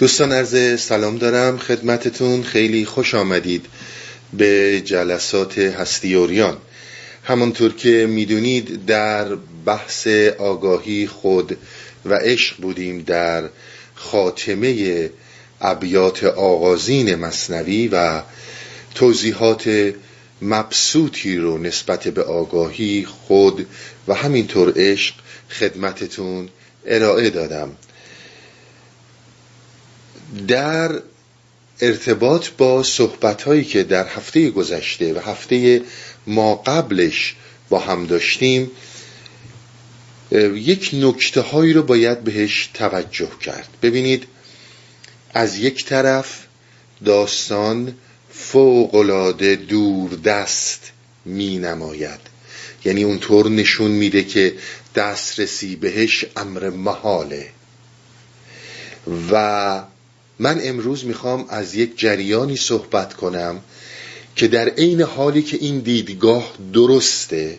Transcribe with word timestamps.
دوستان 0.00 0.32
عرض 0.32 0.80
سلام 0.80 1.18
دارم. 1.18 1.58
خدمتتون 1.58 2.42
خیلی 2.42 2.84
خوش 2.84 3.14
آمدید 3.14 3.66
به 4.32 4.82
جلسات 4.84 5.58
هستی 5.58 6.14
اوریان. 6.14 6.56
همانطور 7.24 7.72
که 7.74 8.06
می‌دونید 8.10 8.86
در 8.86 9.34
بحث 9.66 10.06
آگاهی 10.38 11.06
خود 11.06 11.58
و 12.04 12.14
عشق 12.14 12.56
بودیم 12.56 13.02
در 13.02 13.48
خاتمه 13.94 15.10
ابیات 15.60 16.24
آغازین 16.24 17.14
مصنوی 17.14 17.88
و 17.88 18.22
توضیحات 18.94 19.94
مبسوطی 20.42 21.36
رو 21.36 21.58
نسبت 21.58 22.08
به 22.08 22.22
آگاهی 22.22 23.04
خود 23.04 23.66
و 24.08 24.14
همینطور 24.14 24.72
عشق 24.76 25.14
خدمتتون 25.50 26.48
ارائه 26.86 27.30
دادم. 27.30 27.76
در 30.48 31.02
ارتباط 31.80 32.48
با 32.58 32.82
صحبت 32.82 33.42
هایی 33.42 33.64
که 33.64 33.82
در 33.82 34.08
هفته 34.08 34.50
گذشته 34.50 35.14
و 35.14 35.18
هفته 35.18 35.82
ما 36.26 36.54
قبلش 36.54 37.34
با 37.68 37.78
هم 37.78 38.06
داشتیم 38.06 38.70
یک 40.54 40.90
نکته 40.92 41.40
هایی 41.40 41.72
رو 41.72 41.82
باید 41.82 42.24
بهش 42.24 42.70
توجه 42.74 43.30
کرد. 43.40 43.68
ببینید 43.82 44.26
از 45.34 45.58
یک 45.58 45.84
طرف 45.84 46.46
داستان 47.04 47.94
فوقلاده 48.32 49.56
دور 49.56 50.10
دست 50.14 50.92
می 51.24 51.58
نماید 51.58 52.20
یعنی 52.84 53.02
اونطور 53.02 53.48
نشون 53.48 53.90
میده 53.90 54.24
که 54.24 54.54
دسترسی 54.94 55.76
بهش 55.76 56.24
امر 56.36 56.70
محاله. 56.70 57.48
و 59.32 59.82
من 60.40 60.60
امروز 60.62 61.04
می‌خوام 61.04 61.46
از 61.48 61.74
یک 61.74 61.98
جریانی 61.98 62.56
صحبت 62.56 63.14
کنم 63.14 63.60
که 64.36 64.48
در 64.48 64.68
عین 64.68 65.02
حالی 65.02 65.42
که 65.42 65.56
این 65.60 65.78
دیدگاه 65.78 66.52
درسته 66.72 67.58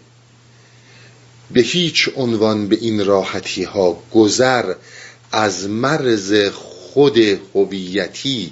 به 1.52 1.62
هیچ 1.62 2.10
عنوان 2.16 2.68
به 2.68 2.76
این 2.76 3.06
راحتی 3.06 3.64
ها 3.64 4.04
گذر 4.12 4.74
از 5.32 5.70
مرز 5.70 6.34
خود 6.54 7.18
هویتی 7.56 8.52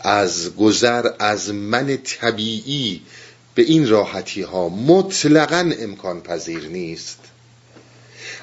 از 0.00 0.56
گذر 0.56 1.10
از 1.18 1.50
من 1.50 1.96
طبیعی 1.96 3.02
به 3.54 3.62
این 3.62 3.88
راحتی 3.88 4.42
ها 4.42 4.68
مطلقا 4.68 5.72
امکان 5.80 6.20
پذیر 6.20 6.66
نیست. 6.68 7.18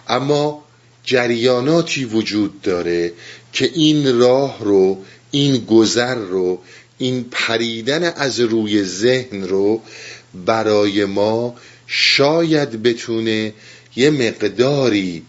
اما 0.07 0.63
جریاناتی 1.03 2.05
وجود 2.05 2.61
داره 2.61 3.13
که 3.55 3.71
این 3.73 4.19
راه 4.19 4.57
رو 4.59 4.97
این 5.31 5.65
گذر 5.65 6.15
رو 6.15 6.59
این 6.97 7.25
پریدن 7.31 8.03
از 8.03 8.39
روی 8.39 8.83
ذهن 8.83 9.43
رو 9.43 9.81
برای 10.45 11.05
ما 11.05 11.55
شاید 11.87 12.83
بتونه 12.83 13.53
یه 13.95 14.09
مقداری 14.09 15.23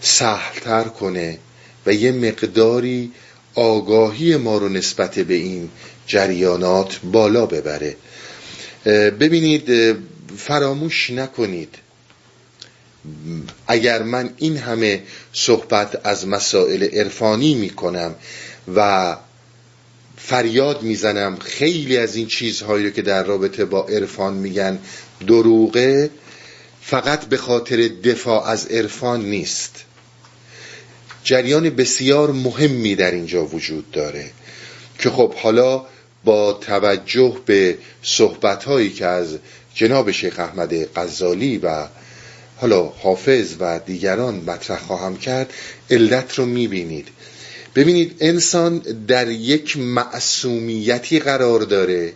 سهلتر 0.00 0.84
کنه 0.84 1.38
و 1.86 1.92
یه 1.92 2.12
مقداری 2.12 3.12
آگاهی 3.54 4.36
ما 4.36 4.58
رو 4.58 4.68
نسبت 4.68 5.18
به 5.18 5.34
این 5.34 5.70
جریانات 6.06 7.00
بالا 7.12 7.46
ببره. 7.46 7.96
ببینید 9.20 9.96
فراموش 10.36 11.10
نکنید 11.10 11.74
اگر 13.66 14.02
من 14.02 14.30
این 14.36 14.56
همه 14.56 15.02
صحبت 15.32 16.06
از 16.06 16.28
مسائل 16.28 16.82
عرفانی 16.82 17.54
می‌کنم 17.54 18.14
و 18.74 19.16
فریاد 20.16 20.82
می‌زنم 20.82 21.36
خیلی 21.36 21.96
از 21.96 22.16
این 22.16 22.26
چیزهایی 22.26 22.84
رو 22.84 22.90
که 22.90 23.02
در 23.02 23.22
رابطه 23.22 23.64
با 23.64 23.86
عرفان 23.86 24.34
میگن 24.34 24.78
دروغه 25.26 26.10
فقط 26.82 27.24
به 27.24 27.36
خاطر 27.36 27.76
دفاع 27.88 28.48
از 28.48 28.66
عرفان 28.66 29.24
نیست. 29.24 29.84
جریان 31.24 31.70
بسیار 31.70 32.30
مهمی 32.30 32.94
در 32.94 33.10
اینجا 33.10 33.44
وجود 33.46 33.90
داره 33.90 34.30
که 34.98 35.10
خب 35.10 35.34
حالا 35.34 35.86
با 36.24 36.52
توجه 36.52 37.36
به 37.46 37.78
صحبت 38.02 38.64
هایی 38.64 38.90
که 38.90 39.06
از 39.06 39.38
جناب 39.74 40.10
شیخ 40.10 40.38
احمد 40.38 40.98
غزالی 40.98 41.58
و 41.58 41.86
حالا 42.64 42.82
حافظ 42.82 43.54
و 43.60 43.80
دیگران 43.86 44.34
مطرح 44.34 44.78
خواهم 44.78 45.16
کرد 45.16 45.52
علت 45.90 46.34
رو 46.34 46.46
می‌بینید. 46.46 47.08
ببینید 47.74 48.16
انسان 48.20 48.78
در 48.78 49.30
یک 49.30 49.76
معصومیتی 49.76 51.18
قرار 51.18 51.60
داره 51.60 52.12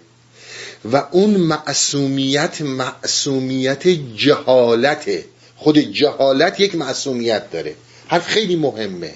و 0.92 1.04
اون 1.10 1.30
معصومیت 1.30 2.60
معصومیت 2.60 3.88
جهالته. 4.16 5.24
خود 5.56 5.78
جهالت 5.78 6.60
یک 6.60 6.74
معصومیت 6.74 7.50
داره. 7.50 7.74
حرف 8.06 8.26
خیلی 8.26 8.56
مهمه. 8.56 9.14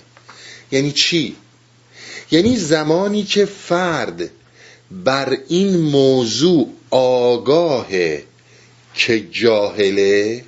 یعنی 0.73 0.93
چی؟ 0.93 1.37
یعنی 2.31 2.57
زمانی 2.57 3.23
که 3.23 3.45
فرد 3.45 4.31
بر 4.91 5.37
این 5.49 5.77
موضوع 5.77 6.69
آگاهه 6.91 8.23
که 8.95 9.21
جاهله 9.21 10.45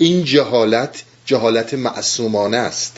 این 0.00 0.24
جهالت 0.24 1.02
جهالت 1.26 1.74
معصومانه 1.74 2.56
است. 2.56 2.96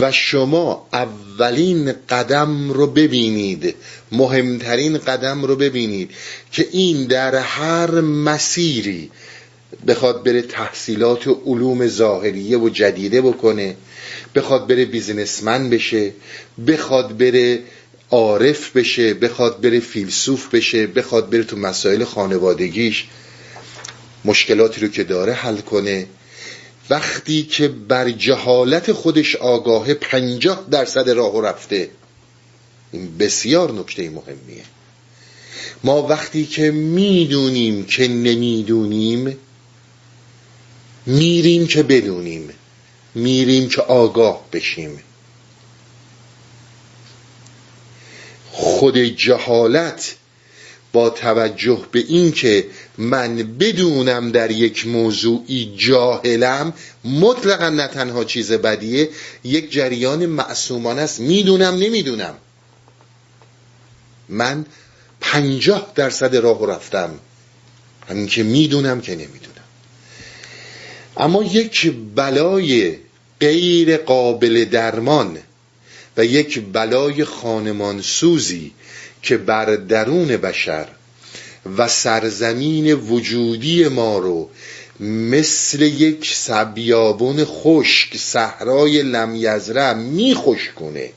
و 0.00 0.12
شما 0.12 0.88
اولین 0.92 1.94
قدم 2.08 2.70
رو 2.72 2.86
ببینید 2.86 3.74
مهمترین 4.12 4.98
قدم 4.98 5.44
رو 5.44 5.56
ببینید 5.56 6.10
که 6.52 6.68
این 6.72 7.04
در 7.04 7.34
هر 7.34 7.90
مسیری 8.00 9.10
بخواد 9.86 10.24
بره 10.24 10.42
تحصیلات 10.42 11.26
و 11.26 11.40
علوم 11.46 11.86
ظاهریه 11.86 12.58
و 12.58 12.68
جدیده 12.68 13.20
بکنه 13.20 13.76
بخواد 14.34 14.66
بره 14.66 14.84
بیزنسمن 14.84 15.70
بشه 15.70 16.12
بخواد 16.66 17.18
بره 17.18 17.58
عارف 18.10 18.76
بشه 18.76 19.14
بخواد 19.14 19.60
بره 19.60 19.80
فیلسوف 19.80 20.54
بشه 20.54 20.86
بخواد 20.86 21.30
بره 21.30 21.44
تو 21.44 21.56
مسائل 21.56 22.04
خانوادگیش. 22.04 23.06
مشکلاتی 24.24 24.80
رو 24.80 24.88
که 24.88 25.04
داره 25.04 25.32
حل 25.32 25.56
کنه. 25.56 26.06
وقتی 26.90 27.42
که 27.42 27.68
بر 27.68 28.10
جهالت 28.10 28.92
خودش 28.92 29.36
آگاه 29.36 29.94
پنجاه 29.94 30.66
درصد 30.70 31.10
راه 31.10 31.42
رفته 31.42 31.90
این 32.92 33.18
بسیار 33.18 33.72
نکته 33.72 34.10
مهمیه. 34.10 34.64
ما 35.84 36.02
وقتی 36.02 36.46
که 36.46 36.70
می‌دونیم 36.70 37.84
که 37.84 38.08
نمی‌دونیم 38.08 39.36
میریم 41.06 41.66
که 41.66 41.82
بدونیم 41.82 42.50
میریم 43.14 43.68
که 43.68 43.82
آگاه 43.82 44.44
بشیم. 44.52 45.02
خود 48.50 48.98
جهالت 48.98 50.16
با 50.92 51.10
توجه 51.10 51.80
به 51.92 52.04
این 52.08 52.32
که 52.32 52.66
من 52.98 53.36
بدونم 53.36 54.30
در 54.30 54.50
یک 54.50 54.86
موضوعی 54.86 55.74
جاهلم 55.76 56.72
مطلقا 57.04 57.68
نه 57.68 57.86
تنها 57.86 58.24
چیز 58.24 58.52
بدیه 58.52 59.08
یک 59.44 59.72
جریان 59.72 60.26
معصومانه 60.26 61.00
است. 61.00 61.20
می‌دونم 61.20 61.74
نمی‌دونم. 61.74 62.34
من 64.28 64.66
پنجاه 65.20 65.92
درصد 65.94 66.36
راه 66.36 66.66
رفتم. 66.66 67.10
همین 68.08 68.26
که 68.26 68.42
می‌دونم 68.42 69.00
که 69.00 69.12
نمی‌دونم. 69.12 69.50
اما 71.16 71.42
یک 71.42 71.94
بلای 72.14 72.96
غیر 73.40 73.96
قابل 73.96 74.64
درمان 74.64 75.38
و 76.16 76.24
یک 76.24 76.62
بلای 76.72 77.24
خانمان 77.24 78.02
سوزی 78.02 78.72
که 79.22 79.36
بر 79.36 79.76
درون 79.76 80.36
بشر 80.36 80.88
و 81.76 81.88
سرزمین 81.88 82.92
وجودی 82.92 83.88
ما 83.88 84.18
رو 84.18 84.50
مثل 85.00 85.82
یک 85.82 86.32
سبیابون 86.34 87.44
خشک 87.44 88.16
صحرای 88.16 89.02
لمیزره 89.02 89.94
میخوش 89.94 90.70
کنه 90.76 91.10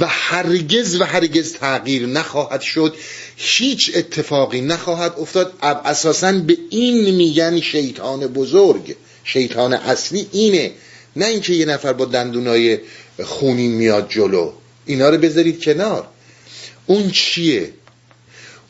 و 0.00 0.06
هرگز 0.08 1.00
و 1.00 1.04
هرگز 1.04 1.52
تغییر 1.52 2.06
نخواهد 2.06 2.60
شد 2.60 2.96
هیچ 3.36 3.92
اتفاقی 3.94 4.60
نخواهد 4.60 5.14
افتاد. 5.18 5.52
اساسا 5.62 6.32
به 6.32 6.58
این 6.70 7.14
میگن 7.14 7.60
شیطان 7.60 8.26
بزرگ. 8.26 8.96
شیطان 9.24 9.72
اصلی 9.72 10.26
اینه. 10.32 10.70
نه 11.16 11.26
اینکه 11.26 11.52
یه 11.52 11.66
نفر 11.66 11.92
با 11.92 12.04
دندونای 12.04 12.78
خونین 13.24 13.72
میاد 13.72 14.06
جلو. 14.08 14.52
اینا 14.86 15.08
رو 15.10 15.18
بذارید 15.18 15.64
کنار. 15.64 16.06
اون 16.88 17.10
چیه؟ 17.10 17.72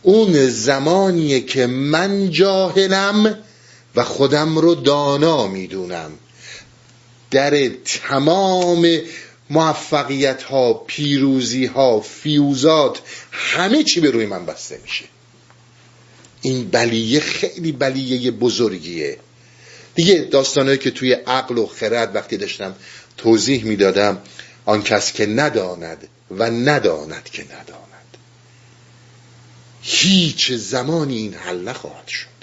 اون 0.03 0.49
زمانیه 0.49 1.41
که 1.41 1.67
من 1.67 2.31
جاهلم 2.31 3.39
و 3.97 4.05
خودم 4.05 4.59
رو 4.59 4.75
دانا 4.75 5.47
می‌دونم. 5.47 6.11
در 7.31 7.69
تمام 7.69 9.01
موفقیت 9.51 10.43
ها 10.43 10.75
پیروزی 10.75 11.67
ها 11.67 12.01
فیوزات 12.01 13.01
همه 13.31 13.85
چی 13.85 14.01
به 14.01 14.11
روی 14.11 14.27
من 14.27 14.47
بسته 14.47 14.81
میشه. 14.83 15.05
این 16.43 16.71
بلیه 16.71 17.21
خیلی 17.21 17.73
بلیه 17.73 18.31
بزرگیه. 18.31 19.19
دیگه 19.95 20.15
داستانهایی 20.15 20.79
که 20.79 20.91
توی 20.91 21.13
عقل 21.13 21.59
و 21.59 21.67
خرد 21.67 22.15
وقتی 22.15 22.37
داشتم 22.37 22.75
توضیح 23.17 23.65
می‌دادم 23.65 24.19
آن 24.65 24.83
کس 24.83 25.13
که 25.13 25.27
نداند 25.27 26.09
و 26.31 26.51
نداند 26.51 27.25
که 27.25 27.45
نداند. 27.45 27.98
هیچ 29.83 30.53
زمانی 30.53 31.17
این 31.17 31.35
حل 31.35 31.69
نخواهد 31.69 32.09
شد. 32.09 32.39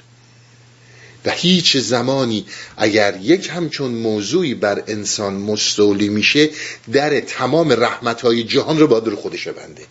و 1.26 1.32
هیچ 1.32 1.78
زمانی 1.78 2.46
اگر 2.78 3.20
یک 3.22 3.50
همچون 3.54 3.92
موضوعی 3.92 4.54
بر 4.54 4.84
انسان 4.88 5.34
مستولی 5.34 6.10
میشه 6.10 6.50
در 6.92 7.20
تمام 7.20 7.72
رحمتهای 7.72 8.44
جهان 8.44 8.80
رو 8.80 8.88
با 8.88 9.16
خودش 9.16 9.48
بنده 9.48 9.84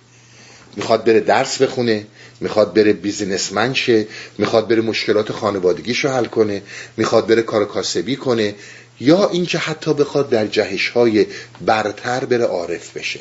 می‌خواد 0.76 1.04
بره 1.04 1.20
درس 1.20 1.62
بخونه 1.62 2.06
می‌خواد 2.40 2.74
بره 2.74 2.92
بیزینسمن 2.92 3.74
شه 3.74 4.06
می‌خواد 4.38 4.68
بره 4.68 4.80
مشکلات 4.80 5.32
خانوادگیش 5.32 6.04
رو 6.04 6.10
حل 6.10 6.24
کنه 6.24 6.62
می‌خواد 6.96 7.26
بره 7.26 7.42
کار 7.42 7.64
کاسبی 7.64 8.16
کنه 8.16 8.54
یا 9.00 9.28
اینکه 9.28 9.58
حتی 9.58 9.94
بخواد 9.94 10.30
در 10.30 10.46
جهش 10.46 10.88
های 10.88 11.26
برتر 11.60 12.24
بره 12.24 12.44
عارف 12.44 12.96
بشه. 12.96 13.20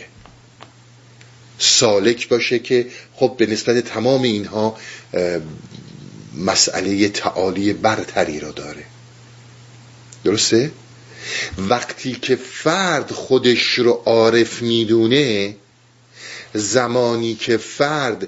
سالک 1.63 2.27
باشه 2.27 2.60
که 2.60 2.88
خب 3.13 3.36
به 3.38 3.45
نسبت 3.45 3.77
تمام 3.77 4.21
اینها 4.21 4.77
مسئله 6.38 7.10
تعالی 7.10 7.74
برتری 7.74 8.39
را 8.39 8.51
داره 8.51 8.83
درسته؟ 10.24 10.71
وقتی 11.57 12.13
که 12.21 12.36
فرد 12.36 13.12
خودش 13.12 13.74
رو 13.74 13.92
عارف 14.06 14.62
می‌دونه 14.62 15.56
زمانی 16.54 17.36
که 17.36 17.57
فرد 17.57 18.27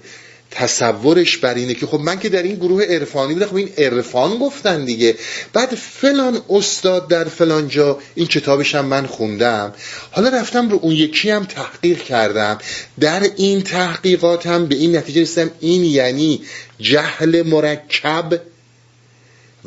تصورش 0.55 1.37
بر 1.37 1.53
اینه 1.53 1.73
که 1.73 1.85
خب 1.85 1.99
من 1.99 2.19
که 2.19 2.29
در 2.29 2.43
این 2.43 2.55
گروه 2.55 2.83
عرفانی 2.83 3.33
بودم 3.33 3.45
خب 3.45 3.55
این 3.55 3.69
عرفان 3.77 4.37
گفتن 4.37 4.85
دیگه. 4.85 5.15
بعد 5.53 5.75
فلان 5.75 6.41
استاد 6.49 7.07
در 7.07 7.23
فلان 7.23 7.67
جا 7.67 7.99
این 8.15 8.27
کتابش 8.27 8.75
هم 8.75 8.85
من 8.85 9.05
خوندم. 9.05 9.73
حالا 10.11 10.29
رفتم 10.29 10.69
رو 10.69 10.79
اون 10.81 10.95
یکی 10.95 11.29
هم 11.29 11.45
تحقیق 11.45 12.03
کردم. 12.03 12.57
در 12.99 13.29
این 13.35 13.61
تحقیقات 13.61 14.47
هم 14.47 14.65
به 14.65 14.75
این 14.75 14.95
نتیجه 14.95 15.21
رسیدم 15.21 15.51
این 15.59 15.83
یعنی 15.83 16.41
جهل 16.79 17.41
مرکب 17.41 18.41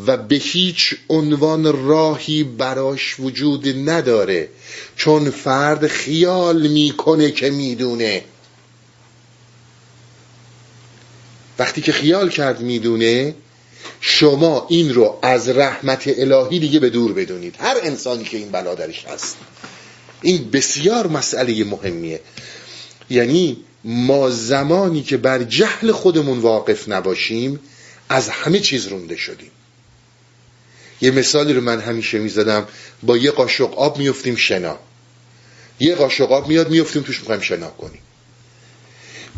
و 0.07 0.17
به 0.17 0.37
هیچ 0.37 0.95
عنوان 1.09 1.87
راهی 1.89 2.45
براش 2.45 3.21
وجود 3.21 3.91
نداره. 3.91 4.49
چون 4.97 5.31
فرد 5.31 5.87
خیال 5.87 6.67
می‌کنه 6.67 7.31
که 7.31 7.51
می‌دونه. 7.51 8.23
وقتی 11.59 11.81
که 11.81 11.93
خیال 11.93 12.31
کرد 12.31 12.61
می‌دونه 12.61 13.35
شما 14.01 14.67
این 14.71 14.95
رو 14.95 15.19
از 15.23 15.49
رحمت 15.49 16.03
الهی 16.19 16.59
دیگه 16.59 16.81
به 16.81 16.91
دور 16.91 17.13
بدونید. 17.13 17.55
هر 17.59 17.77
انسانی 17.83 18.25
که 18.25 18.37
این 18.37 18.51
بلا 18.51 18.75
درش 18.75 19.05
هست. 19.05 19.37
این 20.23 20.51
بسیار 20.51 21.07
مسئله 21.07 21.65
مهمیه. 21.65 22.21
یعنی 23.11 23.57
ما 23.85 24.31
زمانی 24.31 25.03
که 25.03 25.17
بر 25.17 25.43
جهل 25.43 25.93
خودمون 25.93 26.39
واقف 26.39 26.89
نباشیم 26.89 27.61
از 28.09 28.29
همه 28.29 28.61
چیز 28.61 28.87
رونده 28.87 29.17
شدیم. 29.17 29.51
یه 31.01 31.11
مثالی 31.11 31.53
رو 31.53 31.61
من 31.61 31.81
همیشه 31.81 32.19
می‌زدم. 32.19 32.69
با 33.03 33.17
یه 33.17 33.31
قاشق 33.31 33.79
آب 33.79 33.99
میفتیم 33.99 34.37
شنا. 34.37 34.79
یه 35.81 35.95
قاشق 35.95 36.33
آب 36.33 36.49
میاد 36.49 36.71
میفتیم 36.71 37.03
توش 37.03 37.21
می‌خوایم 37.21 37.41
شنا 37.41 37.69
کنیم. 37.71 38.01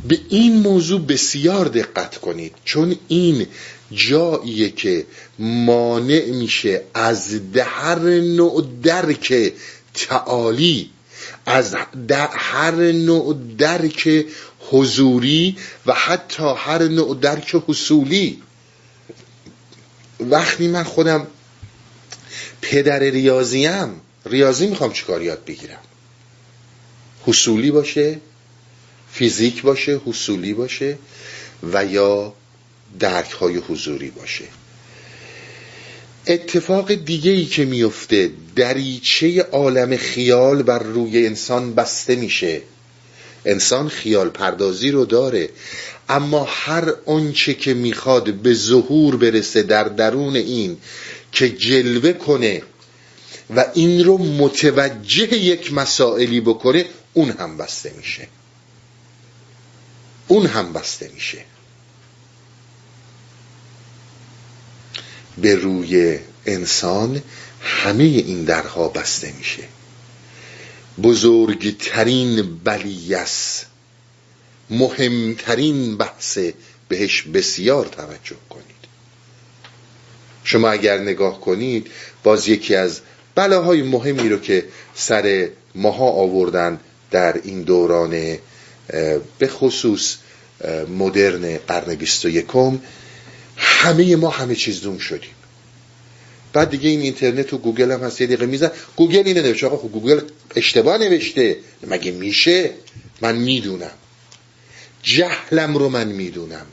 به 0.08 0.20
این 0.28 0.58
موضوع 0.58 1.00
بسیار 1.00 1.68
دقت 1.68 2.18
کنید 2.18 2.54
چون 2.64 2.96
این 3.08 3.46
جاییه 3.92 4.70
که 4.70 5.06
مانع 5.38 6.24
میشه 6.30 6.82
از 6.94 7.40
هر 7.56 7.98
نوع 8.20 8.66
درک 8.82 9.52
تعالی 9.94 10.90
از 11.46 11.76
هر 12.32 12.74
نوع 12.92 13.36
درک 13.58 14.26
حضوری 14.70 15.56
و 15.86 15.94
حتی 15.94 16.54
هر 16.56 16.82
نوع 16.82 17.20
درک 17.20 17.56
حصولی. 17.66 18.42
وقتی 20.20 20.68
من 20.68 20.84
خودم 20.84 21.26
پدر 22.60 22.98
ریاضیم 22.98 24.00
ریاضی 24.26 24.66
می‌خوام 24.66 24.92
چیکار 24.92 25.22
یاد 25.22 25.44
بگیرم؟ 25.44 25.78
حصولی 27.26 27.70
باشه؟ 27.70 28.20
فیزیک 29.12 29.62
باشه 29.62 30.00
حصولی 30.06 30.54
باشه 30.54 30.98
و 31.72 31.84
یا 31.84 32.34
درک 33.00 33.30
های 33.30 33.56
حضوری 33.56 34.10
باشه. 34.10 34.44
اتفاق 36.26 36.94
دیگه 36.94 37.30
ای 37.30 37.44
که 37.44 37.64
میفته 37.64 38.30
دریچه 38.56 39.42
عالم 39.42 39.96
خیال 39.96 40.62
بر 40.62 40.78
روی 40.78 41.26
انسان 41.26 41.74
بسته 41.74 42.16
میشه. 42.16 42.60
انسان 43.44 43.88
خیال 43.88 44.28
پردازی 44.28 44.90
رو 44.90 45.04
داره 45.04 45.48
اما 46.08 46.46
هر 46.50 46.94
آنچه 47.06 47.54
که 47.54 47.74
می‌خواد 47.74 48.34
به 48.34 48.54
ظهور 48.54 49.16
برسه 49.16 49.62
در 49.62 49.84
درون 49.84 50.36
این 50.36 50.76
که 51.32 51.48
جلوه 51.48 52.12
کنه 52.12 52.62
و 53.56 53.66
این 53.74 54.04
رو 54.04 54.18
متوجه 54.18 55.36
یک 55.36 55.72
مسائلی 55.72 56.40
بکنه 56.40 56.86
اون 57.12 57.30
هم 57.30 57.56
بسته 57.56 57.92
میشه. 57.96 58.28
اون 60.30 60.46
هم 60.46 60.72
بسته 60.72 61.10
میشه. 61.14 61.44
به 65.38 65.54
روی 65.54 66.18
انسان 66.46 67.22
همه 67.60 68.04
این 68.04 68.44
درها 68.44 68.88
بسته 68.88 69.32
میشه. 69.38 69.62
بزرگترین 71.02 72.58
بلیس 72.64 73.64
مهمترین 74.70 75.96
بحث 75.96 76.38
بهش 76.88 77.22
بسیار 77.22 77.86
توجه 77.86 78.36
کنید. 78.50 78.64
شما 80.44 80.70
اگر 80.70 80.98
نگاه 80.98 81.40
کنید 81.40 81.90
باز 82.22 82.48
یکی 82.48 82.74
از 82.74 83.00
بلاهای 83.34 83.82
مهمی 83.82 84.28
رو 84.28 84.38
که 84.38 84.68
سر 84.94 85.48
ماها 85.74 86.10
آوردن 86.10 86.80
در 87.10 87.40
این 87.44 87.62
دوران 87.62 88.38
به 89.38 89.48
خصوص 89.48 90.16
مدرن 90.98 91.58
قرن 91.58 91.94
بیست 91.94 92.24
و 92.24 92.28
یکم 92.28 92.80
همه 93.56 94.16
ما 94.16 94.30
همه 94.30 94.54
چیز 94.54 94.80
دان 94.80 94.98
شدیم. 94.98 95.30
بعد 96.52 96.70
دیگه 96.70 96.88
این 96.88 97.00
اینترنت 97.00 97.52
و 97.52 97.58
گوگل 97.58 97.92
هم 97.92 98.00
هست 98.00 98.20
یه 98.20 98.26
دقیقه 98.26 98.46
میزنن. 98.46 98.70
گوگل 98.96 99.22
اینه 99.26 99.42
نوشته 99.42 99.66
آقا 99.66 99.76
خب 99.76 99.92
گوگل 99.92 100.20
اشتباه 100.56 100.98
نوشته. 100.98 101.56
مگه 101.86 102.12
میشه؟ 102.12 102.70
من 103.20 103.36
می‌دونم. 103.36 103.90
جهلم 105.02 105.76
رو 105.78 105.88
من 105.88 106.08
می‌دونم. 106.08 106.66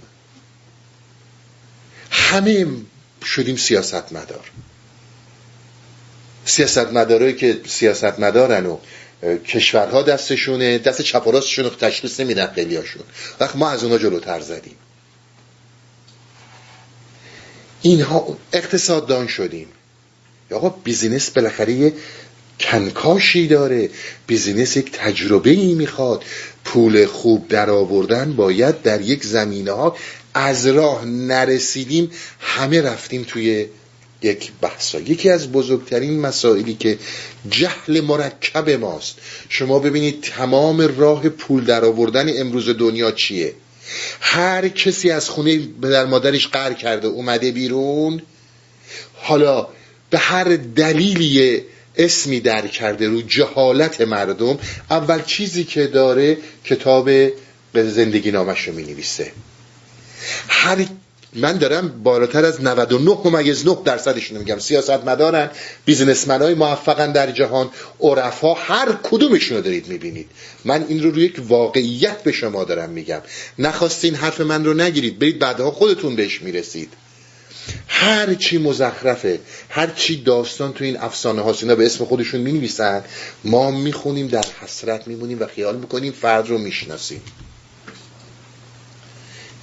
همه 2.12 2.67
شدیم 3.25 3.55
سیاست 3.55 4.13
مدار 4.13 4.51
سیاست 6.45 6.77
مدارایی 6.77 7.33
که 7.33 7.62
سیاست 7.67 8.19
مدارن 8.19 8.65
و 8.65 8.77
کشورها 9.24 10.01
دستشونه 10.01 10.77
دست 10.77 11.01
چپ 11.01 11.27
و 11.27 11.31
راستشون 11.31 11.69
تشخیص 11.69 12.19
نمیدن 12.19 12.47
خیلی 12.55 12.75
هاشون 12.75 13.03
وقت 13.39 13.55
ما 13.55 13.69
از 13.69 13.83
اونا 13.83 13.97
جلوتر 13.97 14.39
زدیم. 14.39 14.75
اینها 17.81 18.38
اقتصاددان 18.53 19.27
شدیم. 19.27 19.67
آقا 20.51 20.69
business 20.69 21.29
بالاخره 21.29 21.74
یه 21.74 21.93
کنکاشی 22.59 23.47
داره. 23.47 23.89
بیزینس 24.27 24.77
یک 24.77 24.91
تجربه 24.91 25.50
ای 25.50 25.74
می‌خواد. 25.74 26.24
پول 26.65 27.05
خوب 27.05 27.47
در 27.47 27.69
آوردن 27.69 28.33
باید 28.33 28.81
در 28.81 29.01
یک 29.01 29.24
زمینه 29.24 29.71
ها 29.71 29.95
از 30.33 30.67
راه 30.67 31.05
نرسیدیم. 31.05 32.12
همه 32.39 32.81
رفتیم 32.81 33.24
توی 33.24 33.65
یک 34.21 34.51
بحثا 34.62 35.00
یکی 35.00 35.29
از 35.29 35.51
بزرگترین 35.51 36.19
مسائلی 36.19 36.74
که 36.74 36.97
جهل 37.50 38.01
مرکب 38.01 38.69
ماست. 38.69 39.17
شما 39.50 39.79
ببینید 39.79 40.21
تمام 40.21 40.81
راه 40.97 41.29
پول 41.29 41.65
در 41.65 41.86
آوردن 41.86 42.39
امروز 42.39 42.69
دنیا 42.69 43.12
چیه؟ 43.12 43.53
هر 44.19 44.67
کسی 44.67 45.12
از 45.12 45.29
خونه 45.29 45.57
در 45.81 46.05
مادرش 46.05 46.47
قر 46.47 46.74
کرده 46.74 47.07
اومده 47.07 47.51
بیرون 47.51 48.21
حالا 49.13 49.67
به 50.09 50.17
هر 50.17 50.55
دلیلی 50.75 51.62
اسمی 51.97 52.39
در 52.39 52.67
کرده 52.67 53.07
رو 53.07 53.21
جهالت 53.21 54.01
مردم 54.01 54.59
اول 54.89 55.21
چیزی 55.21 55.63
که 55.63 55.88
داره 55.88 56.38
کتاب 56.65 57.05
به 57.74 57.89
زندگی 57.89 58.31
نامش 58.31 58.67
رو 58.67 58.74
می 58.74 58.83
نویسه 58.83 59.31
هر 60.47 60.86
من 61.34 61.57
دارم 61.57 62.03
بالاتر 62.03 62.46
از 62.46 62.62
99 62.62 63.17
ممیز 63.25 63.65
9 63.65 63.77
درصدشون 63.86 64.38
میگم. 64.38 64.60
سیاست 64.60 64.89
مدارن 64.89 65.50
بیزنسمن 65.86 66.41
های 66.41 66.53
موفقن 66.53 67.12
در 67.12 67.31
جهان 67.31 67.69
عرفا 68.00 68.53
هر 68.53 68.98
کدومشون 69.03 69.57
رو 69.57 69.63
دارید 69.63 69.88
می‌بینید. 69.88 70.29
من 70.65 70.86
این 70.88 71.03
رو 71.03 71.12
روی 71.12 71.25
یک 71.25 71.41
واقعیت 71.48 72.24
به 72.24 72.31
شما 72.31 72.63
دارم 72.63 72.89
میگم. 72.89 73.22
نخواستین 73.60 74.15
حرف 74.15 74.41
من 74.41 74.65
رو 74.65 74.74
نگیرید 74.74 75.19
برید 75.19 75.39
بعدها 75.39 75.72
خودتون 75.72 76.15
بهش 76.15 76.41
می‌رسید. 76.41 76.93
هر 77.88 78.34
چی 78.34 78.57
مزخرفه 78.57 79.39
هر 79.69 79.88
چی 79.88 80.24
داستان 80.24 80.74
تو 80.74 80.84
این 80.84 80.98
افسانه 80.98 81.41
هاست 81.41 81.63
اینا 81.63 81.75
به 81.75 81.86
اسم 81.86 82.05
خودشون 82.05 82.41
می 82.41 82.51
نویسن 82.51 83.03
ما 83.43 83.72
می‌خونیم 83.72 84.27
در 84.27 84.46
حسرت 84.62 85.07
میمونیم 85.07 85.39
و 85.39 85.46
خیال 85.46 85.77
می‌کنیم 85.77 86.12
فرد 86.12 86.50
رو 86.50 86.57
می‌شناسیم. 86.57 87.22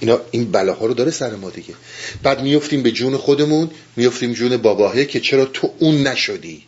اینا 0.05 0.19
این 0.31 0.51
بلاها 0.51 0.85
رو 0.85 0.93
داره 0.93 1.11
سر 1.11 1.35
ما 1.35 1.49
دیگه. 1.49 1.73
بعد 2.23 2.41
میفتیم 2.41 2.83
به 2.83 2.91
جون 2.91 3.17
خودمون 3.17 3.71
میفتیم 3.95 4.33
جون 4.33 4.57
باباهه 4.57 5.05
که 5.05 5.19
چرا 5.19 5.45
تو 5.45 5.73
اون 5.79 6.07
نشدی؟ 6.07 6.63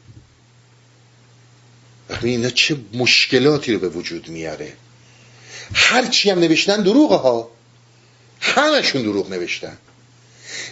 اینا 2.24 2.50
چه 2.50 2.78
مشکلاتی 2.94 3.74
رو 3.74 3.80
به 3.80 3.90
وجود 3.90 4.30
میاره؟ 4.30 4.74
هر 5.74 6.06
چی 6.06 6.30
هم 6.30 6.40
نوشتن 6.40 6.84
دروغه 6.84 7.16
ها. 7.16 7.52
همشون 8.40 9.02
دروغ 9.02 9.32
نوشتن. 9.32 9.78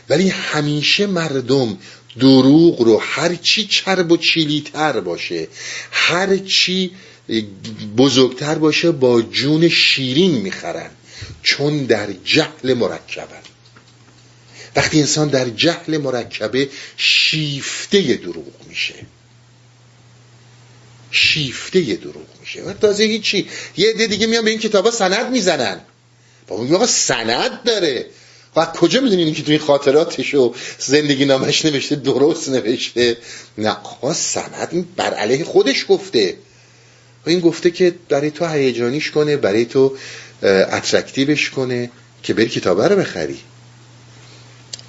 ولی 0.10 0.30
همیشه 0.30 1.08
مردم 1.08 1.78
دروغ 2.20 2.82
رو 2.82 2.98
هر 2.98 3.36
چی 3.36 3.68
چرب 3.68 4.12
و 4.12 4.18
چیلیتر 4.18 5.00
باشه 5.00 5.48
هر 5.92 6.38
چی 6.38 6.92
بزرگتر 7.98 8.56
باشه 8.56 8.92
با 8.92 9.22
جون 9.22 9.70
شیرین 9.70 10.32
می‌خرن. 10.32 10.92
چون 11.44 11.86
در 11.86 12.08
جهل 12.24 12.74
مرکبن 12.74 13.42
وقتی 14.76 15.00
انسان 15.00 15.28
در 15.28 15.50
جهل 15.50 15.98
مرکبه 15.98 16.70
شیفته 16.98 18.14
دروغ 18.14 18.54
میشه. 18.70 18.96
شیفته 21.12 21.82
دروغ 21.82 22.28
میشه. 22.40 22.64
و 22.64 22.74
تازه 22.74 23.04
هیچی. 23.04 23.50
یه 23.78 23.90
عده 23.90 24.08
دیگه 24.08 24.28
میان 24.28 24.46
به 24.46 24.52
این 24.52 24.60
کتابا 24.60 24.92
سند 24.92 25.32
می‌زنن. 25.32 25.82
بابا 26.48 26.64
میگه 26.64 26.86
سند 26.86 27.64
داره. 27.64 28.06
و 28.56 28.66
کجا 28.66 29.02
می‌دونین 29.02 29.34
که 29.34 29.44
توی 29.44 29.58
خاطراتش 29.58 30.34
و 30.34 30.56
زندگی 30.80 31.26
نامش 31.26 31.66
نوشته 31.66 31.96
درست 31.96 32.50
نوشته؟ 32.50 33.18
نه 33.58 33.70
آقا 33.70 34.14
سند 34.14 34.96
بر 34.96 35.14
علیه 35.14 35.44
خودش 35.44 35.86
گفته. 35.90 36.38
و 37.26 37.30
این 37.30 37.40
گفته 37.40 37.72
که 37.72 37.96
برای 38.10 38.32
تو 38.32 38.46
هیجانیش 38.46 39.12
کنه 39.12 39.38
برای 39.38 39.66
تو 39.66 39.98
اترکتیوش 40.44 41.50
کنه 41.50 41.92
که 42.24 42.34
بری 42.34 42.50
کتابه 42.50 42.88
رو 42.88 42.96
بخری. 42.96 43.40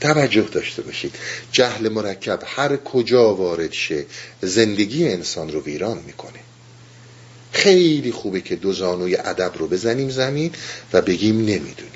توجه 0.00 0.43
داشته 0.43 0.83
باشید. 0.83 1.15
جهل 1.53 1.88
مرکب 1.88 2.43
هر 2.47 2.76
کجا 2.76 3.35
وارد 3.35 3.73
شه 3.73 4.07
زندگی 4.43 5.09
انسان 5.09 5.53
رو 5.53 5.62
ویران 5.62 5.99
می‌کنه. 6.07 6.38
خیلی 7.53 8.12
خوبه 8.12 8.41
که 8.41 8.57
دو 8.57 8.73
زانوی 8.73 9.17
ادب 9.17 9.53
رو 9.59 9.69
بزنیم 9.69 10.11
زمین 10.11 10.50
و 10.93 11.03
بگیم 11.03 11.37
نمی‌دونیم. 11.37 11.93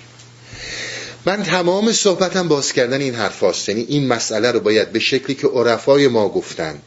من 1.26 1.42
تمام 1.42 1.92
صحبتم 1.92 2.48
باز 2.48 2.72
کردن 2.72 3.00
این 3.00 3.14
حرف 3.14 3.68
یعنی 3.68 3.80
این 3.80 4.06
مسئله 4.06 4.50
رو 4.50 4.60
باید 4.60 4.92
به 4.92 4.98
شکلی 4.98 5.34
که 5.34 5.46
عرفای 5.46 6.08
ما 6.08 6.28
گفتن 6.28 6.78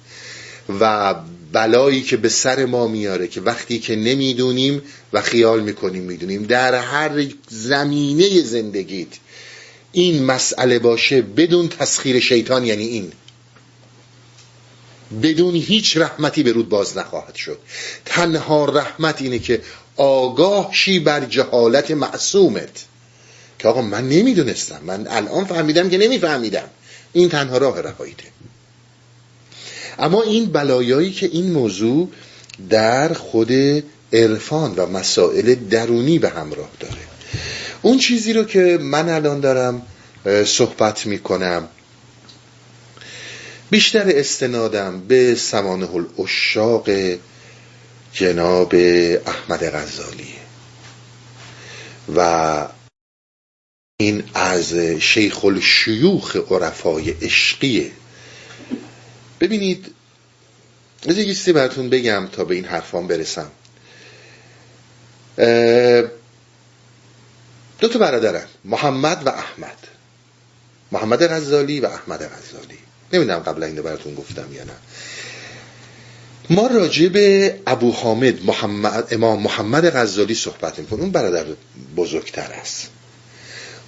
و 0.79 1.15
بلایی 1.53 2.01
که 2.01 2.17
به 2.17 2.29
سر 2.29 2.65
ما 2.65 2.87
میاره 2.87 3.27
که 3.27 3.41
وقتی 3.41 3.79
که 3.79 3.95
نمی‌دونیم 3.95 4.81
و 5.13 5.21
خیال 5.21 5.63
می‌کنیم 5.63 6.03
می‌دونیم. 6.03 6.43
در 6.43 6.75
هر 6.75 7.25
زمینه 7.49 8.41
زندگیت 8.41 9.07
این 9.91 10.23
مسئله 10.23 10.79
باشه 10.79 11.21
بدون 11.21 11.67
تسخیر 11.67 12.19
شیطان 12.19 12.65
یعنی 12.65 12.83
این. 12.83 13.11
بدون 15.23 15.55
هیچ 15.55 15.97
رحمتی 15.97 16.43
به 16.43 16.51
رود 16.51 16.69
باز 16.69 16.97
نخواهد 16.97 17.35
شد. 17.35 17.59
تنها 18.05 18.65
رحمت 18.65 19.21
اینه 19.21 19.39
که 19.39 19.61
آگاه 19.95 20.69
شی 20.73 20.99
بر 20.99 21.25
جهالت 21.25 21.91
معصومت. 21.91 22.85
که 23.59 23.67
آقا 23.67 23.81
من 23.81 24.09
نمی‌دونستم. 24.09 24.79
من 24.83 25.07
الان 25.07 25.45
فهمیدم 25.45 25.89
که 25.89 25.97
نمیفهمیدم. 25.97 26.69
این 27.13 27.29
تنها 27.29 27.57
راه 27.57 27.81
رهاییته. 27.81 28.23
اما 29.99 30.21
این 30.21 30.45
بلایایی 30.45 31.11
که 31.11 31.25
این 31.25 31.51
موضوع 31.51 32.09
در 32.69 33.13
خود 33.13 33.51
عرفان 34.13 34.75
و 34.75 34.85
مسائل 34.85 35.55
درونی 35.55 36.19
به 36.19 36.29
همراه 36.29 36.69
داره. 36.79 37.01
اون 37.81 37.97
چیزی 37.97 38.33
رو 38.33 38.43
که 38.43 38.77
من 38.81 39.09
الان 39.09 39.39
دارم 39.39 39.81
صحبت 40.45 41.05
می‌کنم 41.05 41.67
بیشتر 43.69 44.03
استنادم 44.07 45.01
به 45.07 45.35
سمانه 45.35 45.89
الاشاق 45.95 46.89
جناب 48.13 48.75
احمد 49.25 49.63
غزالی. 49.75 50.33
و 52.15 52.67
این 53.97 54.23
از 54.33 54.73
شیخ 54.99 55.45
الشیوخ 55.45 56.35
عرفای 56.35 57.09
عشقیه 57.09 57.91
ببینید 59.43 59.93
از 61.07 61.17
یه 61.17 61.53
براتون 61.53 61.89
بگم 61.89 62.27
تا 62.31 62.43
به 62.45 62.55
این 62.55 62.65
حرفان 62.65 63.07
برسم. 63.07 63.51
دو 67.79 67.87
تا 67.87 67.99
برادرن 67.99 68.45
محمد 68.65 69.27
و 69.27 69.29
احمد. 69.29 69.77
محمد 70.91 71.27
غزالی 71.27 71.79
و 71.79 71.85
احمد 71.85 72.19
غزالی. 72.19 72.77
نمی‌دونم 73.13 73.39
قبل 73.39 73.63
این 73.63 73.81
براتون 73.81 74.15
گفتم 74.15 74.53
یا 74.53 74.63
نه. 74.63 74.73
ما 76.49 76.67
راجع 76.67 77.07
به 77.07 77.55
ابو 77.67 77.91
حامد 77.91 78.45
محمد 78.45 79.13
امام 79.13 79.41
محمد 79.41 79.95
غزالی 79.95 80.35
صحبت 80.35 80.79
می‌کنیم. 80.79 81.01
اون 81.01 81.11
برادر 81.11 81.45
بزرگتر 81.95 82.51
است. 82.51 82.89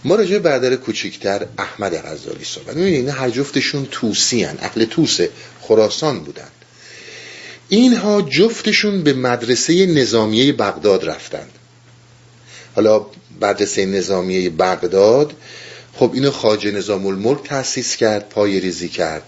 ما 0.05 0.15
راجع 0.15 0.37
برادر 0.37 0.75
کوچیکتر 0.75 1.47
احمد 1.57 1.95
غزالی 1.95 2.43
صحبت 2.43 2.75
می‌بینید 2.75 3.09
هر 3.09 3.29
جفتشون 3.29 3.87
توسی 3.91 4.43
هن. 4.43 4.57
اهل 4.59 4.85
توسه 4.85 5.29
خراسان 5.61 6.19
بودن. 6.19 6.47
اینها 7.69 8.21
جفتشون 8.21 9.03
به 9.03 9.13
مدرسه 9.13 9.85
نظامیه 9.85 10.53
بغداد 10.53 11.05
رفتند 11.05 11.51
حالا 12.75 13.05
مدرسه 13.41 13.85
نظامیه 13.85 14.49
بغداد 14.49 15.33
خب 15.93 16.11
اینو 16.13 16.31
خاج 16.31 16.67
نظام 16.67 17.07
الملک 17.07 17.43
تأسیس 17.43 17.95
کرد 17.95 18.29
پای 18.29 18.59
ریزی 18.59 18.89
کرد. 18.89 19.23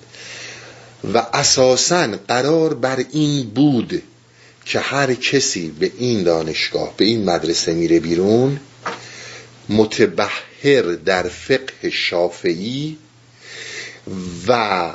و 1.13 1.25
اساسا 1.33 2.07
قرار 2.27 2.73
بر 2.73 3.05
این 3.11 3.49
بود 3.49 4.01
که 4.65 4.79
هر 4.79 5.13
کسی 5.13 5.69
به 5.79 5.91
این 5.97 6.23
دانشگاه 6.23 6.93
به 6.97 7.05
این 7.05 7.23
مدرسه 7.23 7.73
میره 7.73 7.99
بیرون 7.99 8.59
متبهر 9.69 10.81
در 11.05 11.23
فقه 11.23 11.89
شافعی 11.89 12.97
و 14.47 14.91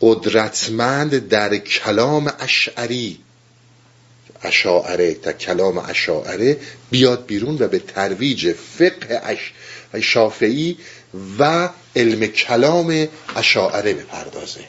قدرتمند 0.00 1.28
در 1.28 1.56
کلام 1.56 2.32
اشعری. 2.40 3.18
اشاعره 4.42 5.14
در 5.14 5.32
کلام 5.32 5.78
اشاعره 5.78 6.56
بیاد 6.90 7.26
بیرون 7.26 7.56
و 7.60 7.68
به 7.68 7.78
ترویج 7.78 8.52
فقه 8.52 9.38
شافعی 10.00 10.78
و 11.38 11.68
علم 11.96 12.26
کلام 12.26 13.08
اشاعره 13.36 13.94
بپردازه. 13.94 14.60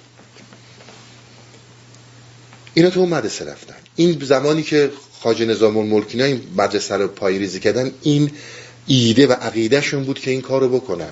اینا 2.73 2.89
تو 2.89 2.99
اون 2.99 3.09
مدرسه 3.09 3.45
رفتن. 3.45 3.75
این 3.95 4.19
زمانی 4.25 4.63
که 4.63 4.91
خاج 5.21 5.43
نظام 5.43 5.77
الملکینا 5.77 6.23
این 6.23 6.41
مدرسه 6.57 6.95
رو 6.95 7.07
پایریزی 7.07 7.59
کردن 7.59 7.91
این 8.01 8.31
ایده 8.87 9.27
و 9.27 9.31
عقیدهشون 9.31 10.03
بود 10.03 10.19
که 10.19 10.31
این 10.31 10.41
کار 10.41 10.61
رو 10.61 10.69
بکنن. 10.69 11.11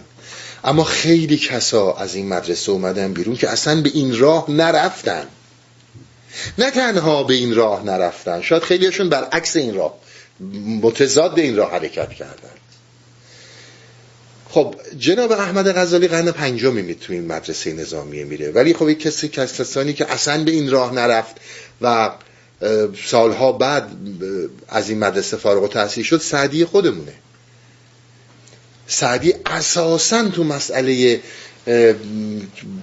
اما 0.64 0.84
خیلی 0.84 1.38
کسا 1.38 1.94
از 1.94 2.16
این 2.16 2.28
مدرسه 2.28 2.72
اومدن 2.72 3.14
بیرون 3.14 3.36
که 3.36 3.50
اصلا 3.50 3.82
به 3.82 3.90
این 3.94 4.20
راه 4.20 4.52
نرفتن. 4.52 5.28
نه 6.58 6.72
تنها 6.72 7.24
به 7.24 7.34
این 7.34 7.56
راه 7.56 7.84
نرفتن 7.84 8.42
شاید 8.42 8.64
خیلیشون 8.64 9.10
برعکس 9.10 9.56
این 9.56 9.76
راه 9.76 9.94
متضاد 10.82 11.40
این 11.40 11.56
راه 11.56 11.72
حرکت 11.72 12.10
کردن. 12.10 12.50
خب 14.50 14.76
جناب 14.98 15.32
احمد 15.32 15.72
غزالی 15.72 16.08
قرن 16.08 16.32
پنجمی 16.32 16.82
می 16.82 16.96
تو 16.96 17.14
این 17.14 17.28
مدرسه 17.28 17.74
نظامیه 17.74 18.26
میره. 18.26 18.52
ولی 18.52 18.74
خب 18.74 18.90
یک 18.90 19.00
کسی 19.00 19.28
کسانی 19.28 19.94
که 19.94 20.12
اصلا 20.12 20.44
به 20.44 20.52
این 20.52 20.72
راه 20.72 20.94
نرفت 20.94 21.36
و 21.82 22.12
سالها 23.06 23.52
بعد 23.52 23.92
از 24.68 24.90
این 24.90 25.00
مدرسه 25.00 25.38
فارغ 25.38 25.64
و 25.64 25.68
تحصیل 25.68 26.04
شد 26.04 26.22
سعدی 26.22 26.66
خودمونه. 26.66 27.14
سعدی 28.88 29.34
اساسا 29.46 30.30
تو 30.30 30.44
مسئله 30.44 31.22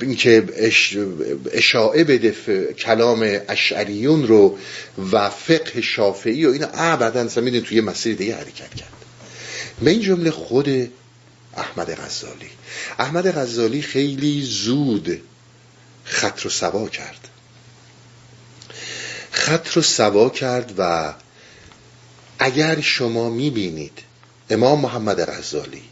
اینکه 0.01 0.45
اشاعه 1.53 2.05
بده 2.05 2.31
کلام 2.79 3.41
اشعریون 3.49 4.27
رو 4.27 4.59
و 5.13 5.31
فقه 5.31 5.81
شافعی 5.81 6.47
و 6.47 6.51
اینا 6.51 6.69
ابدا 6.75 7.23
می‌دونید 7.23 7.65
توی 7.65 7.81
مسیر 7.81 8.17
دیگه 8.17 8.37
حرکت 8.37 8.75
کرد. 8.75 8.93
به 9.83 9.91
این 9.91 10.01
جمله 10.01 10.31
خود 10.31 10.91
احمد 11.57 11.95
غزالی. 11.95 12.51
احمد 12.99 13.31
غزالی 13.39 13.83
خیلی 13.83 14.43
زود 14.43 15.23
خط 16.05 16.41
رو 16.41 16.51
سوا 16.51 16.89
کرد. 16.89 17.29
خط 19.31 19.69
رو 19.69 19.83
سوا 19.83 20.29
کرد 20.29 20.75
و 20.79 21.15
اگر 22.39 22.81
شما 22.81 23.31
می‌بینید 23.31 23.99
امام 24.51 24.81
محمد 24.81 25.31
غزالی 25.31 25.83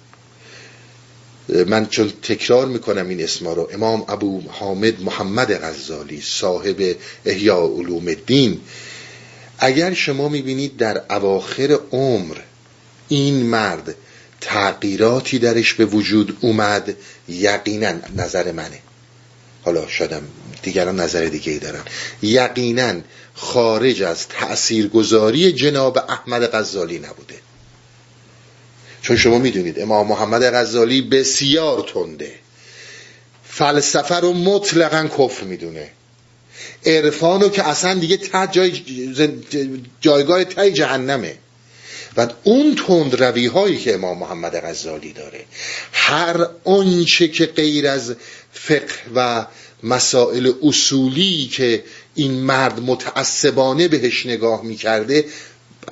من 1.66 1.86
چون 1.86 2.12
تکرار 2.22 2.66
می‌کنم 2.66 3.08
این 3.08 3.22
اسما 3.22 3.52
رو. 3.52 3.68
امام 3.72 4.04
ابو 4.08 4.42
حامد 4.48 5.02
محمد 5.02 5.64
غزالی 5.64 6.20
صاحب 6.24 6.96
احیاء 7.24 7.66
علوم 7.66 8.08
الدین. 8.08 8.60
اگر 9.58 9.94
شما 9.94 10.28
می‌بینید 10.28 10.76
در 10.76 11.02
اواخر 11.10 11.78
عمر 11.92 12.36
این 13.08 13.42
مرد 13.42 13.94
تغییراتی 14.40 15.38
درش 15.38 15.74
به 15.74 15.84
وجود 15.84 16.38
اومد 16.40 16.96
یقینا 17.28 17.92
نظر 18.16 18.52
منه. 18.52 18.78
حالا 19.62 19.88
شدم 19.88 20.22
دیگران 20.62 21.00
نظر 21.00 21.24
دیگه 21.24 21.52
ای 21.52 21.58
دارن. 21.58 21.82
یقینا 22.22 22.94
خارج 23.34 24.02
از 24.02 24.28
تأثیرگذاری 24.28 25.52
جناب 25.52 25.98
احمد 26.08 26.54
غزالی 26.54 26.98
نبوده. 26.98 27.34
چون 29.02 29.16
شما 29.16 29.38
می‌دونید 29.38 29.80
امام 29.80 30.06
محمد 30.06 30.54
غزالی 30.54 31.02
بسیار 31.02 31.88
تنده. 31.94 32.32
فلسفه 33.44 34.14
رو 34.14 34.32
مطلقا 34.32 35.08
کفر 35.18 35.44
می‌دونه. 35.44 35.90
عرفانو 36.86 37.48
که 37.48 37.68
اصلا 37.68 37.94
دیگه 37.94 38.16
تا 38.16 38.46
جای 38.46 38.82
جایگاه 40.00 40.44
تای 40.44 40.72
جهنمه. 40.72 41.38
و 42.16 42.28
اون 42.44 42.76
تند 42.86 43.22
روی 43.22 43.46
هایی 43.46 43.78
که 43.78 43.94
امام 43.94 44.18
محمد 44.18 44.64
غزالی 44.64 45.12
داره 45.12 45.44
هر 45.92 46.46
آنچه 46.64 47.28
که 47.28 47.46
غیر 47.46 47.88
از 47.88 48.14
فقه 48.52 48.94
و 49.14 49.46
مسائل 49.82 50.52
اصولی 50.62 51.50
که 51.52 51.84
این 52.14 52.32
مرد 52.32 52.80
متعصبانه 52.80 53.88
بهش 53.88 54.26
نگاه 54.26 54.64
می‌کرده 54.64 55.24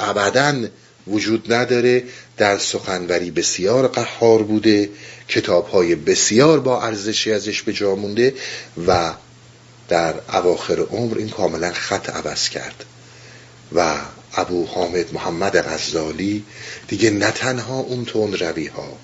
ابدا 0.00 0.69
وجود 1.07 1.53
نداره. 1.53 2.05
در 2.38 2.59
سخنوری 2.59 3.30
بسیار 3.30 3.88
قهار 3.88 4.42
بوده 4.42 4.90
کتاب 5.28 5.68
های 5.68 5.95
بسیار 5.95 6.61
با 6.61 6.83
ارزشی 6.83 7.33
ازش 7.33 7.62
به 7.62 7.73
جا 7.73 7.95
مونده 7.95 8.35
و 8.87 9.12
در 9.88 10.14
اواخر 10.33 10.80
عمر 10.80 11.18
این 11.18 11.28
کاملا 11.28 11.73
خط 11.73 12.11
عوض 12.11 12.49
کرد. 12.49 12.85
و 13.75 13.97
ابو 14.35 14.66
حامد 14.66 15.14
محمد 15.14 15.57
غزالی 15.57 16.45
دیگه 16.88 17.11
نه 17.11 17.30
تنها 17.30 17.78
اون 17.78 18.04
تون 18.04 18.33
روی 18.33 18.66
ها 18.66 18.99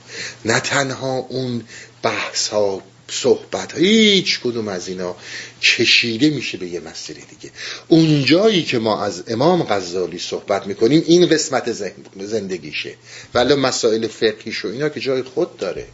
نه 0.44 0.60
تنها 0.60 1.16
اون 1.16 1.64
بحث 2.02 2.48
ها 2.48 2.82
صحبت 3.08 3.78
هیچ 3.78 4.40
کدوم 4.40 4.68
از 4.68 4.88
اینا 4.88 5.16
کشیده 5.62 6.30
میشه 6.30 6.58
به 6.58 6.66
یه 6.66 6.80
مسیر 6.80 7.16
دیگه. 7.16 7.52
اون 7.88 8.24
جایی 8.24 8.62
که 8.62 8.78
ما 8.78 9.04
از 9.04 9.24
امام 9.26 9.62
غزالی 9.62 10.18
صحبت 10.18 10.66
می‌کنیم 10.66 11.02
این 11.06 11.26
قسمت 11.26 11.72
زندگیشه. 12.16 12.94
ولی 13.34 13.54
مسائل 13.54 14.08
فقهیش 14.08 14.64
و 14.64 14.68
اینا 14.68 14.88
که 14.88 15.00
جای 15.00 15.22
خود 15.22 15.56
داره. 15.56 15.86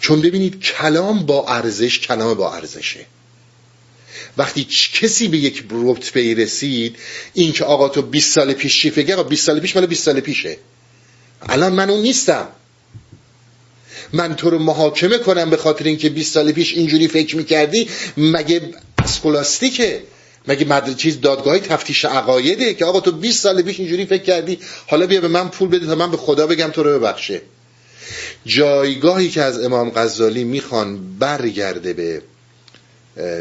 چون 0.00 0.20
ببینید 0.20 0.60
کلام 0.60 1.26
با 1.26 1.48
ارزش 1.48 1.98
کلام 1.98 2.34
با 2.34 2.54
ارزشه. 2.54 3.06
وقتی 4.36 4.66
کسی 4.92 5.28
به 5.28 5.38
یک 5.38 5.64
رتبه 5.70 6.34
رسید 6.34 6.96
این 7.34 7.52
که 7.52 7.64
آقا 7.64 7.88
تو 7.88 8.02
20 8.02 8.34
سال 8.34 8.52
پیش 8.52 8.80
چی 8.80 8.90
فکر؟ 8.90 9.22
20 9.22 9.46
سال 9.46 9.60
پیش 9.60 9.76
مال 9.76 9.86
20 9.86 10.04
سال 10.04 10.20
پیشه. 10.20 10.56
الان 11.42 11.72
من 11.72 11.90
اون 11.90 12.02
نیستم. 12.02 12.48
من 14.12 14.36
تو 14.36 14.50
رو 14.50 14.58
محاکمه 14.58 15.18
کنم 15.18 15.50
به 15.50 15.56
خاطر 15.56 15.84
اینکه 15.84 16.08
20 16.08 16.34
سال 16.34 16.52
پیش 16.52 16.74
اینجوری 16.74 17.08
فکر 17.08 17.36
می‌کردی؟ 17.36 17.88
مگه 18.16 18.60
اسکولاستیکه؟ 18.98 20.02
مگه 20.48 20.64
مدر 20.64 20.92
چیز 20.92 21.20
دادگاه 21.20 21.58
تفتیش 21.58 22.04
عقایده 22.04 22.74
که 22.74 22.84
آقا 22.84 23.00
تو 23.00 23.12
20 23.12 23.42
سال 23.42 23.62
پیش 23.62 23.80
اینجوری 23.80 24.06
فکر 24.06 24.22
کردی؟ 24.22 24.58
حالا 24.86 25.06
بیا 25.06 25.20
به 25.20 25.28
من 25.28 25.48
پول 25.48 25.68
بده 25.68 25.86
تا 25.86 25.94
من 25.94 26.10
به 26.10 26.16
خدا 26.16 26.46
بگم 26.46 26.68
تو 26.68 26.82
رو 26.82 26.98
ببخشه. 26.98 27.42
جایگاهی 28.46 29.28
که 29.28 29.42
از 29.42 29.64
امام 29.64 29.90
غزالی 29.90 30.44
می‌خوان 30.44 31.18
برگرده 31.18 31.92
به 31.92 32.22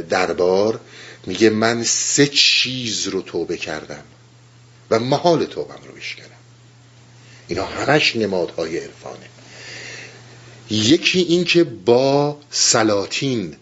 دربار 0.10 0.80
میگه 1.26 1.50
من 1.50 1.84
سه 1.84 2.28
چیز 2.28 3.08
رو 3.08 3.22
توبه 3.22 3.58
کردم 3.58 4.04
و 4.92 5.00
محال 5.00 5.46
توبم 5.46 5.80
رو 5.88 5.96
بشکنم. 5.96 6.28
اینا 7.48 7.66
همش 7.66 8.16
نمادهای 8.16 8.78
عرفانه. 8.78 9.30
یکی 10.70 11.20
این 11.20 11.44
که 11.44 11.64
با 11.64 12.38
سلاطین 12.52 13.56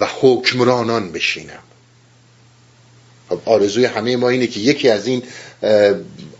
و 0.00 0.08
حکمرانان 0.20 1.12
بشینم. 1.12 1.62
خب 3.28 3.40
آرزوی 3.44 3.84
همه 3.84 4.16
ما 4.16 4.28
اینه 4.28 4.46
که 4.46 4.60
یکی 4.60 4.88
از 4.88 5.06
این 5.06 5.22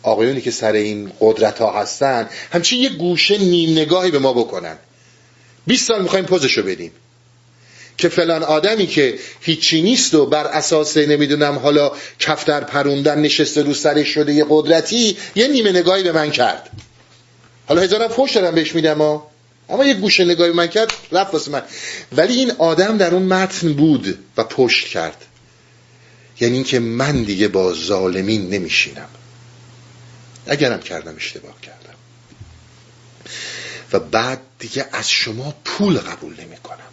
آقایونی 0.03 0.41
که 0.41 0.51
سر 0.51 0.73
این 0.73 1.13
قدرت 1.21 1.59
ها 1.59 1.81
هستن 1.81 2.29
همچین 2.53 2.81
یه 2.81 2.89
گوشه 2.89 3.39
نیم 3.39 3.71
نگاهی 3.79 4.11
به 4.11 4.19
ما 4.19 4.33
بکنن. 4.33 4.79
20 5.67 5.89
سال 5.89 6.03
می‌خوایم 6.03 6.25
پوزشو 6.25 6.63
بدیم. 6.63 6.93
که 7.99 8.09
فلان 8.09 8.43
آدمی 8.43 8.87
که 8.87 9.19
هیچی 9.41 9.83
نیست 9.83 10.15
و 10.15 10.27
بر 10.27 10.47
اساس 10.47 10.97
نمی‌دونم 10.97 11.59
حالا 11.59 11.93
کفتر 12.19 12.61
پروندن 12.61 13.19
نشسته 13.19 13.63
رو 13.63 13.75
سرش 13.75 14.09
شده 14.09 14.33
یه 14.33 14.47
قدرتی 14.49 15.17
یه 15.35 15.49
نیمه 15.49 15.71
نگاهی 15.71 16.03
به 16.03 16.13
من 16.13 16.31
کرد. 16.31 16.71
حالا 17.67 17.81
هزارم 17.81 18.09
فوش 18.09 18.33
دارم 18.33 18.55
بهش 18.55 18.75
میدم 18.75 19.23
اما 19.73 19.85
یه 19.85 19.95
گوشه 19.95 20.25
نگاهی 20.25 20.53
من 20.53 20.67
کرد 20.67 20.93
رفت 21.13 21.35
واسه 21.35 21.51
من. 21.51 21.63
ولی 22.13 22.35
این 22.35 22.51
آدم 22.51 22.99
در 22.99 23.15
اون 23.15 23.23
متن 23.23 23.73
بود 23.73 24.19
و 24.37 24.45
پشت 24.45 24.87
کرد. 24.87 25.25
یعنی 26.41 26.55
اینکه 26.55 26.79
من 26.79 27.23
دیگه 27.23 27.49
با 27.49 27.75
ظالمین 27.75 28.51
نمیشینم. 28.51 29.09
اگرم 30.47 30.81
کردم 30.81 31.17
اشتباه 31.17 31.61
کردم. 31.61 31.95
و 33.93 34.01
بعد 34.01 34.41
دیگه 34.59 34.87
از 34.93 35.11
شما 35.11 35.55
پول 35.65 35.99
قبول 35.99 36.41
نمی 36.41 36.57
کنم 36.57 36.92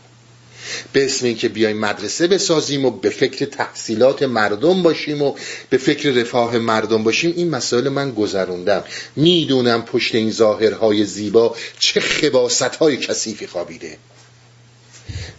به 0.93 1.05
اسم 1.05 1.25
اینکه 1.25 1.49
بیایم 1.49 1.77
مدرسه 1.77 2.27
بسازیم 2.27 2.85
و 2.85 2.91
به 2.91 3.09
فکر 3.09 3.45
تحصیلات 3.45 4.23
مردم 4.23 4.83
باشیم 4.83 5.21
و 5.21 5.35
به 5.69 5.77
فکر 5.77 6.09
رفاه 6.09 6.57
مردم 6.57 7.03
باشیم 7.03 7.33
این 7.35 7.49
مسائل 7.49 7.89
من 7.89 8.11
گذروندم. 8.11 8.83
می‌دونم 9.15 9.81
پشت 9.81 10.15
این 10.15 10.31
ظاهرهای 10.31 11.05
زیبا 11.05 11.55
چه 11.79 11.99
خباست 11.99 12.75
های 12.75 12.97
کثیفی 12.97 13.47
خوابیده. 13.47 13.97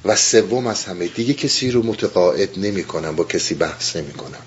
و 0.05 0.17
سوم 0.17 0.67
از 0.67 0.85
همه 0.85 1.07
دیگه 1.07 1.35
کسی 1.35 1.71
رو 1.71 1.83
متقاعد 1.83 2.59
نمی 2.59 2.85
کنم 2.85 3.17
با 3.17 3.25
کسی 3.25 3.55
بحث 3.55 3.97
نمی 3.97 4.13
کنم 4.13 4.43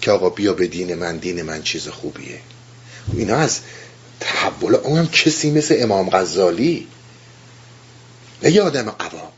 که 0.00 0.10
آقا 0.10 0.30
بیا 0.30 0.52
به 0.52 0.66
دین 0.66 0.94
من 0.94 1.16
دین 1.16 1.42
من 1.42 1.62
چیز 1.62 1.88
خوبیه. 1.88 2.40
اینا 3.16 3.36
از 3.36 3.60
تحول 4.20 4.74
اونم 4.74 5.08
کسی 5.08 5.50
مثل 5.50 5.76
امام 5.78 6.10
غزالی. 6.10 6.88
نه 8.42 8.50
یه 8.50 8.62
آدم 8.62 8.88
عوام 9.00 9.32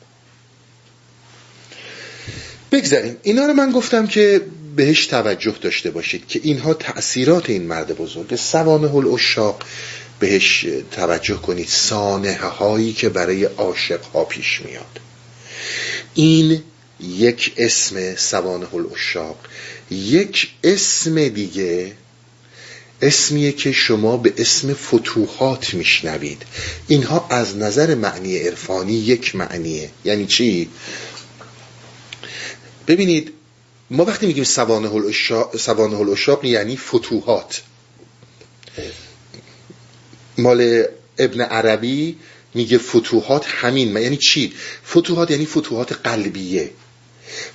بگذاریم. 2.74 3.16
اینا 3.22 3.46
رو 3.46 3.52
من 3.52 3.72
گفتم 3.72 4.06
که 4.06 4.40
بهش 4.76 5.06
توجه 5.06 5.54
داشته 5.60 5.90
باشید 5.90 6.28
که 6.28 6.40
اینها 6.42 6.74
تأثیرات 6.74 7.50
این 7.50 7.62
مرد 7.62 7.96
بزرگ. 7.96 8.36
سوانه 8.36 8.94
الاشاق 8.94 9.62
بهش 10.18 10.66
توجه 10.90 11.34
کنید. 11.34 11.68
سانه 11.68 12.36
هایی 12.36 12.92
که 12.92 13.08
برای 13.08 13.44
عاشق 13.44 14.02
ها 14.04 14.24
پیش 14.24 14.60
میاد. 14.64 15.00
این 16.14 16.62
یک 17.00 17.52
اسم 17.56 18.16
سوانه 18.16 18.74
الاشاق 18.74 19.36
یک 19.90 20.50
اسم 20.64 21.28
دیگه 21.28 21.92
اسمیه 23.02 23.52
که 23.52 23.72
شما 23.72 24.16
به 24.16 24.32
اسم 24.38 24.74
فتوحات 24.74 25.74
میشنوید. 25.74 26.42
اینها 26.88 27.26
از 27.30 27.56
نظر 27.56 27.94
معنی 27.94 28.38
عرفانی 28.38 28.92
یک 28.92 29.36
معنیه. 29.36 29.90
یعنی 30.04 30.26
چی؟ 30.26 30.68
ببینید 32.86 33.32
ما 33.90 34.04
وقتی 34.04 34.26
میگیم 34.26 34.44
سوانه 34.44 34.94
الاشاق 35.94 36.44
یعنی 36.44 36.76
فتوحات. 36.76 37.62
مال 40.38 40.84
ابن 41.18 41.40
عربی 41.40 42.18
میگه 42.54 42.78
فتوحات 42.78 43.44
همین 43.46 43.96
یعنی 43.96 44.16
چی؟ 44.16 44.52
فتوحات 44.86 45.30
یعنی 45.30 45.46
فتوحات 45.46 45.92
قلبیه. 45.92 46.70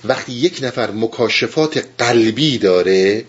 وقتی 0.04 0.34
یک 0.34 0.60
نفر 0.62 0.92
مکاشفات 0.92 1.86
قلبی 1.98 2.58
داره 2.58 3.26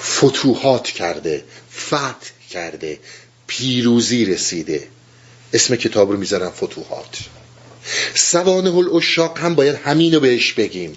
فتوحات 0.00 0.86
کرده 0.88 1.44
فتح 1.76 2.30
کرده 2.50 2.98
پیروزی 3.46 4.24
رسیده. 4.24 4.88
اسم 5.52 5.76
کتاب 5.76 6.12
رو 6.12 6.18
می‌ذارن 6.18 6.50
فتوحات. 6.50 7.18
سوانه 8.14 8.74
الاشاق 8.74 9.38
هم 9.38 9.54
باید 9.54 9.74
همینو 9.74 10.20
بهش 10.20 10.52
بگیم. 10.52 10.96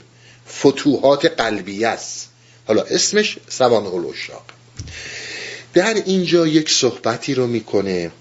فتوحات 0.59 1.25
قلبی 1.25 1.85
است. 1.85 2.29
حالا 2.67 2.81
اسمش 2.81 3.37
سوانه 3.49 3.93
الاشاق 3.93 4.43
در 5.73 5.93
اینجا 5.93 6.47
یک 6.47 6.71
صحبتی 6.71 7.33
رو 7.33 7.47
می‌کنه 7.47 8.11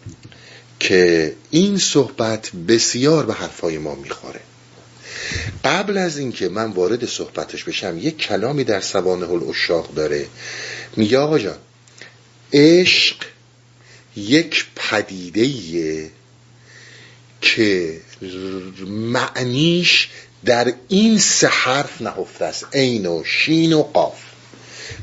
که 0.81 1.35
این 1.51 1.79
صحبت 1.79 2.51
بسیار 2.69 3.27
به 3.27 3.35
حرفای 3.35 3.79
ما 3.79 3.95
می‌خوره. 3.95 4.41
قبل 5.65 5.99
از 5.99 6.19
اینکه 6.19 6.49
من 6.49 6.71
وارد 6.71 7.07
صحبتش 7.07 7.65
بشم 7.65 7.99
یک 7.99 8.19
کلامی 8.19 8.65
در 8.65 8.81
سوانه 8.81 9.31
الاشاق 9.31 9.95
داره. 9.95 10.27
میگه 10.97 11.19
آقا 11.19 11.39
جان 11.39 11.59
عشق 12.53 13.17
یک 14.17 14.67
پدیده 14.77 16.11
که 17.41 18.01
معنیش 18.87 20.09
در 20.45 20.73
این 20.89 21.19
سه 21.19 21.47
حرف 21.47 22.03
نهفته 22.03 22.45
است. 22.45 22.67
عین 22.73 23.07
و 23.07 23.25
شین 23.25 23.73
و 23.73 23.83
قاف. 23.83 24.19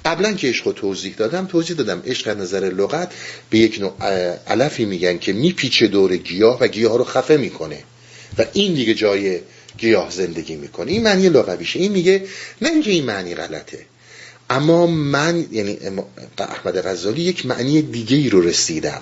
قبلا 0.06 0.34
که 0.34 0.48
عشق 0.48 0.72
توضیح 0.72 1.16
دادم 1.18 1.46
توضیح 1.46 1.76
دادم. 1.76 2.04
عشق 2.06 2.28
از 2.28 2.38
نظر 2.38 2.60
لغت 2.60 3.12
به 3.50 3.58
یک 3.58 3.80
نوع 3.80 3.94
علفی 4.48 4.86
میگن 4.86 5.18
که 5.18 5.34
میپیچه 5.34 5.88
دور 5.88 6.18
گیاه 6.18 6.60
و 6.62 6.68
گیاه 6.68 6.98
رو 6.98 7.04
خفه 7.04 7.38
می‌کنه. 7.38 7.84
و 8.38 8.46
این 8.54 8.74
دیگه 8.74 8.94
جای 8.94 9.40
گیاه 9.78 10.12
زندگی 10.12 10.56
می‌کنه. 10.56 10.92
این 10.92 11.04
معنی 11.04 11.30
لغویشه 11.30 11.80
این 11.80 11.92
میگه 11.92 12.24
نه 12.62 12.70
اینکه 12.70 12.92
این 12.92 13.06
معنی 13.06 13.36
غلطه 13.36 13.86
اما 14.50 14.88
من 14.88 15.46
یعنی 15.52 15.78
احمد 16.38 16.88
غزالی 16.88 17.22
یک 17.22 17.46
معنی 17.46 17.82
دیگه 17.82 18.18
ای 18.18 18.30
رو 18.30 18.42
رسیدم. 18.42 19.02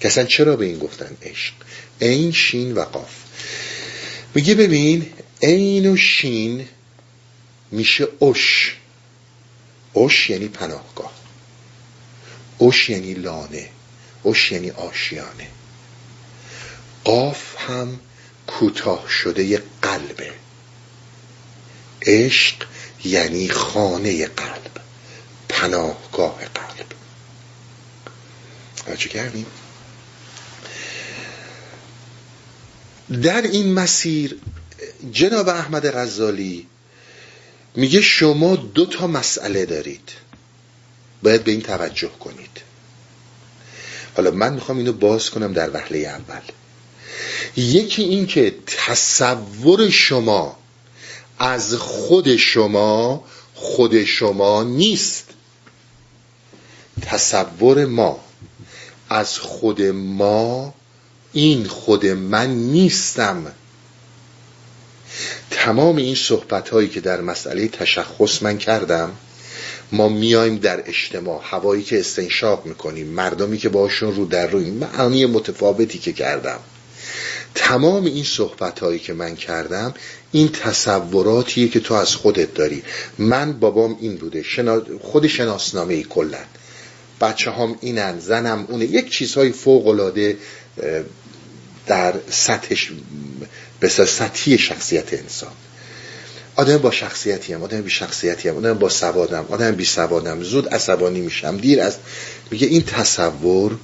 که 0.00 0.08
اصلا 0.08 0.24
چرا 0.24 0.56
به 0.56 0.64
این 0.64 0.78
گفتن 0.78 1.16
عشق؟ 1.22 1.52
این 1.98 2.32
شین 2.32 2.74
و 2.74 2.84
قاف. 2.84 3.19
میگه 4.34 4.54
ببین 4.54 5.12
عین 5.42 5.92
و 5.92 5.96
شین 5.96 6.68
میشه 7.70 8.08
اش 8.22 8.76
اش 9.94 10.30
یعنی 10.30 10.48
پناهگاه. 10.48 11.12
اش 12.60 12.90
یعنی 12.90 13.14
لانه. 13.14 13.68
اش 14.24 14.52
یعنی 14.52 14.70
آشیانه. 14.70 15.48
قاف 17.04 17.56
هم 17.58 18.00
کوتاه 18.46 19.08
شده 19.08 19.62
قلبه. 19.82 20.32
عشق 22.02 22.66
یعنی 23.04 23.48
خانه 23.48 24.26
قلب. 24.26 24.80
پناهگاه 25.48 26.38
قلب. 26.54 26.86
چه 28.96 29.08
کردیم؟ 29.08 29.46
در 33.10 33.42
این 33.42 33.72
مسیر 33.72 34.38
جناب 35.12 35.48
احمد 35.48 35.90
غزالی 35.90 36.66
میگه 37.74 38.00
شما 38.00 38.56
دو 38.56 38.86
تا 38.86 39.06
مسئله 39.06 39.66
دارید. 39.66 40.12
باید 41.22 41.44
به 41.44 41.50
این 41.50 41.62
توجه 41.62 42.08
کنید. 42.08 42.60
حالا 44.16 44.30
من 44.30 44.52
می‌خوام 44.52 44.78
اینو 44.78 44.92
باز 44.92 45.30
کنم 45.30 45.52
در 45.52 45.70
وهله 45.70 45.98
اول. 45.98 46.40
یکی 47.56 48.02
این 48.02 48.26
که 48.26 48.54
تصور 48.66 49.90
شما 49.90 50.56
از 51.38 51.74
خود 51.74 52.36
شما 52.36 53.24
خود 53.54 54.04
شما 54.04 54.62
نیست. 54.62 55.24
تصور 57.02 57.86
ما 57.86 58.24
از 59.10 59.38
خود 59.38 59.82
ما 59.82 60.74
این 61.32 61.66
خود 61.66 62.06
من 62.06 62.50
نیستم. 62.50 63.52
تمام 65.50 65.96
این 65.96 66.14
صحبت 66.14 66.68
هایی 66.68 66.88
که 66.88 67.00
در 67.00 67.20
مسئله 67.20 67.68
تشخص 67.68 68.42
من 68.42 68.58
کردم 68.58 69.12
ما 69.92 70.08
میایم 70.08 70.56
در 70.56 70.88
اجتماع 70.88 71.40
هوایی 71.44 71.82
که 71.82 72.00
استنشاق 72.00 72.66
می‌کنیم 72.66 73.06
مردمی 73.06 73.58
که 73.58 73.68
باشون 73.68 74.14
رو 74.16 74.24
در 74.24 74.46
روی 74.46 74.70
معنی 74.70 75.26
متفاوتی 75.26 75.98
که 75.98 76.12
کردم. 76.12 76.58
تمام 77.54 78.04
این 78.04 78.24
صحبت 78.24 78.78
هایی 78.78 78.98
که 78.98 79.12
من 79.12 79.36
کردم 79.36 79.94
این 80.32 80.48
تصوراتیه 80.48 81.68
که 81.68 81.80
تو 81.80 81.94
از 81.94 82.14
خودت 82.14 82.54
داری. 82.54 82.82
من 83.18 83.52
بابام 83.52 83.96
این 84.00 84.16
بوده 84.16 84.44
خود 85.02 85.26
شناسنامه 85.26 85.94
ای 85.94 86.02
کلن 86.02 86.44
بچه 87.20 87.50
هم 87.50 87.76
اینن 87.80 88.18
زنم 88.18 88.66
اونه 88.68 88.84
یک 88.84 89.10
چیزهای 89.10 89.52
فوق 89.52 89.86
در 91.90 92.14
سطحش 92.30 92.92
به 93.80 93.88
سطحی 93.88 94.58
شخصیت 94.58 95.12
انسان. 95.12 95.52
آدم 96.56 96.78
با 96.78 96.90
شخصیتی 96.90 97.52
هم 97.52 97.62
آدم 97.62 97.82
بی 97.82 97.90
شخصیتی 97.90 98.48
هم 98.48 98.56
آدم 98.56 98.78
با 98.78 98.88
سوادم 98.88 99.46
آدم 99.50 99.70
بی 99.70 99.84
سوادم 99.84 100.42
زود 100.42 100.68
عصبانی 100.68 101.20
میشم 101.20 101.56
دیر 101.56 101.80
از 101.80 101.96
میگه 102.50 102.66
این 102.66 102.82
تصور 102.82 103.78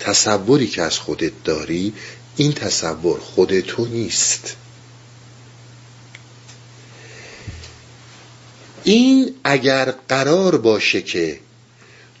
تصوری 0.00 0.66
که 0.66 0.82
از 0.82 0.98
خودت 0.98 1.32
داری 1.44 1.92
این 2.36 2.52
تصور 2.52 3.20
خود 3.20 3.60
تو 3.60 3.86
نیست. 3.86 4.56
این 8.84 9.34
اگر 9.44 9.94
قرار 10.08 10.58
باشه 10.58 11.02
که 11.02 11.40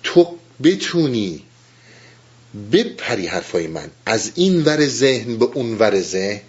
تو 0.02 0.38
بتونی 0.62 1.42
بپری 2.72 3.26
حرفای 3.26 3.66
من. 3.66 3.90
از 4.06 4.32
این 4.34 4.64
ور 4.64 4.86
ذهن 4.86 5.36
به 5.36 5.44
اون 5.54 5.78
ور 5.78 6.00
ذهن. 6.00 6.40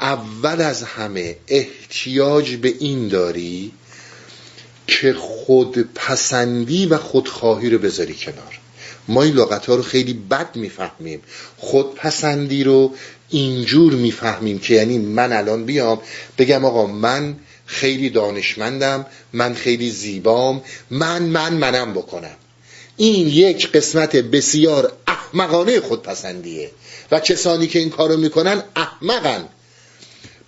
اول 0.00 0.60
از 0.60 0.82
همه 0.82 1.36
احتیاج 1.48 2.56
به 2.56 2.74
این 2.78 3.08
داری 3.08 3.72
که 4.86 5.12
خود 5.12 5.88
پسندی 5.94 6.86
و 6.86 6.96
خودخواهی 6.96 7.70
رو 7.70 7.78
بذاری 7.78 8.14
کنار. 8.14 8.58
ما 9.08 9.22
این 9.22 9.34
لغت 9.34 9.66
ها 9.66 9.74
رو 9.74 9.82
خیلی 9.82 10.12
بد 10.12 10.56
می‌فهمیم. 10.56 11.20
خودپسندی 11.56 12.64
رو 12.64 12.94
اینجور 13.28 13.92
می‌فهمیم 13.92 14.58
که 14.58 14.74
یعنی 14.74 14.98
من 14.98 15.32
الان 15.32 15.64
بیام 15.64 16.00
بگم 16.38 16.64
آقا 16.64 16.86
من 16.86 17.36
خیلی 17.66 18.10
دانشمندم 18.10 19.06
من 19.32 19.54
خیلی 19.54 19.90
زیبام 19.90 20.62
من 20.90 21.22
من 21.22 21.54
منم 21.54 21.92
بکنم. 21.92 22.36
این 22.98 23.28
یک 23.28 23.72
قسمت 23.72 24.16
بسیار 24.16 24.92
احمقانه 25.06 25.80
خودپسندیه. 25.80 26.70
و 27.10 27.20
کسانی 27.20 27.66
که 27.66 27.78
این 27.78 27.90
کارو 27.90 28.16
می‌کنن 28.16 28.62
احمقن. 28.76 29.48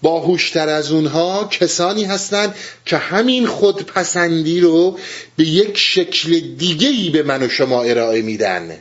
باهوشتر 0.03 0.69
از 0.69 0.93
اونها 0.93 1.45
کسانی 1.45 2.05
هستند 2.05 2.55
که 2.87 2.97
همین 2.97 3.47
خودپسندی 3.47 4.61
رو 4.61 4.99
به 5.37 5.45
یک 5.45 5.79
شکل 5.79 6.41
دیگهی 6.41 7.11
به 7.11 7.23
من 7.23 7.43
و 7.43 7.49
شما 7.49 7.83
ارائه 7.83 8.23
میدن. 8.23 8.79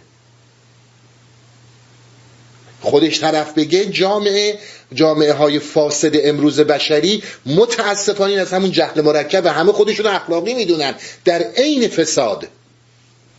خودش 2.81 3.19
طرف 3.19 3.53
بگه 3.53 3.85
جامعه 3.85 4.59
جامعه 4.93 5.33
های 5.33 5.59
فاسد 5.59 6.11
امروز 6.13 6.59
بشری 6.59 7.23
متاسفانه 7.45 8.33
از 8.33 8.53
همون 8.53 8.71
جهل 8.71 9.01
مرکب 9.01 9.45
و 9.45 9.47
همه 9.47 9.71
خودشون 9.71 10.05
اخلاقی 10.05 10.53
می‌دونن. 10.53 10.95
در 11.25 11.43
عین 11.57 11.87
فساد 11.87 12.47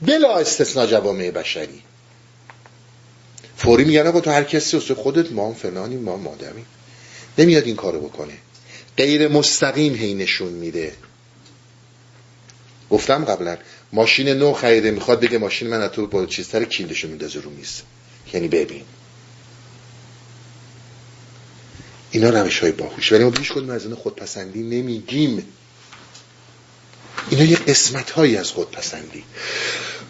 بلا 0.02 0.38
استثناء 0.38 0.86
جوامع 0.86 1.30
بشری. 1.30 1.82
فوری 3.56 3.84
میگن 3.84 4.06
آقا 4.06 4.20
تو 4.20 4.30
هر 4.30 4.44
کسی 4.44 4.78
خودت 4.78 5.32
ما 5.32 5.52
فلانی 5.54 5.96
ما 5.96 6.16
مادمی 6.16 6.64
نمیاد 7.38 7.64
این 7.64 7.76
کارو 7.76 8.00
بکنه. 8.00 8.32
غیر 8.96 9.28
مستقیم 9.28 9.94
هی 9.94 10.14
نشون 10.14 10.52
میده. 10.52 10.94
گفتم 12.90 13.24
قبلا 13.24 13.58
ماشین 13.92 14.28
نو 14.28 14.52
خریده 14.52 14.90
می‌خواد 14.90 15.20
بگه 15.20 15.38
ماشین 15.38 15.68
من 15.68 15.88
تو 15.88 16.06
با 16.06 16.26
چیزتر 16.26 16.64
کیلدشو 16.64 17.08
میندازه 17.08 17.40
رو 17.40 17.50
میز. 17.50 17.82
یعنی 18.32 18.48
ببین. 18.48 18.82
اینا 22.10 22.30
روش 22.30 22.58
های 22.58 22.72
باهوش. 22.72 23.12
ولی 23.12 23.24
ما 23.24 23.30
بیش 23.30 23.52
کنیم 23.52 23.70
از 23.70 23.86
این 23.86 23.94
خودپسندی 23.94 24.62
نمیگیم. 24.62 25.46
اینا 27.30 27.44
یه 27.44 27.56
قسمت 27.56 28.10
هایی 28.10 28.36
از 28.36 28.50
خودپسندی. 28.50 29.24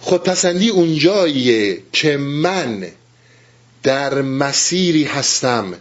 خودپسندی 0.01 0.69
اونجاییه 0.69 1.79
که 1.93 2.17
من 2.17 2.87
در 3.83 4.23
مسیری 4.23 5.05
هستم 5.05 5.75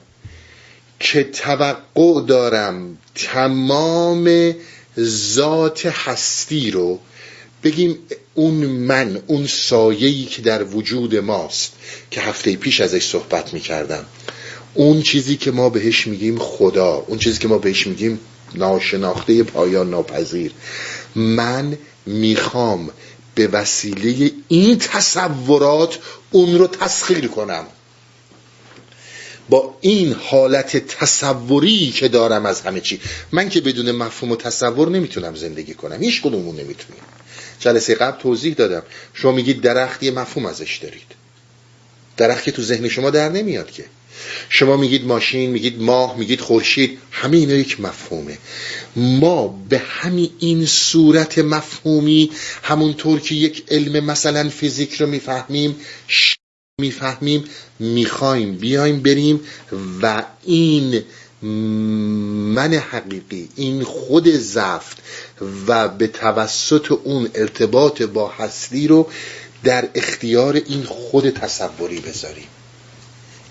که 1.00 1.24
توقع 1.24 2.26
دارم 2.28 2.98
تمام 3.16 4.56
ذات 5.00 5.86
هستی 5.86 6.72
رو 6.72 7.00
بگیم 7.64 7.98
اون 8.34 8.54
من 8.66 9.22
اون 9.28 9.48
سایه‌ای 9.48 10.26
که 10.26 10.42
در 10.42 10.64
وجود 10.64 11.16
ماست 11.16 11.74
که 12.12 12.22
هفته 12.22 12.56
پیش 12.56 12.82
ازش 12.82 13.04
صحبت 13.04 13.54
می‌کردم. 13.54 14.06
اون 14.74 15.02
چیزی 15.02 15.38
که 15.38 15.52
ما 15.52 15.70
بهش 15.70 16.08
میگیم 16.08 16.40
خدا 16.40 17.06
اون 17.08 17.20
چیزی 17.20 17.40
که 17.40 17.48
ما 17.48 17.58
بهش 17.58 17.88
میگیم 17.88 18.20
ناشناخته 18.56 19.44
پایان 19.44 19.90
ناپذیر. 19.90 20.52
من 21.16 21.78
می‌خوام 22.06 22.90
به 23.40 23.48
وسیله 23.48 24.32
این 24.48 24.78
تصورات 24.78 26.00
اون 26.32 26.58
رو 26.58 26.68
تسخیر 26.68 27.28
کنم. 27.28 27.66
با 29.50 29.78
این 29.82 30.14
حالت 30.14 30.78
تصوری 30.78 31.92
که 31.92 32.08
دارم 32.08 32.46
از 32.46 32.62
همه 32.62 32.82
چی. 32.82 33.02
من 33.32 33.50
که 33.50 33.62
بدون 33.62 33.92
مفهوم 33.92 34.32
و 34.32 34.36
تصور 34.36 34.90
نمی‌تونم 34.90 35.36
زندگی 35.36 35.74
کنم. 35.74 36.02
هیچ 36.02 36.22
کدومون 36.22 36.56
نمی‌تونیم. 36.56 37.02
جلسه 37.60 37.96
قبل 37.96 38.22
توضیح 38.22 38.54
دادم. 38.54 38.84
شما 39.14 39.32
میگید 39.32 39.62
درخت 39.62 40.04
یه 40.04 40.12
مفهوم 40.12 40.46
ازش 40.46 40.78
دارید. 40.78 41.12
درخت 42.18 42.44
که 42.44 42.52
تو 42.52 42.62
ذهن 42.62 42.88
شما 42.88 43.10
در 43.10 43.30
نمیاد 43.30 43.72
که. 43.72 43.86
شما 44.50 44.78
میگید 44.78 45.06
ماشین 45.06 45.50
میگید 45.50 45.82
ماه 45.82 46.18
میگید 46.18 46.42
خورشید 46.42 47.00
همه 47.12 47.38
اینا 47.38 47.54
یک 47.54 47.82
مفهومه. 47.82 48.38
ما 48.96 49.48
به 49.70 49.78
همین 49.78 50.30
این 50.40 50.66
صورت 50.66 51.40
مفهومی 51.40 52.32
همونطور 52.64 53.20
که 53.20 53.36
یک 53.36 53.64
علم 53.72 54.06
مثلا 54.06 54.50
فیزیک 54.50 54.94
رو 54.94 55.08
می‌فهمیم 55.08 55.76
می‌فهمیم 56.82 57.44
می‌خوایم 57.80 58.56
بیایم 58.56 59.00
بریم 59.00 59.40
و 60.02 60.24
این 60.44 61.04
من 62.54 62.74
حقیقی 62.74 63.50
این 63.56 63.84
خود 63.84 64.30
زفت 64.30 64.98
و 65.68 65.88
به 65.88 66.08
توسط 66.08 66.92
اون 66.92 67.30
ارتباط 67.36 68.02
با 68.02 68.28
هستی 68.28 68.88
رو 68.88 69.08
در 69.64 69.90
اختیار 69.96 70.54
این 70.56 70.84
خود 70.84 71.30
تصوری 71.30 72.00
بذاریم. 72.00 72.48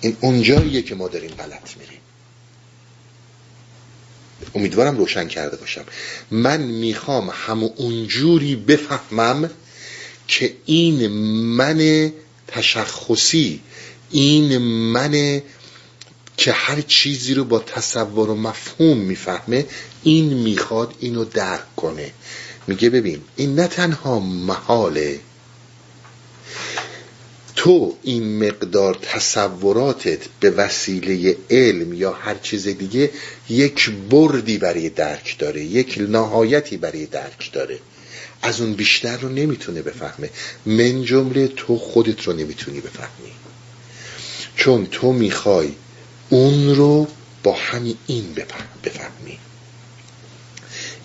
این 0.01 0.17
اونجاییه 0.21 0.81
که 0.81 0.95
ما 0.95 1.07
داریم 1.07 1.31
غلط 1.31 1.77
میریم. 1.77 1.99
امیدوارم 4.55 4.97
روشن 4.97 5.27
کرده 5.27 5.57
باشم. 5.57 5.85
من 6.31 6.61
می‌خوام 6.61 7.29
همون 7.33 7.71
اونجوری 7.75 8.55
بفهمم 8.55 9.49
که 10.27 10.53
این 10.65 11.07
من 11.57 12.11
تشخصی 12.47 13.61
این 14.11 14.57
من 14.57 15.41
که 16.37 16.51
هر 16.51 16.81
چیزی 16.81 17.33
رو 17.33 17.43
با 17.43 17.59
تصور 17.59 18.29
و 18.29 18.35
مفهوم 18.35 18.97
می‌فهمه 18.97 19.65
این 20.03 20.33
می‌خواد 20.33 20.93
اینو 20.99 21.25
درک 21.25 21.75
کنه. 21.75 22.11
میگه 22.67 22.89
ببین 22.89 23.21
این 23.35 23.55
نه 23.55 23.67
تنها 23.67 24.19
محاله 24.19 25.19
تو 27.61 27.95
این 28.03 28.47
مقدار 28.47 28.97
تصوراتت 29.01 30.19
به 30.39 30.49
وسیله 30.49 31.37
علم 31.49 31.93
یا 31.93 32.11
هر 32.13 32.35
چیز 32.35 32.67
دیگه 32.67 33.11
یک 33.49 33.89
بردی 34.09 34.57
برای 34.57 34.89
درک 34.89 35.35
داره 35.39 35.63
یک 35.63 35.97
نهایتی 36.09 36.77
برای 36.77 37.05
درک 37.05 37.51
داره. 37.53 37.79
از 38.41 38.61
اون 38.61 38.73
بیشتر 38.73 39.17
رو 39.17 39.29
نمی‌تونه 39.29 39.81
بفهمه. 39.81 40.29
من 40.65 41.03
جمله 41.03 41.47
تو 41.47 41.77
خودت 41.77 42.23
رو 42.23 42.33
نمی‌تونی 42.33 42.81
بفهمی. 42.81 43.31
چون 44.55 44.87
تو 44.91 45.13
می‌خوای 45.13 45.71
اون 46.29 46.75
رو 46.75 47.07
با 47.43 47.53
همین 47.53 47.97
این 48.07 48.33
بفهمی. 48.83 49.39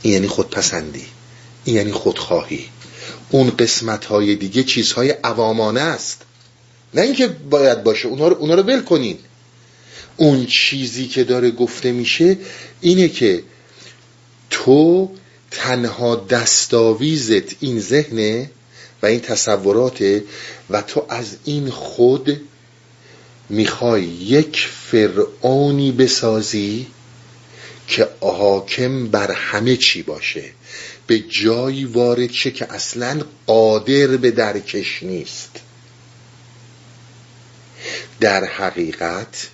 این 0.03 0.15
یعنی 0.15 0.27
خودپسندی. 0.27 1.07
این 1.65 1.77
یعنی 1.77 1.93
خودخواهی. 1.93 2.69
اون 3.31 3.51
قسمت 3.51 4.05
های 4.05 4.37
دیگه 4.37 4.63
چیزهای 4.63 5.11
عوامانه 5.11 5.81
است. 5.81 6.24
نه 6.95 7.03
اینکه 7.03 7.27
باید 7.29 7.83
باشه 7.83 8.09
اونها 8.09 8.29
رو, 8.29 8.37
اونها 8.37 8.57
رو 8.57 8.63
بل 8.63 8.81
کنین. 8.81 9.19
اون 10.17 10.47
چیزی 10.47 11.07
که 11.07 11.25
داره 11.25 11.51
گفته 11.51 11.93
میشه 11.93 12.37
اینه 12.81 13.09
که 13.09 13.43
تو 14.51 15.11
تنها 15.51 16.17
دستاویزت 16.17 17.63
این 17.63 17.81
ذهنه 17.81 18.51
و 19.03 19.07
این 19.07 19.21
تصوراته 19.21 20.25
و 20.71 20.83
تو 20.83 21.07
از 21.09 21.37
این 21.45 21.71
خود 21.71 22.41
می‌خوای 23.49 24.05
یک 24.05 24.69
فرعونی 24.91 25.93
بسازی 25.93 26.87
که 27.89 28.09
حاکم 28.21 29.07
بر 29.07 29.31
همه 29.33 29.77
چی 29.77 30.03
باشه. 30.03 30.45
به 31.07 31.19
جایی 31.19 31.85
وارد 31.85 32.33
شه 32.33 32.51
که 32.51 32.73
اصلا 32.73 33.21
قادر 33.47 34.07
به 34.07 34.31
درکش 34.31 35.03
نیست. 35.03 35.51
در 38.21 38.45
حقیقت 38.45 39.49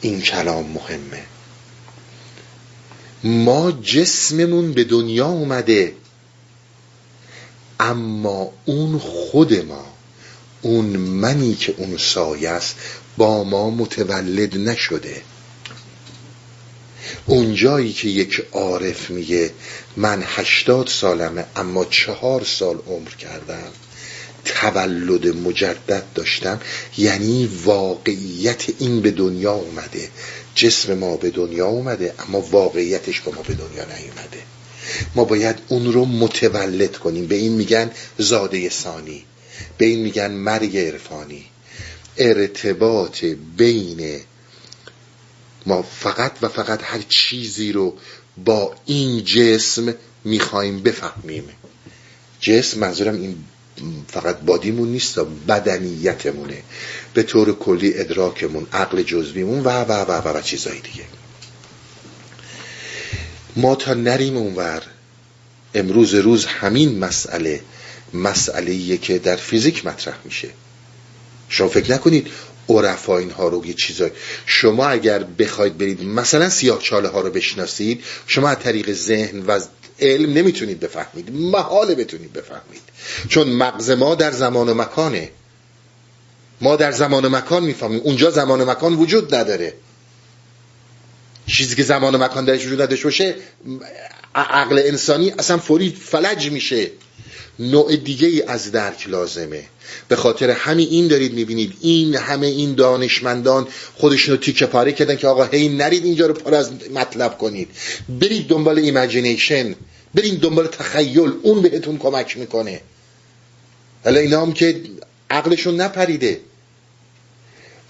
این 0.00 0.20
کلام 0.20 0.66
مهمه. 0.70 1.22
ما 3.24 3.72
جسممون 3.72 4.72
به 4.72 4.84
دنیا 4.84 5.26
اومده 5.26 5.94
اما 7.80 8.52
اون 8.64 8.98
خود 8.98 9.54
ما 9.54 9.84
اون 10.62 10.86
منی 10.96 11.54
که 11.54 11.74
اون 11.76 11.96
سایه 11.96 12.50
است 12.50 12.76
با 13.16 13.44
ما 13.44 13.70
متولد 13.70 14.56
نشده. 14.56 15.22
اونجایی 17.26 17.92
که 17.92 18.08
یک 18.08 18.46
عارف 18.52 19.10
میگه 19.10 19.50
من 19.96 20.22
هشتاد 20.26 20.86
سالمه 20.86 21.44
اما 21.56 21.84
چهار 21.84 22.44
سال 22.44 22.78
عمر 22.86 23.10
کردم. 23.10 23.72
تولد 24.44 25.36
مجدد 25.36 26.04
داشتم 26.14 26.60
یعنی 26.98 27.50
واقعیت 27.64 28.64
این 28.78 29.00
به 29.00 29.10
دنیا 29.10 29.52
اومده. 29.52 30.08
جسم 30.54 30.94
ما 30.94 31.16
به 31.16 31.30
دنیا 31.30 31.66
اومده 31.66 32.14
اما 32.18 32.40
واقعیتش 32.40 33.20
به 33.20 33.30
ما 33.30 33.42
به 33.42 33.54
دنیا 33.54 33.84
نیومده. 33.84 34.42
ما 35.14 35.24
باید 35.24 35.56
اون 35.68 35.92
رو 35.92 36.04
متولد 36.04 36.96
کنیم. 36.96 37.26
به 37.26 37.34
این 37.34 37.52
میگن 37.52 37.90
زاده 38.18 38.68
ثانی. 38.68 39.24
به 39.78 39.84
این 39.84 39.98
میگن 39.98 40.30
مرگ 40.30 40.76
عرفانی. 40.76 41.44
ارتباط 42.18 43.24
بین 43.56 44.20
ما 45.66 45.82
فقط 45.82 46.32
و 46.42 46.48
فقط 46.48 46.80
هر 46.82 47.02
چیزی 47.08 47.72
رو 47.72 47.96
با 48.44 48.74
این 48.86 49.24
جسم 49.24 49.94
می‌خوایم 50.24 50.82
بفهمیم. 50.82 51.44
جسم 52.40 52.80
منظورم 52.80 53.14
این 53.14 53.44
فقط 54.08 54.40
بادیمون 54.40 54.88
نیست 54.88 55.18
بدنیتمونه. 55.48 56.62
به 57.14 57.22
طور 57.22 57.52
کلی 57.58 57.98
ادراکمون 57.98 58.66
عقل 58.72 59.02
جزویمون 59.02 59.60
و 59.60 59.68
و 59.68 59.92
و 59.92 60.28
و, 60.28 60.36
و 60.36 60.40
چیزایی 60.40 60.80
دیگه. 60.80 61.04
ما 63.56 63.74
تا 63.74 63.94
نریم 63.94 64.36
اونور 64.36 64.82
امروز 65.74 66.14
روز 66.14 66.44
همین 66.46 66.98
مسئله 66.98 67.60
مسئله 68.14 68.96
که 68.96 69.18
در 69.18 69.36
فیزیک 69.36 69.86
مطرح 69.86 70.14
میشه. 70.24 70.48
شما 71.48 71.68
فکر 71.68 71.92
نکنید 71.92 72.30
عرفا 72.68 73.18
اینها 73.18 73.48
رو 73.48 73.66
یه 73.66 73.74
چیزای. 73.74 74.10
شما 74.46 74.86
اگر 74.86 75.22
بخواید 75.22 75.78
برید 75.78 76.04
مثلا 76.04 76.48
سیاه 76.48 76.78
چاله 76.82 77.08
ها 77.08 77.20
رو 77.20 77.30
بشناسید 77.30 78.04
شما 78.26 78.48
از 78.48 78.58
طریق 78.58 78.92
ذهن 78.92 79.46
و 79.46 79.60
علم 80.00 80.32
نمی‌تونید 80.32 80.80
بفهمید 80.80 81.30
محاله 81.32 81.94
بتونید 81.94 82.32
بفهمید. 82.32 82.82
چون 83.28 83.48
مغز 83.48 83.90
ما 83.90 84.14
در 84.14 84.30
زمان 84.30 84.68
و 84.68 84.74
مکانه. 84.74 85.30
ما 86.60 86.76
در 86.76 86.92
زمان 86.92 87.24
و 87.24 87.28
مکان 87.28 87.62
می‌فهمیم. 87.62 88.00
اونجا 88.04 88.30
زمان 88.30 88.60
و 88.60 88.70
مکان 88.70 88.94
وجود 88.94 89.34
نداره. 89.34 89.74
چیزی 91.46 91.76
که 91.76 91.82
زمان 91.82 92.14
و 92.14 92.18
مکان 92.18 92.44
درش 92.44 92.66
وجود 92.66 92.82
نداشته 92.82 93.04
باشه 93.04 93.34
عقل 94.34 94.78
انسانی 94.84 95.30
اصلا 95.30 95.58
فوری 95.58 95.90
فلج 95.90 96.50
میشه. 96.50 96.90
نوع 97.58 97.96
دیگه 97.96 98.28
ای 98.28 98.42
از 98.42 98.72
درک 98.72 99.08
لازمه. 99.08 99.64
به 100.08 100.16
خاطر 100.16 100.50
همین 100.50 100.88
این 100.88 101.08
دارید 101.08 101.34
می‌بینید. 101.34 101.72
این 101.80 102.14
همه 102.14 102.46
این 102.46 102.74
دانشمندان 102.74 103.68
خودشون 103.94 104.34
رو 104.34 104.40
تیکه 104.40 104.66
پاره 104.66 104.92
کردن 104.92 105.16
که 105.16 105.26
آقا 105.26 105.44
هی 105.44 105.68
نرید 105.68 106.04
اینجا 106.04 106.26
رو 106.26 106.34
پر 106.34 106.54
از 106.54 106.70
مطلب 106.94 107.38
کنید. 107.38 107.68
برید 108.08 108.46
دنبال 108.46 108.78
imagination 108.78 109.74
برید 110.14 110.40
دنبال 110.40 110.66
تخیل. 110.66 111.32
اون 111.42 111.62
بهتون 111.62 111.98
کمک 111.98 112.36
می‌کنه. 112.36 112.80
حالا 114.04 114.20
اینا 114.20 114.42
هم 114.42 114.52
که 114.52 114.80
عقلشون 115.30 115.80
نپریده. 115.80 116.40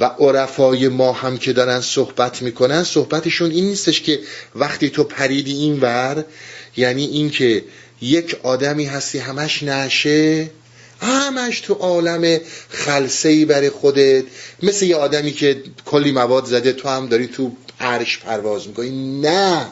و 0.01 0.05
عرفای 0.05 0.89
ما 0.89 1.13
هم 1.13 1.39
که 1.39 1.53
دارن 1.53 1.81
صحبت 1.81 2.43
می‌کنن 2.43 2.83
صحبتشون 2.83 3.51
این 3.51 3.65
نیستش 3.65 4.01
که 4.01 4.21
وقتی 4.55 4.91
تو 4.91 5.05
پریدی 5.05 5.53
این 5.53 5.81
ور 5.81 6.25
یعنی 6.77 7.05
این 7.05 7.31
که 7.31 7.65
یک 8.03 8.37
آدمی 8.43 8.85
هستی 8.85 9.19
همش 9.19 9.63
نشه. 9.63 10.51
همش 11.01 11.61
تو 11.61 11.75
عالم 11.75 12.41
خلصهی 12.69 13.45
برای 13.45 13.71
خودت. 13.71 14.25
مثل 14.63 14.87
یه 14.87 14.97
آدمی 14.97 15.33
که 15.33 15.63
کلی 15.87 16.13
مواد 16.13 16.45
زده 16.45 16.73
تو 16.73 16.89
هم 16.89 17.07
داری 17.09 17.27
تو 17.27 17.53
عرش 17.81 18.19
پرواز 18.19 18.69
می‌کنی. 18.69 19.21
نه. 19.21 19.67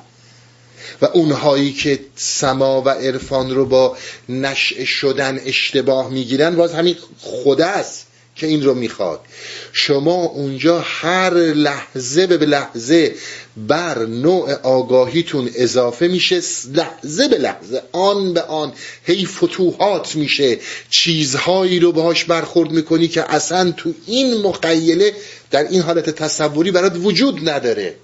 و 1.03 1.07
اونهایی 1.07 1.73
که 1.73 2.01
سما 2.17 2.83
و 2.83 2.89
عرفان 2.89 3.55
رو 3.55 3.67
با 3.67 3.97
نشع 4.29 4.85
شدن 4.85 5.41
اشتباه 5.47 6.11
می‌گیرن 6.11 6.57
باز 6.57 6.73
همین 6.73 6.97
خدا 7.21 7.67
است 7.67 8.07
که 8.41 8.47
این 8.47 8.65
رو 8.65 8.75
می‌خواد. 8.75 9.21
شما 9.73 10.25
اونجا 10.25 10.81
هر 10.81 11.35
لحظه 11.35 12.27
به 12.27 12.47
لحظه 12.47 13.15
بر 13.57 14.07
نوع 14.07 14.53
آگاهیتون 14.53 15.51
اضافه 15.55 16.09
میشه 16.09 16.41
لحظه 16.75 17.29
به 17.29 17.39
لحظه 17.39 17.83
آن 17.93 18.35
به 18.35 18.43
آن 18.43 18.73
هی 19.05 19.27
فتوحات 19.27 20.17
میشه. 20.17 20.59
چیزهایی 20.91 21.81
رو 21.81 21.93
باهاش 21.93 22.25
برخورد 22.25 22.71
می‌کنی 22.71 23.09
که 23.09 23.35
اصلا 23.35 23.71
تو 23.71 23.95
این 24.07 24.37
مقیله 24.41 25.13
در 25.51 25.69
این 25.69 25.83
حالت 25.83 26.11
تصوری 26.11 26.71
برات 26.71 26.97
وجود 26.97 27.49
نداره. 27.49 27.95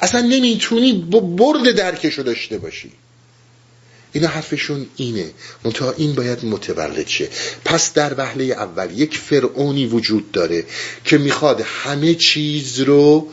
اصلا 0.00 0.20
نمی‌تونی 0.20 0.92
برد 1.38 1.76
درکشو 1.76 2.22
داشته 2.22 2.58
باشی. 2.58 2.92
اینا 4.14 4.28
حرفشون 4.28 4.86
اینه. 4.96 5.30
منتها 5.64 5.92
این 5.92 6.14
باید 6.14 6.44
متولد 6.44 7.06
شه. 7.08 7.28
پس 7.64 7.92
در 7.92 8.14
وهله 8.18 8.44
اول 8.44 8.98
یک 8.98 9.18
فرعونی 9.18 9.86
وجود 9.86 10.32
داره 10.32 10.64
که 11.04 11.18
می‌خواد 11.18 11.60
همه 11.60 12.14
چیز 12.14 12.80
رو 12.80 13.28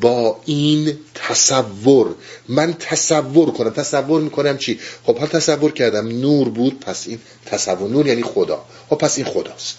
با 0.00 0.40
این 0.44 0.98
تصور. 1.14 2.14
من 2.48 2.72
تصور 2.72 3.50
کنم. 3.50 3.70
تصور 3.70 4.20
می‌کنم 4.20 4.58
چی؟ 4.58 4.78
خب 5.04 5.18
حال 5.18 5.28
تصور 5.28 5.72
کردم. 5.72 6.08
نور 6.08 6.48
بود 6.48 6.80
پس 6.80 7.06
این 7.06 7.20
تصور. 7.46 7.90
نور 7.90 8.06
یعنی 8.06 8.22
خدا. 8.22 8.64
خب 8.90 8.96
پس 8.96 9.16
این 9.16 9.26
خداست. 9.26 9.78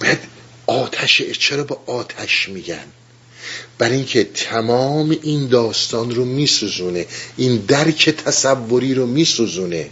بعد 0.00 0.20
آتش 0.66 1.22
چرا 1.38 1.64
با 1.64 1.80
آتش 1.86 2.48
میگن؟ 2.48 2.84
برای 3.78 3.96
اینکه 3.96 4.24
تمام 4.24 5.16
این 5.22 5.48
داستان 5.48 6.14
رو 6.14 6.24
میسوزونه 6.24 7.06
این 7.36 7.56
درک 7.56 8.10
تصوری 8.10 8.94
رو 8.94 9.06
میسوزونه 9.06 9.90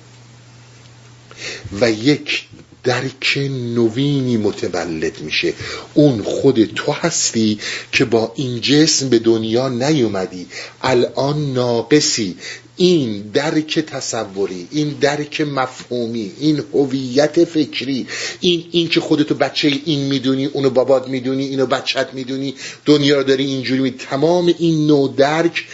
و 1.81 1.91
یک 1.91 2.45
درک 2.85 3.39
نوینی 3.75 4.37
متولد 4.37 5.21
میشه. 5.21 5.55
اون 5.95 6.23
خود 6.23 6.65
تو 6.65 6.93
هستی 6.93 7.59
که 7.93 8.05
با 8.05 8.33
این 8.37 8.61
جسم 8.61 9.09
به 9.09 9.19
دنیا 9.19 9.69
نیومدی 9.69 10.47
الان 10.83 11.53
ناقصی. 11.53 12.37
این 12.79 13.31
درک 13.35 13.79
تصوری 13.79 14.69
این 14.71 14.89
درک 15.01 15.41
مفهومی 15.41 16.33
این 16.41 16.65
هویت 16.75 17.45
فکری 17.45 18.07
این 18.41 18.65
این 18.71 18.89
که 18.89 19.01
خودتو 19.01 19.35
بچه 19.35 19.81
این 19.85 20.01
می‌دونی 20.01 20.47
اونو 20.47 20.71
بابات 20.71 21.09
می‌دونی 21.09 21.45
اینو 21.45 21.67
بچت 21.67 22.15
می‌دونی 22.15 22.55
دنیا 22.85 23.17
رو 23.17 23.23
داری 23.25 23.45
اینجوری 23.45 23.81
می 23.81 23.91
تمام 23.91 24.55
این 24.59 24.87
نوع 24.87 25.15
درک 25.17 25.67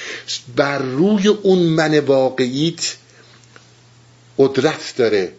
بر 0.57 0.79
روی 0.79 1.29
اون 1.29 1.59
من 1.59 1.99
واقعیت 1.99 2.97
قدرت 4.39 4.95
داره. 4.97 5.33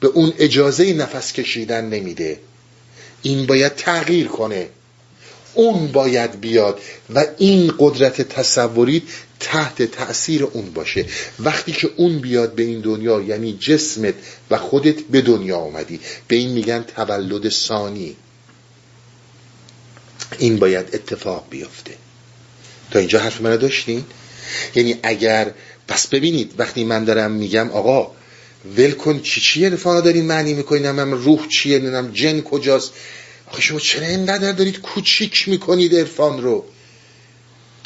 به 0.00 0.08
اون 0.08 0.32
اجازه 0.38 0.92
نفس 0.92 1.32
کشیدن 1.32 1.84
نمیده. 1.84 2.40
این 3.22 3.46
باید 3.46 3.74
تغییر 3.74 4.26
کنه. 4.26 4.68
اون 5.54 5.86
باید 5.92 6.40
بیاد 6.40 6.80
و 7.14 7.24
این 7.38 7.72
قدرت 7.78 8.22
تصوری 8.22 9.02
تحت 9.40 9.82
تأثیر 9.82 10.44
اون 10.44 10.70
باشه. 10.70 11.06
وقتی 11.40 11.72
که 11.72 11.90
اون 11.96 12.18
بیاد 12.18 12.54
به 12.54 12.62
این 12.62 12.80
دنیا 12.80 13.20
یعنی 13.20 13.52
جسمت 13.52 14.14
و 14.50 14.58
خودت 14.58 15.00
به 15.02 15.20
دنیا 15.20 15.56
آمدی 15.56 16.00
به 16.28 16.36
این 16.36 16.50
میگن 16.50 16.82
تولد 16.82 17.48
ثانی. 17.48 18.16
این 20.38 20.58
باید 20.58 20.86
اتفاق 20.92 21.46
بیفته. 21.50 21.94
تا 22.90 22.98
اینجا 22.98 23.20
حرف 23.20 23.40
من 23.40 23.56
داشتین؟ 23.56 24.04
یعنی 24.74 24.96
اگر 25.02 25.52
پس 25.88 26.06
ببینید 26.06 26.52
وقتی 26.58 26.84
من 26.84 27.04
دارم 27.04 27.30
میگم 27.30 27.70
آقا 27.70 28.10
ول 28.76 28.90
کن 28.90 29.20
چی 29.20 29.40
چیه 29.40 29.70
رفانا 29.70 30.00
دارین 30.00 30.24
معنی 30.24 30.54
می‌کنین؟ 30.54 30.86
هم 30.86 31.14
روح 31.14 31.48
چیه؟ 31.48 31.78
نم 31.78 32.10
جن 32.12 32.40
کجاست؟ 32.40 32.92
آخه 33.46 33.62
شما 33.62 33.78
چرا 33.78 34.06
اینقدر 34.06 34.52
دارید 34.52 34.80
کوچیک 34.80 35.48
می‌کنید 35.48 35.94
عرفان 35.94 36.42
رو؟ 36.42 36.64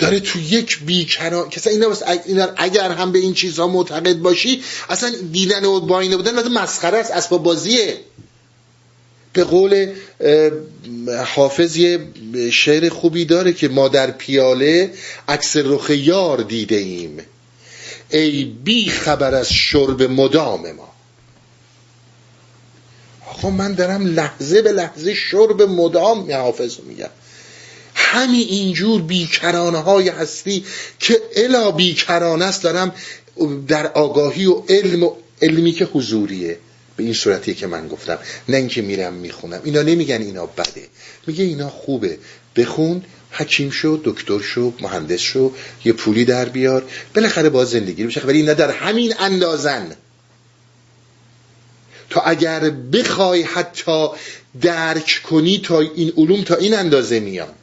داره 0.01 0.21
تو 0.21 0.39
یک 0.39 0.81
بیکران 0.85 1.49
کسا 1.49 1.71
اینا 1.71 2.49
اگر 2.57 2.91
هم 2.91 3.13
به 3.13 3.19
این 3.19 3.35
چیزها 3.35 3.67
معتقد 3.67 4.17
باشی 4.17 4.63
اصلا 4.89 5.13
دیدن 5.33 5.65
و 5.65 5.81
با 5.81 6.01
اینه 6.01 6.17
بودن 6.17 6.49
مسخره 6.49 6.99
است 6.99 7.11
اسباب 7.11 7.43
بازیه. 7.43 7.97
به 9.33 9.45
قول 9.45 9.93
حافظ 11.35 11.77
یه 11.77 12.01
شعر 12.53 12.89
خوبی 12.89 13.25
داره 13.25 13.53
که 13.53 13.69
ما 13.69 13.89
در 13.89 14.11
پیاله 14.11 14.93
عکس 15.29 15.57
رخ 15.57 15.91
یار 15.91 16.43
دیده 16.43 16.77
ایم. 16.77 17.19
ای 18.11 18.45
بی 18.45 18.91
خبر 18.91 19.35
از 19.35 19.53
شرب 19.53 20.03
مدام 20.03 20.73
ما. 20.73 20.93
آقا 23.31 23.51
من 23.51 23.75
دارم 23.75 24.07
لحظه 24.07 24.63
به 24.63 24.73
لحظه 24.73 25.15
شرب 25.15 25.63
مدام 25.63 26.33
حافظ 26.33 26.77
میگم. 26.87 27.11
همین 28.13 28.47
اینجور 28.49 29.03
بیکرانه 29.03 29.79
های 29.79 30.09
هستی 30.09 30.65
که 30.99 31.21
الا 31.37 31.71
بیکرانه 31.71 32.45
است 32.45 32.63
دارم 32.63 32.95
در 33.69 33.87
آگاهی 33.87 34.47
و 34.47 34.63
علم 34.69 35.03
و 35.03 35.13
علمی 35.43 35.73
که 35.73 35.85
حضوریه. 35.85 36.59
به 36.97 37.05
این 37.05 37.13
صورتی 37.13 37.55
که 37.55 37.67
من 37.67 37.89
گفتم. 37.89 38.19
نه 38.49 38.57
اینکه 38.57 38.83
میرم 38.83 39.13
می‌خونم. 39.13 39.61
اینا 39.65 39.83
نمیگن 39.83 40.23
اینا 40.23 40.47
بده. 40.47 40.89
میگه 41.27 41.45
اینا 41.45 41.71
خوبه. 41.71 42.19
بخون 42.57 43.05
حکیم 43.31 43.71
شو 43.71 44.01
دکتر 44.05 44.41
شو 44.41 44.73
مهندس 44.81 45.21
شو 45.21 45.53
یه 45.85 45.93
پولی 45.93 46.25
در 46.25 46.45
بیار. 46.45 46.85
بالاخره 47.15 47.49
باز 47.49 47.71
زندگی 47.71 48.05
بشه 48.05 48.21
ولی 48.21 48.39
اینا 48.39 48.55
در 48.55 48.71
همین 48.71 49.15
اندازن. 49.19 49.97
تا 52.11 52.21
اگر 52.21 52.71
بخوای 52.71 53.43
حتی 53.43 54.09
درک 54.61 55.21
کنی 55.31 55.61
تا 55.65 55.81
این 55.81 56.13
علوم 56.17 56.43
تا 56.43 56.55
این 56.55 56.75
اندازه 56.75 57.21
میان. 57.21 57.55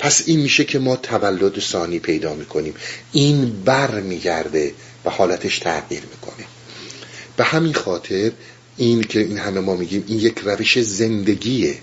پس 0.00 0.22
این 0.26 0.40
میشه 0.40 0.64
که 0.64 0.78
ما 0.78 0.96
تولد 0.96 1.60
ثانی 1.60 1.98
پیدا 1.98 2.34
می‌کنیم. 2.34 2.74
این 3.12 3.62
بر 3.64 4.00
میگرده 4.00 4.74
و 5.04 5.10
حالتش 5.10 5.58
تغییر 5.58 6.02
می‌کنه. 6.02 6.46
به 7.36 7.44
همین 7.44 7.72
خاطر 7.72 8.32
این 8.76 9.02
که 9.02 9.20
این 9.20 9.38
همه 9.38 9.60
ما 9.60 9.76
میگیم 9.76 10.04
این 10.06 10.18
یک 10.18 10.38
روش 10.38 10.78
زندگیه. 10.78 11.78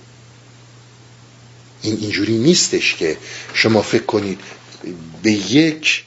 این 1.82 1.98
اینجوری 2.02 2.38
نیستش 2.38 2.96
که 2.96 3.18
شما 3.54 3.82
فکر 3.82 4.04
کنید 4.04 4.40
به 5.24 5.32
یک 5.32 6.04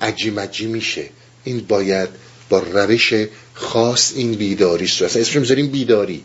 عجیمجی 0.00 0.66
میشه. 0.66 1.08
این 1.44 1.60
باید 1.60 2.08
با 2.48 2.58
روش 2.58 3.14
خاص 3.54 4.12
این 4.16 4.32
بیداری 4.32 4.84
است. 4.84 5.02
اسمش 5.02 5.36
می‌ذاریم 5.36 5.66
بیداری. 5.66 6.24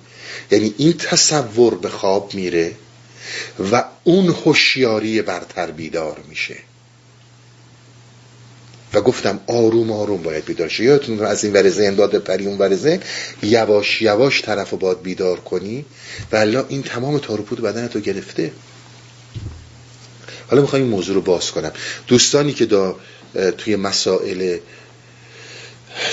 یعنی 0.52 0.74
این 0.78 0.94
تصور 0.94 1.76
به 1.76 1.90
خواب 1.90 2.36
میره. 2.36 2.76
و 3.72 3.84
اون 4.04 4.28
هوشیاری 4.28 5.22
برتر 5.22 5.72
بیدار 5.72 6.20
میشه. 6.30 6.56
و 8.94 9.02
گفتم 9.02 9.40
آروم 9.48 9.92
آروم 9.92 10.22
باید 10.22 10.46
بیدار 10.46 10.70
شه 10.70 10.84
یادتون 10.84 11.26
از 11.26 11.44
این 11.44 11.54
ور 11.54 11.70
ذهن 11.70 11.96
داد 11.96 12.18
پری 12.18 12.46
اون 12.46 12.58
ور 12.58 13.00
یواش 13.42 14.02
یواش 14.02 14.42
طرف 14.42 14.70
رو 14.70 14.78
باید 14.78 15.02
بیدار 15.02 15.40
کنی. 15.40 15.86
و 16.32 16.64
این 16.70 16.84
تمام 16.84 17.18
تاروپود 17.18 17.62
بدن 17.62 17.88
تو 17.88 18.00
گرفته. 18.00 18.52
حالا 20.50 20.62
می‌خوام 20.62 20.82
این 20.82 20.92
موضوع 20.92 21.16
رو 21.16 21.22
باز 21.22 21.52
کنم. 21.52 21.72
دوستانی 22.08 22.54
که 22.54 22.66
دا 22.66 22.96
توی 23.58 23.76
مسائل 23.76 24.58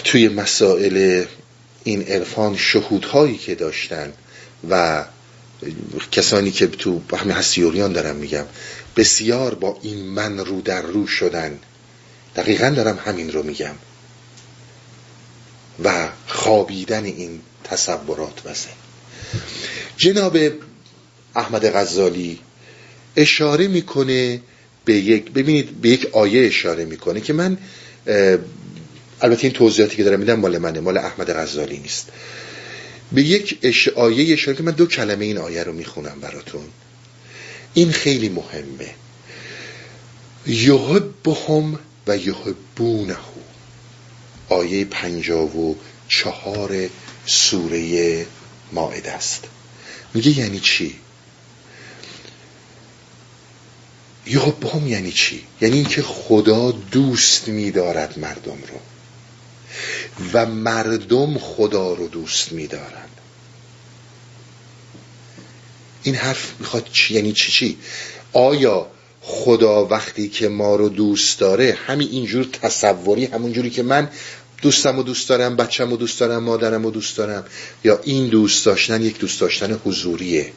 توی 0.05 0.29
مسائل 0.29 1.25
این 1.85 2.03
عرفان 2.03 2.57
شهودهایی 2.57 3.37
که 3.37 3.55
داشتن 3.55 4.13
و 4.71 5.05
کسانی 6.13 6.51
که 6.51 6.67
تو 6.67 7.01
همه 7.17 7.35
هستیوریان 7.35 7.93
دارم 7.93 8.17
میگم 8.17 8.45
بسیار 8.97 9.55
با 9.55 9.79
این 9.83 10.05
من 10.05 10.39
رو 10.39 10.61
در 10.61 10.83
رو 10.83 11.07
شدن. 11.07 11.59
دقیقا 12.37 12.71
دارم 12.71 12.99
همین 13.05 13.33
رو 13.33 13.43
میگم. 13.43 13.75
و 15.85 16.09
خوابیدن 16.27 17.05
این 17.05 17.41
تصورات 17.65 18.47
وزه 18.47 18.69
جناب 19.97 20.39
احمد 21.37 21.77
غزالی 21.77 22.39
اشاره 23.17 23.69
می‌کنه 23.69 24.41
به 24.85 24.95
یک 24.95 25.31
ببینید 25.31 25.81
به 25.81 25.89
یک 25.89 26.09
آیه 26.13 26.47
اشاره 26.47 26.85
می‌کنه 26.85 27.21
که 27.21 27.33
من 27.33 27.59
البته 29.21 29.45
این 29.45 29.53
توضیحاتی 29.53 29.97
که 29.97 30.05
دارم 30.05 30.21
میدم 30.21 30.41
مال 30.41 30.59
منه 30.59 30.81
مال 30.81 30.99
احمد 30.99 31.31
غزالی 31.31 31.79
نیست. 31.79 32.09
به 33.15 33.23
یک 33.23 33.59
اش 33.63 33.89
آیه 33.89 34.33
اشاره 34.33 34.57
که 34.57 34.63
من 34.63 34.73
دو 34.73 34.87
کلمه 34.87 35.25
این 35.25 35.39
آیه 35.39 35.63
رو 35.63 35.73
می‌خونم 35.73 36.21
براتون. 36.21 36.65
این 37.75 37.93
خیلی 37.93 38.29
مهمه. 38.29 38.95
یحبهم 40.47 41.79
و 42.07 42.17
یحبونه 42.17 43.17
آیه 44.49 44.85
پنجاب 44.85 45.57
و 45.57 45.77
چهار 46.09 46.89
سوره 47.27 48.27
ماعده 48.73 49.13
است. 49.13 49.45
میگه 50.15 50.39
یعنی 50.39 50.61
چی؟ 50.61 50.95
یحبهم 54.27 54.87
یعنی 54.87 55.13
چی؟ 55.13 55.45
یعنی 55.61 55.77
اینکه 55.77 56.03
خدا 56.03 56.71
دوست 56.71 57.49
میدارد 57.49 58.19
مردم 58.19 58.59
رو. 58.73 58.81
و 60.33 60.47
مردم 60.47 61.39
خدا 61.39 61.93
رو 61.93 62.09
دوست 62.09 62.53
میدارن 62.53 63.09
این 66.05 66.15
حرف 66.15 66.53
می‌خواد 66.61 66.89
چی 66.93 67.15
یعنی 67.15 67.33
چی 67.33 67.53
چی؟ 67.53 67.79
آیا 68.33 68.87
خدا 69.21 69.87
وقتی 69.87 70.29
که 70.29 70.49
ما 70.49 70.77
رو 70.77 70.89
دوست 70.89 71.39
داره 71.39 71.79
همین 71.87 72.09
اینجور 72.09 72.45
تصوری 72.45 73.25
همون 73.25 73.53
جوری 73.53 73.71
که 73.71 73.83
من 73.83 74.11
دوستم 74.63 74.99
و 74.99 75.03
دوست 75.03 75.29
دارم 75.29 75.57
بچم 75.57 75.93
و 75.93 75.97
دوست 75.97 76.21
دارم 76.21 76.43
مادرم 76.43 76.85
و 76.85 76.91
دوست 76.91 77.17
دارم 77.17 77.45
یا 77.85 78.01
این 78.03 78.29
دوست 78.29 78.67
داشتن 78.67 79.03
یک 79.03 79.19
دوست 79.19 79.41
داشتن 79.41 79.81
حضوریه؟ 79.85 80.53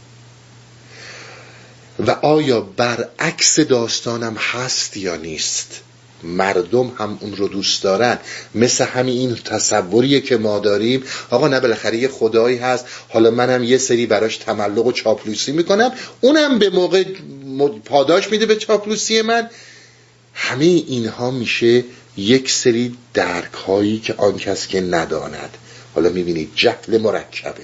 و 2.07 2.11
آیا 2.11 2.61
برعکس 2.61 3.59
داستانم 3.59 4.35
هست 4.37 4.97
یا 4.97 5.15
نیست؟ 5.15 5.81
مردم 6.23 6.91
هم 6.99 7.17
اون 7.21 7.35
رو 7.35 7.47
دوست 7.47 7.83
دارن. 7.83 8.17
مثل 8.55 8.85
همین 8.85 9.17
این 9.17 9.35
تصوریه 9.35 10.21
که 10.21 10.37
ما 10.37 10.59
داریم. 10.59 11.03
آقا 11.29 11.47
نه 11.47 11.59
بالاخره 11.59 11.97
یه 11.97 12.07
خدایی 12.07 12.57
هست. 12.57 12.85
حالا 13.09 13.31
منم 13.31 13.63
یه 13.63 13.77
سری 13.77 14.05
براش 14.05 14.37
تملق 14.37 14.85
و 14.85 14.91
چاپلوسی 14.91 15.51
می‌کنم. 15.51 15.91
اونم 16.21 16.59
به 16.59 16.69
موقع 16.69 17.03
پاداش 17.85 18.31
میده 18.31 18.45
به 18.45 18.55
چاپلوسی 18.55 19.21
من. 19.21 19.49
همه 20.33 20.65
اینها 20.65 21.31
میشه 21.31 21.83
یک 22.17 22.51
سری 22.51 22.97
درک 23.13 23.53
هایی 23.53 23.99
که 23.99 24.13
آن 24.17 24.37
کس 24.37 24.67
که 24.67 24.81
نداند. 24.81 25.57
حالا 25.95 26.09
می‌بینید 26.09 26.51
جهل 26.55 26.97
مرکبه. 26.97 27.63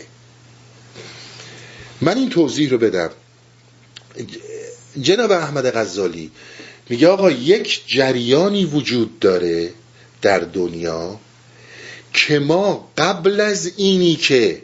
من 2.02 2.18
این 2.18 2.30
توضیح 2.30 2.70
رو 2.70 2.78
بدم. 2.78 3.10
جناب 5.02 5.32
احمد 5.32 5.76
غزالی 5.76 6.32
میگه 6.90 7.08
آقا 7.08 7.32
یک 7.32 7.84
جریانی 7.88 8.66
وجود 8.66 9.20
داره 9.20 9.74
در 10.22 10.40
دنیا 10.40 11.20
که 12.14 12.40
ما 12.40 12.90
قبل 12.98 13.40
از 13.40 13.72
اینی 13.78 14.16
که 14.16 14.62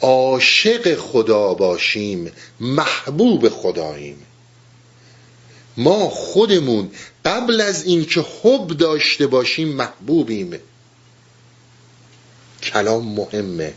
عاشق 0.00 0.94
خدا 0.94 1.54
باشیم 1.54 2.32
محبوب 2.60 3.48
خداییم. 3.48 4.26
ما 5.76 6.08
خودمون 6.08 6.90
قبل 7.24 7.60
از 7.60 7.84
اینکه 7.84 8.24
حب 8.42 8.66
داشته 8.66 9.26
باشیم 9.26 9.68
محبوبیم. 9.68 10.60
کلام 12.62 13.08
مهمه. 13.08 13.74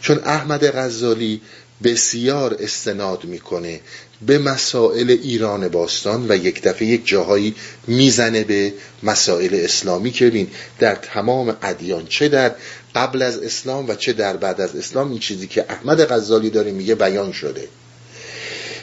چون 0.00 0.18
احمد 0.24 0.76
غزالی 0.76 1.40
بسیار 1.82 2.56
استناد 2.60 3.24
می‌کنه. 3.24 3.80
به 4.26 4.38
مسائل 4.38 5.10
ایران 5.10 5.68
باستان 5.68 6.26
و 6.28 6.36
یک 6.36 6.62
دفعه 6.62 6.88
یک 6.88 7.06
جاهایی 7.06 7.54
می‌زنه 7.86 8.44
به 8.44 8.72
مسائل 9.02 9.54
اسلامی. 9.54 10.10
که 10.10 10.26
ببین 10.26 10.50
در 10.78 10.94
تمام 10.94 11.56
ادیان 11.62 12.06
چه 12.06 12.28
در 12.28 12.54
قبل 12.94 13.22
از 13.22 13.38
اسلام 13.38 13.88
و 13.88 13.94
چه 13.94 14.12
در 14.12 14.36
بعد 14.36 14.60
از 14.60 14.76
اسلام 14.76 15.10
این 15.10 15.18
چیزی 15.18 15.46
که 15.46 15.64
احمد 15.68 16.12
غزالی 16.12 16.50
داره 16.50 16.70
میگه 16.70 16.94
بیان 16.94 17.32
شده. 17.32 17.68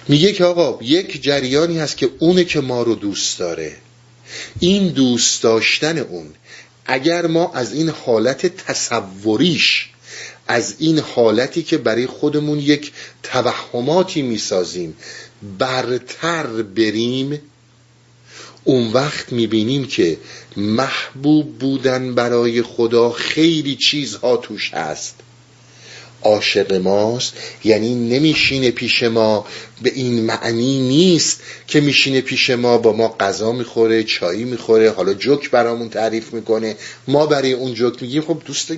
میگه 0.08 0.32
که 0.32 0.44
آقا 0.44 0.84
یک 0.84 1.24
جریانی 1.24 1.80
هست 1.80 1.98
که 1.98 2.10
اونه 2.20 2.44
که 2.44 2.62
ما 2.62 2.84
رو 2.84 2.96
دوست 2.96 3.40
داره. 3.40 3.76
این 4.60 4.88
دوست 4.88 5.44
داشتن 5.44 5.98
اون 5.98 6.26
اگر 6.86 7.28
ما 7.28 7.52
از 7.54 7.74
این 7.74 7.90
حالت 7.90 8.46
تصوریش 8.46 9.90
از 10.48 10.76
این 10.80 11.00
حالتی 11.00 11.64
که 11.64 11.78
برای 11.78 12.08
خودمون 12.08 12.60
یک 12.60 12.92
توهماتی 13.24 14.22
می‌سازیم 14.22 14.98
برتر 15.60 16.48
بریم 16.48 17.41
اون 18.64 18.93
وقت 18.93 19.34
می‌بینیم 19.34 19.86
که 19.86 20.18
محبوب 20.58 21.60
بودن 21.60 22.16
برای 22.16 22.62
خدا 22.62 23.12
خیلی 23.12 23.76
چیزها 23.76 24.38
توش 24.38 24.74
هست. 24.74 25.16
عاشق 26.26 26.74
ماست 26.74 27.34
یعنی 27.64 27.96
نمیشینه 27.96 28.72
پیش 28.72 29.04
ما 29.04 29.46
به 29.82 29.91
این 29.96 30.22
معنی 30.26 30.82
نیست 30.82 31.41
که 31.68 31.82
میشینه 31.82 32.22
پیش 32.22 32.50
ما 32.50 32.78
با 32.78 32.93
ما 32.93 33.16
غذا 33.20 33.52
می‌خوره 33.52 34.04
چایی 34.04 34.43
می‌خوره 34.43 34.91
حالا 34.91 35.14
جوک 35.14 35.52
برامون 35.52 35.89
تعریف 35.89 36.34
می‌کنه 36.34 36.76
ما 37.08 37.26
برای 37.26 37.54
اون 37.54 37.74
جوک 37.74 38.02
میگیم 38.02 38.22
خب 38.22 38.41
دوست 38.46 38.72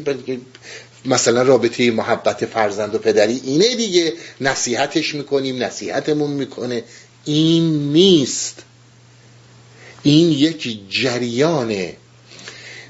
مثلا 1.05 1.41
رابطه 1.41 1.91
محبت 1.91 2.45
فرزند 2.45 2.95
و 2.95 2.97
پدری 2.97 3.41
اینه 3.43 3.75
دیگه. 3.75 4.13
نصیحتش 4.41 5.15
می‌کنیم 5.15 5.63
نصیحتمون 5.63 6.31
می‌کنه. 6.31 6.83
این 7.25 7.93
نیست. 7.93 8.63
این 10.03 10.31
یک 10.31 10.79
جریانه. 10.89 11.95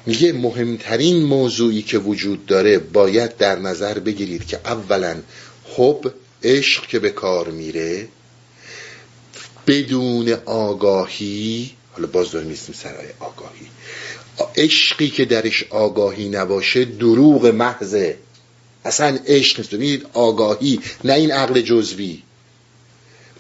میگه 0.06 0.34
مهمترین 0.34 1.24
موضوعی 1.24 1.82
که 1.82 1.98
وجود 1.98 2.46
داره 2.46 2.80
باید 2.80 3.38
در 3.38 3.60
نظر 3.60 4.00
بگیرید 4.00 4.48
که 4.48 4.60
اولا 4.66 5.16
حب 5.76 6.14
عشق 6.44 6.88
که 6.88 7.00
به 7.00 7.10
کار 7.10 7.50
میره 7.50 8.08
بدون 9.68 10.30
آگاهی 10.46 11.72
حالا 11.92 12.08
باز 12.08 12.32
داریم 12.32 12.56
سرای 12.56 13.08
آگاهی. 13.20 13.68
عشقی 14.58 15.10
که 15.10 15.26
درش 15.26 15.64
آگاهی 15.70 16.30
نباشه 16.30 16.86
دروغ 16.86 17.46
محضه. 17.46 18.18
اصلا 18.86 19.20
عشق 19.28 19.60
نیست. 19.60 19.76
ببینید 19.76 20.06
آگاهی 20.14 20.80
نه 21.04 21.14
این 21.14 21.32
عقل 21.32 21.62
جزوی. 21.62 22.22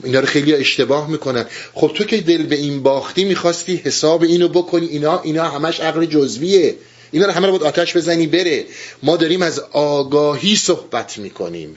اینا 0.03 0.20
رو 0.20 0.26
خیلی 0.26 0.53
اشتباه 0.53 1.09
می‌کنن. 1.09 1.45
خب 1.74 1.91
تو 1.95 2.03
که 2.03 2.22
دل 2.22 2.43
به 2.43 2.55
این 2.55 2.84
باختی 2.84 3.24
می‌خواستی 3.24 3.76
حساب 3.76 4.24
اینو 4.24 4.47
بکنی. 4.47 4.86
اینا 4.86 5.22
اینا 5.22 5.43
همش 5.43 5.80
عقل 5.80 6.05
جزویه. 6.05 6.76
اینا 7.11 7.26
رو 7.26 7.32
همه 7.32 7.47
رو 7.47 7.51
باید 7.51 7.63
آتش 7.63 7.97
بزنی 7.97 8.28
بره. 8.28 8.65
ما 9.03 9.18
داریم 9.18 9.41
از 9.41 9.59
آگاهی 9.72 10.55
صحبت 10.55 11.18
می‌کنیم. 11.18 11.76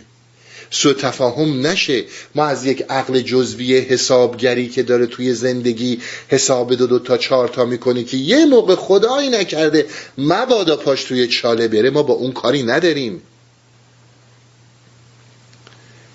سو 0.71 0.93
تفاهم 0.93 1.67
نشه. 1.67 2.05
ما 2.35 2.45
از 2.45 2.67
یک 2.67 2.85
عقل 2.89 3.21
جزوی 3.21 3.79
حسابگری 3.79 4.69
که 4.69 4.83
داره 4.83 5.07
توی 5.07 5.35
زندگی 5.35 6.01
حساب 6.29 6.75
دو 6.75 6.87
دو 6.87 6.99
تا 6.99 7.17
چهار 7.17 7.49
تا 7.49 7.65
می‌کنه 7.65 8.05
که 8.05 8.17
یه 8.17 8.45
موقع 8.45 8.75
خدایی 8.75 9.29
نکرده 9.29 9.87
مبادا 10.19 10.77
پاش 10.77 11.05
توی 11.05 11.27
چاله 11.27 11.69
بره. 11.69 11.91
ما 11.91 12.03
با 12.03 12.15
اون 12.15 12.33
کاری 12.33 12.63
نداریم. 12.63 13.23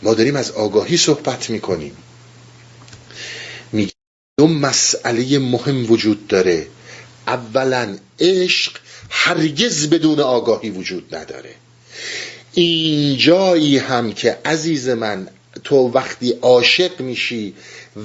ما 0.03 0.13
داریم 0.13 0.35
از 0.35 0.51
آگاهی 0.51 0.97
صحبت 0.97 1.49
می‌کنیم. 1.49 1.97
میگه 3.71 3.93
دو 4.37 4.47
مسئله 4.47 5.39
مهم 5.39 5.91
وجود 5.91 6.27
داره. 6.27 6.67
اولا 7.27 7.97
عشق 8.19 8.71
هرگز 9.09 9.89
بدون 9.89 10.19
آگاهی 10.19 10.69
وجود 10.69 11.15
نداره. 11.15 11.55
این 12.57 13.17
جایی 13.17 13.77
هم 13.77 14.13
که 14.13 14.37
عزیز 14.45 14.89
من 14.89 15.27
تو 15.63 15.75
وقتی 15.75 16.31
عاشق 16.41 17.01
میشی 17.01 17.53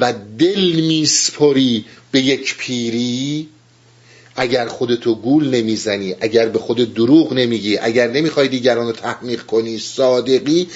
و 0.01 0.15
دل 0.39 0.61
میسپری 0.61 1.85
به 2.13 2.21
یک 2.21 2.57
پیری 2.57 3.49
اگر 4.37 4.69
خودتو 4.69 5.15
گول 5.15 5.49
نمی‌زنی 5.49 6.15
اگر 6.21 6.49
به 6.49 6.59
خود 6.59 6.95
دروغ 6.95 7.33
نمیگی 7.33 7.79
اگر 7.79 8.11
نمی‌خوای 8.11 8.49
دیگران 8.49 8.87
رو 8.87 8.93
تحمیق 8.93 9.43
کنی 9.43 9.79
صادقی 9.79 10.69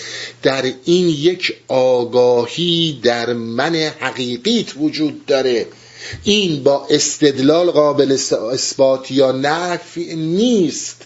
در 0.43 0.73
این 0.85 1.09
یک 1.09 1.57
آگاهی 1.69 3.01
در 3.03 3.33
من 3.33 3.75
حقیقیت 4.01 4.77
وجود 4.77 5.27
داره. 5.27 5.67
این 6.25 6.63
با 6.63 6.87
استدلال 6.91 7.71
قابل 7.71 8.19
اثبات 8.53 9.11
یا 9.11 9.33
نفی 9.33 10.17
نیست. 10.17 11.04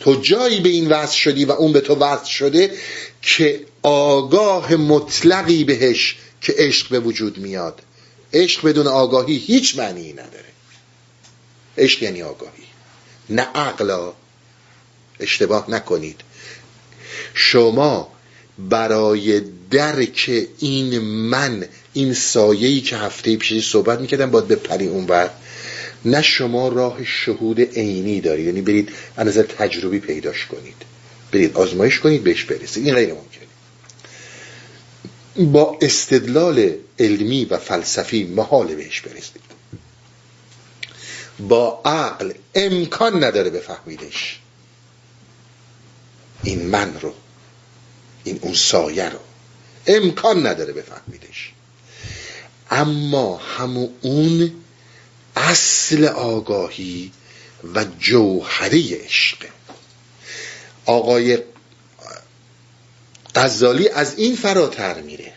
تو 0.00 0.14
جایی 0.14 0.60
به 0.60 0.68
این 0.68 0.88
وصل 0.88 1.16
شدی 1.16 1.44
و 1.44 1.52
اون 1.52 1.72
به 1.72 1.80
تو 1.80 1.94
وصل 1.94 2.30
شده 2.30 2.72
که 3.22 3.60
آگاه 3.82 4.74
مطلقی 4.76 5.64
بهش 5.64 6.16
که 6.40 6.54
عشق 6.58 6.88
به 6.88 7.00
وجود 7.00 7.38
میاد. 7.38 7.82
عشق 8.32 8.66
بدون 8.66 8.86
آگاهی 8.86 9.36
هیچ 9.36 9.78
معنی 9.78 10.12
نداره. 10.12 10.44
عشق 11.78 12.02
یعنی 12.02 12.22
آگاهی. 12.22 12.62
نه 13.30 13.42
عقلا 13.42 14.12
اشتباه 15.20 15.70
نکنید. 15.70 16.20
شما 17.34 18.12
برای 18.58 19.42
درک 19.70 20.46
این 20.58 20.98
من 20.98 21.68
این 21.92 22.14
سایه‌ای 22.14 22.80
که 22.80 22.96
هفته 22.96 23.36
پیش 23.36 23.70
صحبت 23.70 24.00
می‌کردم 24.00 24.30
باید 24.30 24.48
بپری 24.48 24.86
اون 24.86 25.04
وقت 25.04 25.30
نه 26.04 26.22
شما 26.22 26.68
راه 26.68 27.04
شهود 27.04 27.60
عینی 27.60 28.20
دارید 28.20 28.46
یعنی 28.46 28.62
برید 28.62 28.92
از 29.16 29.26
نظر 29.26 29.42
تجربی 29.42 29.98
پیداش 29.98 30.46
کنید. 30.46 30.76
برید 31.32 31.56
آزمایش 31.56 32.00
کنید 32.00 32.24
بهش 32.24 32.44
برسید. 32.44 32.86
این 32.86 32.94
غیر 32.94 33.14
ممکنه. 33.14 33.46
با 35.52 35.78
استدلال 35.82 36.74
علمی 36.98 37.44
و 37.44 37.58
فلسفی 37.58 38.24
محال 38.24 38.74
بهش 38.74 39.00
برسید. 39.00 39.42
با 41.38 41.80
عقل 41.84 42.32
امکان 42.54 43.24
نداره 43.24 43.50
بفهمیدش. 43.50 44.38
این 46.42 46.66
من 46.66 47.00
رو 47.00 47.14
این 48.24 48.38
اون 48.42 48.54
سایه 48.54 49.08
رو 49.08 49.18
امکان 49.86 50.46
نداره 50.46 50.72
بفهمیدش. 50.72 51.52
اما 52.70 53.36
همون 53.36 53.88
اون 54.00 54.52
اصل 55.36 56.04
آگاهی 56.04 57.12
و 57.74 57.84
جوهره 57.98 59.04
عشق. 59.04 59.38
آقای 60.86 61.38
غزالی 63.34 63.88
از 63.88 64.14
این 64.18 64.36
فراتر 64.36 65.00
میره. 65.00 65.32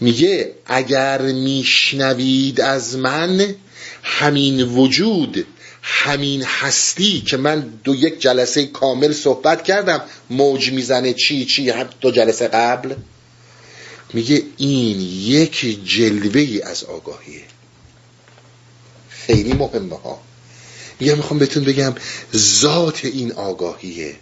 میگه 0.00 0.52
اگر 0.66 1.22
میشنوید 1.22 2.60
از 2.60 2.96
من 2.96 3.54
همین 4.02 4.62
وجود 4.62 5.46
همین 5.82 6.42
هستی 6.42 7.20
که 7.20 7.36
من 7.36 7.60
دو 7.84 7.94
یک 7.94 8.20
جلسه 8.20 8.66
کامل 8.66 9.12
صحبت 9.12 9.64
کردم 9.64 10.00
موج 10.30 10.72
می‌زنه 10.72 11.12
چی 11.12 11.44
چی 11.44 11.72
دو 12.00 12.10
جلسه 12.10 12.48
قبل. 12.48 12.94
میگه 14.16 14.42
این 14.56 15.00
یک 15.00 15.84
جلوه 15.84 16.40
ای 16.40 16.62
از 16.62 16.84
آگاهیه. 16.84 17.42
خیلی 19.08 19.52
مهمه 19.52 19.96
ها. 19.96 20.20
میگه 21.00 21.14
می‌خوام 21.14 21.38
بهتون 21.38 21.64
بگم 21.64 21.94
ذات 22.36 23.04
این 23.04 23.32
آگاهیه. 23.32 24.16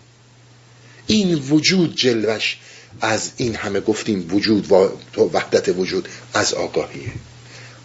این 1.07 1.34
وجود 1.34 1.97
جلوش 1.97 2.57
از 3.01 3.30
این 3.36 3.55
همه 3.55 3.80
گفتیم 3.80 4.28
وجود 4.34 4.72
و 4.72 4.90
وحدت 5.32 5.68
وجود 5.68 6.09
از 6.34 6.55
آگاهیه. 6.55 7.12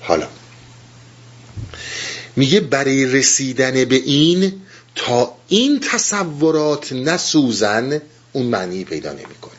حالا 0.02 0.28
میگه 2.36 2.60
برای 2.60 3.06
رسیدن 3.06 3.86
به 3.86 3.96
این 3.96 4.62
تا 4.96 5.36
این 5.48 5.80
تصورات 5.80 6.94
نسوزن 6.94 8.02
اون 8.34 8.46
معنی 8.46 8.84
پیدا 8.84 9.14
نمی‌کنه. 9.14 9.59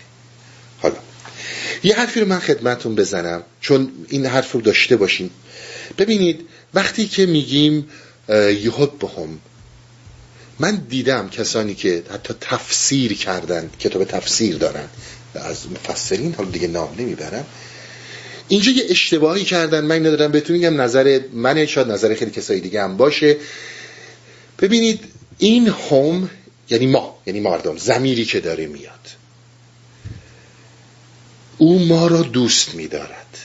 یه 1.82 1.96
حرفی 1.96 2.20
رو 2.20 2.26
من 2.26 2.38
خدمتون 2.38 2.94
بزنم 2.94 3.42
چون 3.60 3.92
این 4.08 4.26
حرف 4.26 4.52
رو 4.52 4.60
داشته 4.60 4.96
باشیم 4.96 5.30
ببینید 5.98 6.40
وقتی 6.74 7.08
که 7.08 7.26
میگیم 7.26 7.88
بهم 9.00 9.38
من 10.58 10.82
دیدم 10.88 11.28
کسانی 11.28 11.74
که 11.74 12.02
حتی 12.10 12.34
تفسیر 12.40 13.14
کردن 13.14 13.70
کتاب 13.78 14.04
تفسیر 14.04 14.56
دارن. 14.56 14.88
از 15.34 15.70
مفسرین 15.70 16.34
حالا 16.34 16.50
دیگه 16.50 16.68
نام 16.68 16.94
نمی‌برم. 16.98 17.46
اینجا 18.48 18.72
یه 18.72 18.84
اشتباهی 18.88 19.44
کردن 19.44 19.84
من 19.84 20.06
ندارم 20.06 20.32
بهتون 20.32 20.56
میگم 20.56 20.80
نظر 20.80 21.20
من 21.32 21.66
شاید 21.66 21.90
نظر 21.90 22.14
خیلی 22.14 22.30
کسایی 22.30 22.60
دیگه 22.60 22.82
هم 22.82 22.96
باشه. 22.96 23.36
ببینید 24.58 25.00
این 25.38 25.68
هم 25.68 26.30
یعنی 26.70 26.86
ما 26.86 27.18
یعنی 27.26 27.40
مردم 27.40 27.76
زمیری 27.76 28.24
که 28.24 28.40
داره 28.40 28.66
میاد. 28.66 29.19
او 31.60 31.78
ما 31.78 32.06
را 32.06 32.22
دوست 32.22 32.74
میدارد. 32.74 33.38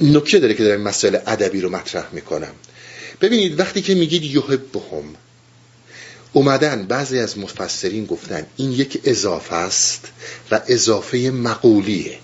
نکته 0.00 0.38
داره 0.38 0.54
که 0.54 0.64
دارم 0.64 0.80
مسائل 0.80 1.18
ادبی 1.26 1.60
رو 1.60 1.70
مطرح 1.70 2.06
می‌کنم. 2.12 2.52
ببینید 3.20 3.60
وقتی 3.60 3.82
که 3.82 3.94
میگید 3.94 4.22
یحبهم 4.22 5.04
اومدن 6.32 6.82
بعضی 6.82 7.18
از 7.18 7.38
مفسرین 7.38 8.06
گفتن 8.06 8.46
این 8.56 8.72
یک 8.72 9.00
اضافه 9.04 9.54
است 9.54 10.08
و 10.50 10.60
اضافه 10.66 11.18
مقولیه. 11.18 12.18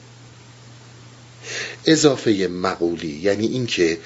اضافه 1.86 2.48
مقولی 2.52 3.20
یعنی 3.22 3.46
اینکه 3.46 3.98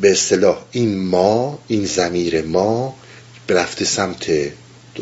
به 0.00 0.10
اصطلاح 0.10 0.64
این 0.72 0.98
ما 0.98 1.58
این 1.68 1.84
زمیر 1.84 2.42
ما 2.42 2.96
رفته 3.48 3.84
سمت 3.84 4.52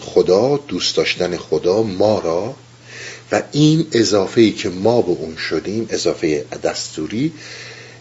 خدا 0.01 0.57
دوست 0.57 0.97
داشتن 0.97 1.37
خدا 1.37 1.83
ما 1.83 2.19
را 2.19 2.55
این 3.53 3.87
اضافه 3.93 4.41
ای 4.41 4.53
که 4.53 4.69
ما 4.69 5.03
به 5.03 5.11
اون 5.11 5.37
شدیم 5.37 5.87
اضافه 5.91 6.45
دستوری 6.63 7.33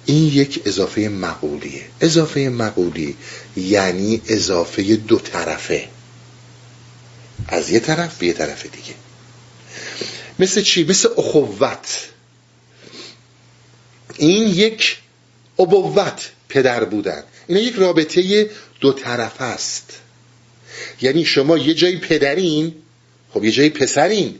این 0.05 0.27
یک 0.27 0.61
اضافه 0.65 1.01
مقولیه. 1.01 1.86
اضافه 2.01 2.39
مقولی 2.39 3.15
یعنی 3.57 4.21
اضافه 4.27 4.95
دو 4.95 5.19
طرفه. 5.19 5.88
از 7.47 7.69
یه 7.69 7.79
طرف 7.79 8.17
به 8.17 8.25
یه 8.25 8.34
طرف 8.34 8.63
دیگه. 8.63 8.93
مثل 10.39 10.61
چی؟ 10.61 10.84
مثل 10.84 11.09
اخوت. 11.17 12.09
این 14.17 14.47
یک 14.47 14.97
ابوت 15.59 16.31
پدر 16.49 16.84
بودن. 16.84 17.23
این 17.47 17.57
یک 17.57 17.75
رابطه 17.75 18.49
دو 18.81 18.93
طرف 18.93 19.41
است. 19.41 19.93
یعنی 21.01 21.25
شما 21.25 21.57
یه 21.57 21.73
جایی 21.73 21.97
پدرین 21.97 22.75
خب 23.34 23.43
یه 23.43 23.51
جایی 23.51 23.69
پسرین. 23.69 24.39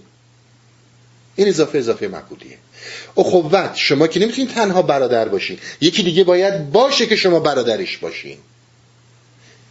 این 1.36 1.48
اضافه 1.48 1.78
اضافه 1.78 2.08
مقولیه. 2.08 2.58
اخوت 3.18 3.76
شما 3.76 4.08
که 4.08 4.20
نمی‌تونین 4.20 4.52
تنها 4.52 4.82
برادر 4.82 5.28
باشین 5.28 5.60
یکی 5.82 6.04
دیگه 6.04 6.24
باید 6.24 6.72
باشه 6.72 7.06
که 7.06 7.16
شما 7.16 7.40
برادرش 7.40 7.98
باشین. 7.98 8.38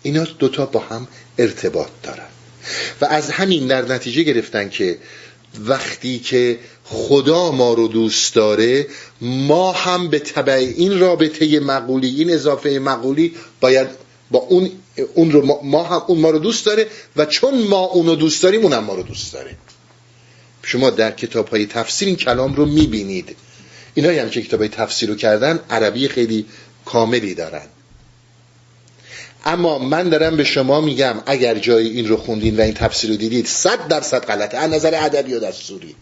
اینا 0.02 0.24
دوتا 0.24 0.66
با 0.66 0.80
هم 0.80 1.08
ارتباط 1.38 1.88
دارن. 2.02 2.28
و 3.00 3.04
از 3.04 3.30
همین 3.30 3.66
در 3.66 3.82
نتیجه 3.82 4.22
گرفتن 4.22 4.68
که 4.68 4.98
وقتی 5.60 6.18
که 6.18 6.58
خدا 6.84 7.50
ما 7.50 7.74
رو 7.74 7.88
دوست 7.88 8.34
داره 8.34 8.86
ما 9.20 9.72
هم 9.72 10.08
به 10.08 10.18
طبع 10.18 10.52
این 10.76 11.00
رابطه 11.00 11.60
مقولی 11.60 12.08
این 12.08 12.30
اضافه 12.30 12.78
مقولی 12.78 13.34
باید 13.60 13.88
با 14.30 14.38
اون 14.38 14.70
اون 15.14 15.30
رو 15.30 15.60
ما 15.62 15.84
هم 15.84 16.02
اون 16.06 16.18
ما 16.18 16.30
رو 16.30 16.38
دوست 16.38 16.66
داره 16.66 16.86
و 17.16 17.24
چون 17.24 17.62
ما 17.62 17.80
اون 17.80 18.06
رو 18.06 18.14
دوست 18.14 18.42
داریم 18.42 18.62
اون 18.62 18.72
هم 18.72 18.84
ما 18.84 18.94
رو 18.94 19.02
دوست 19.02 19.32
داره. 19.32 19.56
شما 20.62 20.90
در 20.90 21.10
کتاب 21.10 21.48
های 21.48 21.66
تفسیر 21.66 22.08
این 22.08 22.16
کلام 22.16 22.54
رو 22.54 22.66
می‌بینید. 22.66 23.36
اینایی 23.94 24.18
هم 24.18 24.30
که 24.30 24.42
کتاب 24.42 24.60
های 24.60 24.68
تفسیر 24.68 25.08
رو 25.08 25.14
کردن 25.14 25.60
عربی 25.70 26.08
خیلی 26.08 26.46
کاملی 26.84 27.34
دارن. 27.34 27.66
اما 29.44 29.78
من 29.78 30.08
دارم 30.08 30.36
به 30.36 30.44
شما 30.44 30.80
میگم 30.80 31.22
اگر 31.26 31.58
جای 31.58 31.88
این 31.88 32.08
رو 32.08 32.16
خوندین 32.16 32.56
و 32.56 32.60
این 32.60 32.74
تفسیر 32.74 33.10
رو 33.10 33.16
دیدید 33.16 33.46
صد 33.46 33.88
درصد 33.88 34.24
غلطه. 34.24 34.56
از 34.56 34.70
نظر 34.70 35.04
ادبی 35.04 35.34
و 35.34 35.40
دستوری. 35.40 35.94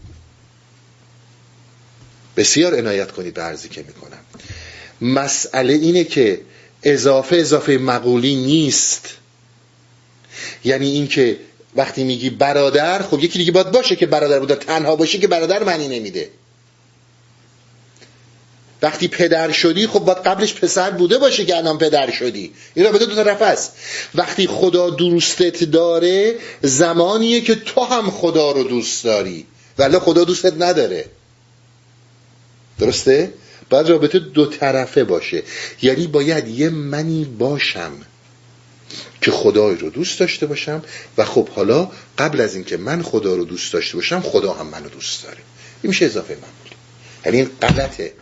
بسیار 2.37 2.77
عنایت 2.77 3.11
کنید 3.11 3.33
به 3.33 3.41
عرضی 3.41 3.69
که 3.69 3.83
می‌کنم. 3.87 4.19
مسئله 5.01 5.73
اینه 5.73 6.03
که 6.03 6.41
اضافه 6.83 7.35
اضافه 7.35 7.77
مقولی 7.77 8.35
نیست. 8.35 9.09
یعنی 10.63 10.87
اینکه 10.87 11.37
وقتی 11.75 12.03
میگی 12.03 12.29
برادر 12.29 13.01
خب 13.01 13.19
یکی 13.19 13.39
دیگه 13.39 13.51
باید 13.51 13.71
باشه 13.71 13.95
که 13.95 14.05
برادر 14.05 14.39
بوده. 14.39 14.55
تنها 14.55 14.95
باشه 14.95 15.17
که 15.17 15.27
برادر 15.27 15.63
معنی 15.63 15.87
نمیده. 15.87 16.29
وقتی 18.81 19.07
پدر 19.07 19.51
شدی 19.51 19.87
خب 19.87 19.99
باید 19.99 20.17
قبلش 20.17 20.53
پسر 20.53 20.91
بوده 20.91 21.17
باشه 21.17 21.45
که 21.45 21.57
الان 21.57 21.77
پدر 21.77 22.11
شدی. 22.11 22.53
این 22.73 22.85
رابطه 22.85 23.05
دو 23.05 23.15
طرف 23.15 23.41
است. 23.41 23.73
وقتی 24.15 24.47
خدا 24.47 24.89
دوستت 24.89 25.63
داره 25.63 26.35
زمانیه 26.61 27.41
که 27.41 27.55
تو 27.55 27.83
هم 27.83 28.11
خدا 28.11 28.51
رو 28.51 28.63
دوست 28.63 29.03
داری. 29.03 29.45
ولی 29.77 29.99
خدا 29.99 30.23
دوستت 30.23 30.53
نداره. 30.57 31.05
درسته؟ 32.79 33.33
باید 33.69 33.89
رابطه 33.89 34.19
دو 34.19 34.45
طرفه 34.45 35.03
باشه. 35.03 35.43
یعنی 35.81 36.07
باید 36.07 36.47
یه 36.47 36.69
منی 36.69 37.25
باشم. 37.25 37.91
که 39.21 39.31
خدای 39.31 39.75
رو 39.75 39.89
دوست 39.89 40.19
داشته 40.19 40.45
باشم 40.45 40.83
و 41.17 41.25
خب 41.25 41.49
حالا 41.49 41.91
قبل 42.17 42.41
از 42.41 42.55
اینکه 42.55 42.77
من 42.77 43.01
خدا 43.01 43.35
رو 43.35 43.45
دوست 43.45 43.73
داشته 43.73 43.95
باشم 43.95 44.21
خدا 44.21 44.53
هم 44.53 44.67
منو 44.67 44.89
دوست 44.89 45.23
داره. 45.23 45.37
این 45.81 45.89
میشه 45.89 46.05
اضافه 46.05 46.33
معمولی 46.33 46.75
یعنی 47.25 47.37
این 47.37 47.49
غلطه 47.61 48.13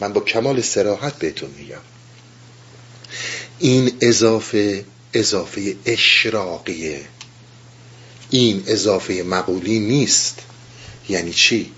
من 0.00 0.12
با 0.12 0.20
کمال 0.20 0.60
سراحت 0.60 1.18
بهتون 1.18 1.50
میگم. 1.58 1.80
این 3.58 3.92
اضافه 4.00 4.84
اضافه 5.14 5.76
اشراقیه. 5.86 7.00
این 8.30 8.64
اضافه 8.66 9.22
مقولی 9.22 9.78
نیست. 9.78 10.38
یعنی 11.08 11.32
چی؟ 11.32 11.72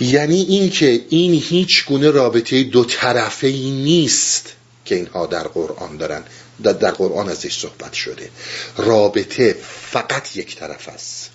یعنی 0.00 0.40
اینکه 0.40 1.04
این 1.08 1.34
هیچ 1.34 1.86
گونه 1.86 2.10
رابطه 2.10 2.62
دو 2.62 2.84
طرفه 2.84 3.46
ای 3.46 3.70
نیست 3.70 4.52
که 4.84 4.94
اینها 4.94 5.26
در 5.26 5.48
قرآن 5.48 5.96
دارن. 5.96 6.24
در 6.62 6.90
قرآن 6.90 7.28
ازش 7.28 7.58
صحبت 7.58 7.92
شده. 7.92 8.30
رابطه 8.76 9.56
فقط 9.90 10.36
یک 10.36 10.56
طرف 10.56 10.88
است. 10.88 11.30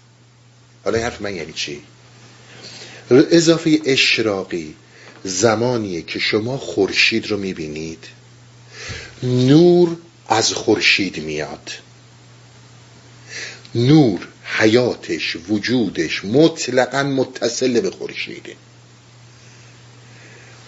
حالا 0.84 0.98
این 0.98 1.06
حرف 1.06 1.22
من 1.22 1.36
یعنی 1.36 1.54
چی؟ 1.54 1.82
اضافه 3.12 3.80
اشراقی 3.86 4.76
زمانیه 5.24 6.02
که 6.02 6.20
شما 6.20 6.58
خورشید 6.58 7.28
رو 7.28 7.38
می‌بینید. 7.38 8.04
نور 9.24 9.98
از 10.28 10.54
خورشید 10.54 11.18
میاد. 11.18 11.72
نور 13.76 14.28
حیاتش 14.44 15.38
وجودش 15.50 16.26
مطلقا 16.26 17.04
متصل 17.04 17.82
به 17.82 17.92
خورشیده. 17.92 18.56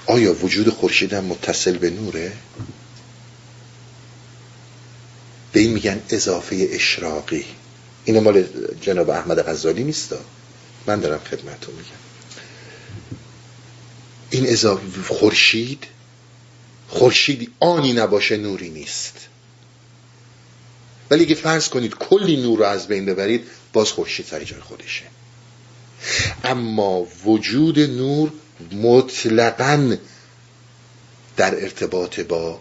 آیا 0.05 0.33
وجود 0.33 0.69
خورشید 0.69 1.13
هم 1.13 1.25
متصل 1.25 1.77
به 1.77 1.89
نوره؟ 1.89 2.31
به 5.55 5.61
این 5.61 5.71
میگن 5.71 6.01
اضافه 6.09 6.67
اشراقی. 6.71 7.45
این 8.05 8.19
مال 8.19 8.45
جناب 8.81 9.09
احمد 9.09 9.41
غزالی 9.49 9.83
نیست 9.83 10.15
من 10.87 10.99
دارم 10.99 11.19
خدمتتون 11.19 11.75
میگم. 11.75 11.89
این 14.29 14.47
اضافه 14.47 15.13
خورشید 15.13 15.83
خورشید 16.87 17.51
آنی 17.59 17.93
نباشه 17.93 18.37
نوری 18.37 18.69
نیست. 18.69 19.27
ولی 21.11 21.23
اگه 21.23 21.35
فرض 21.35 21.69
کنید 21.69 21.95
کلی 21.95 22.37
نور 22.37 22.59
رو 22.59 22.65
از 22.65 22.87
بین 22.87 23.05
ببرید 23.05 23.47
باز 23.73 23.91
خورشید 23.91 24.25
سر 24.25 24.43
جای 24.43 24.61
خودشه. 24.61 25.03
اما 26.43 27.07
وجود 27.25 27.79
نور 27.79 28.31
مطلقا 28.71 29.97
در 31.37 31.63
ارتباط 31.63 32.19
با 32.19 32.59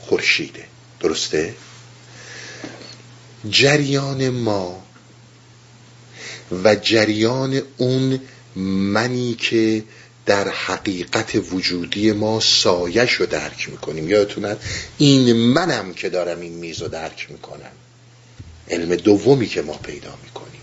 خورشیده. 0.00 0.64
درسته؟ 1.00 1.54
جریان 3.50 4.30
ما 4.30 4.82
و 6.64 6.74
جریان 6.74 7.62
اون 7.76 8.20
منی 8.56 9.34
که 9.34 9.84
در 10.26 10.48
حقیقت 10.48 11.52
وجودی 11.52 12.12
ما 12.12 12.40
سایش 12.40 13.12
رو 13.12 13.26
درک 13.26 13.68
می‌کنیم. 13.68 14.08
یادتونه؟ 14.08 14.56
این 14.98 15.32
منم 15.32 15.94
که 15.94 16.08
دارم 16.08 16.40
این 16.40 16.52
میز 16.52 16.82
رو 16.82 16.88
درک 16.88 17.26
می‌کنم. 17.30 17.72
علم 18.68 18.94
دومی 18.96 19.46
که 19.46 19.62
ما 19.62 19.72
پیدا 19.72 20.18
می‌کنیم. 20.24 20.60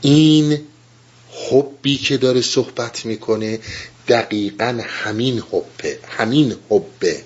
این 0.00 0.58
حبی 1.50 1.96
که 1.96 2.16
داره 2.16 2.40
صحبت 2.40 3.06
می‌کنه 3.06 3.58
دقیقا 4.08 4.80
همین 4.84 5.42
حبه 5.50 5.98
همین 6.08 6.56
حبه. 6.70 7.22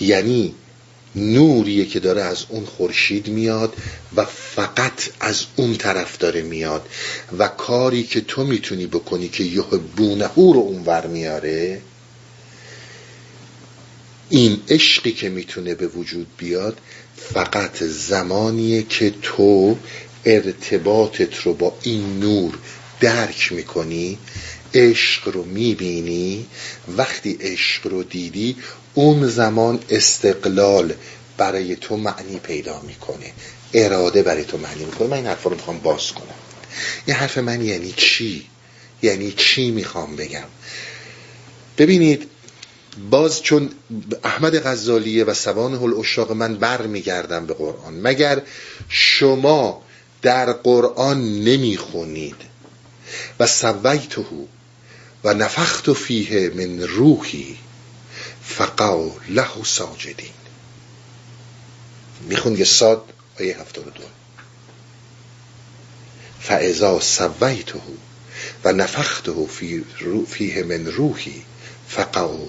یعنی 0.00 0.54
نوریه 1.16 1.86
که 1.86 2.00
داره 2.00 2.22
از 2.22 2.44
اون 2.48 2.64
خورشید 2.64 3.28
میاد 3.28 3.76
و 4.16 4.24
فقط 4.24 5.08
از 5.20 5.44
اون 5.56 5.76
طرف 5.76 6.18
داره 6.18 6.42
میاد. 6.42 6.88
و 7.38 7.48
کاری 7.48 8.02
که 8.02 8.20
تو 8.20 8.44
می‌تونی 8.44 8.86
بکنی 8.86 9.28
که 9.28 9.44
یحبونهو 9.44 10.52
رو 10.52 10.60
اونور 10.60 11.06
میاره 11.06 11.80
این 14.28 14.60
عشقی 14.68 15.12
که 15.12 15.28
می‌تونه 15.28 15.74
به 15.74 15.86
وجود 15.86 16.26
بیاد 16.38 16.78
فقط 17.16 17.82
زمانیه 17.82 18.82
که 18.82 19.14
تو 19.22 19.76
ارتباطت 20.24 21.36
رو 21.40 21.54
با 21.54 21.78
این 21.82 22.20
نور 22.20 22.58
درک 23.00 23.52
می‌کنی 23.52 24.18
عشق 24.74 25.28
رو 25.28 25.44
می‌بینی 25.44 26.46
وقتی 26.96 27.38
عشق 27.40 27.86
رو 27.86 28.02
دیدی 28.02 28.56
اون 28.94 29.28
زمان 29.28 29.80
استقلال 29.90 30.94
برای 31.36 31.76
تو 31.76 31.96
معنی 31.96 32.38
پیدا 32.38 32.80
می‌کنه. 32.80 33.32
اراده 33.74 34.22
برای 34.22 34.44
تو 34.44 34.58
معنی 34.58 34.84
می‌کنه. 34.84 35.08
من 35.08 35.16
این 35.16 35.26
حرف 35.26 35.42
رو 35.42 35.50
می‌خوام 35.50 35.78
باز 35.78 36.12
کنم. 36.12 36.34
این 37.06 37.16
حرف 37.16 37.38
من 37.38 37.62
یعنی 37.62 37.94
چی؟ 37.96 38.46
یعنی 39.02 39.32
چی 39.32 39.70
می‌خوام 39.70 40.16
بگم؟ 40.16 40.44
ببینید 41.78 42.28
باز 43.10 43.42
چون 43.42 43.70
احمد 44.24 44.58
غزالیه 44.66 45.24
و 45.24 45.34
سوان 45.34 45.74
هل 45.74 46.32
من 46.34 46.54
بر 46.54 46.86
میگردم 46.86 47.46
به 47.46 47.54
قرآن 47.54 48.00
مگر 48.00 48.42
شما 48.88 49.82
در 50.22 50.52
قرآن 50.52 51.44
نمی‌خونید؟ 51.44 52.36
و 53.40 53.46
سویته 53.46 54.24
و 55.24 55.34
نفخت 55.34 55.92
فیه 55.92 56.50
من 56.54 56.80
روحی. 56.80 57.56
فقاو 58.44 59.20
له 59.28 59.64
ساجدین. 59.64 60.34
میخون 62.20 62.56
یه 62.56 62.64
ساد 62.64 63.12
آیه 63.40 63.60
هفتاد 63.60 63.84
دو. 63.84 64.02
فعضا 66.40 67.00
سویته 67.00 67.80
و 68.64 68.72
نفخته 68.72 69.46
فیه 70.26 70.62
من 70.62 70.86
روحی 70.86 71.42
فقاو 71.88 72.48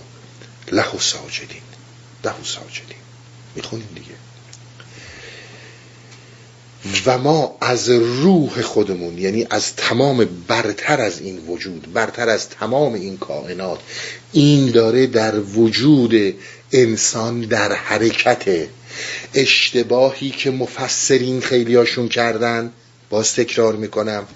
له 0.71 0.99
ساجدین. 0.99 1.61
له 2.23 2.43
ساجدین. 2.43 2.97
می‌خونیم 3.55 3.89
دیگه. 3.95 4.15
و 7.05 7.17
ما 7.17 7.57
از 7.61 7.89
روح 7.89 8.61
خودمون 8.61 9.17
یعنی 9.17 9.47
از 9.49 9.75
تمام 9.75 10.25
برتر 10.47 11.01
از 11.01 11.19
این 11.19 11.47
وجود 11.47 11.93
برتر 11.93 12.29
از 12.29 12.49
تمام 12.49 12.93
این 12.93 13.17
کائنات 13.17 13.79
این 14.33 14.71
داره 14.71 15.07
در 15.07 15.39
وجود 15.39 16.35
انسان 16.71 17.41
در 17.41 17.73
حرکت 17.73 18.67
اشتباهی 19.33 20.29
که 20.29 20.51
مفسرین 20.51 21.41
خیلیاشون 21.41 22.09
کردن 22.09 22.71
باز 23.09 23.33
تکرار 23.33 23.75
می‌کنم 23.75 24.27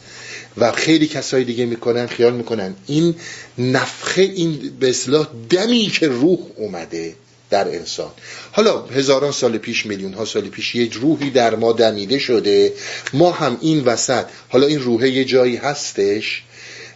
و 0.58 0.72
خیلی 0.72 1.08
کسای 1.08 1.44
دیگه 1.44 1.66
می‌کنن 1.66 2.08
خیال 2.08 2.34
می‌کنن. 2.34 2.76
این 2.88 3.16
نفخه 3.58 4.22
این 4.22 4.72
به 4.80 4.90
اصلاح 4.90 5.28
دمی 5.50 5.88
که 5.88 6.08
روح 6.08 6.40
اومده 6.56 7.16
در 7.50 7.68
انسان. 7.68 8.12
حالا 8.52 8.86
هزاران 8.86 9.32
سال 9.32 9.58
پیش 9.58 9.86
میلیون 9.86 10.14
ها 10.14 10.26
سال 10.26 10.50
پیش 10.50 10.76
یه 10.76 10.90
روحی 10.94 11.30
در 11.30 11.56
ما 11.56 11.74
دمیده 11.74 12.20
شده. 12.20 12.74
ما 13.14 13.32
هم 13.32 13.58
این 13.62 13.84
وسط 13.84 14.26
حالا 14.50 14.68
این 14.68 14.80
روحه 14.80 15.10
یه 15.10 15.26
جایی 15.26 15.56
هستش. 15.56 16.44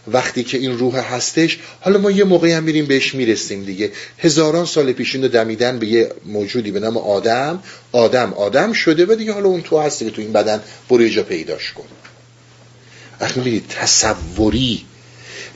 وقتی 0.08 0.44
که 0.44 0.58
این 0.58 0.78
روح 0.78 1.14
هستش 1.14 1.58
حالا 1.80 1.98
ما 1.98 2.10
یه 2.10 2.24
موقعی 2.24 2.52
هم 2.52 2.62
میریم 2.62 2.86
بهش 2.86 3.14
می‌رسیم 3.14 3.64
دیگه. 3.64 3.92
هزاران 4.18 4.66
سال 4.66 4.92
پیش 4.92 5.14
اینو 5.14 5.28
دمیدن 5.28 5.78
به 5.78 5.86
یه 5.86 6.12
موجودی 6.26 6.70
به 6.70 6.80
نام 6.80 6.96
آدم. 6.96 7.62
آدم 7.92 8.32
آدم 8.32 8.72
شده 8.72 9.06
و 9.06 9.14
دیگه 9.14 9.32
حالا 9.32 9.48
اون 9.48 9.62
تو 9.62 9.78
هستی 9.78 10.04
که 10.04 10.10
تو 10.10 10.22
این 10.22 10.32
بدن 10.32 10.62
برو 10.88 11.08
جا 11.08 11.22
پیداش 11.22 11.72
کن. 11.72 11.84
وقتی 13.20 13.40
می‌بینید 13.40 13.68
تصوری 13.68 14.84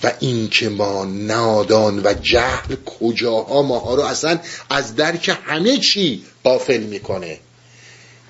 و 0.03 0.13
این 0.21 0.49
که 0.49 0.69
ما 0.69 1.05
نادان 1.05 2.01
و 2.05 2.15
جهل 2.23 2.75
کجاها 3.01 3.63
ماها 3.63 3.95
رو 3.95 4.03
اصلا 4.03 4.39
از 4.71 4.97
درک 4.97 5.39
همه 5.45 5.79
چی 5.79 6.23
قافل 6.45 6.81
می‌کنه. 6.81 7.39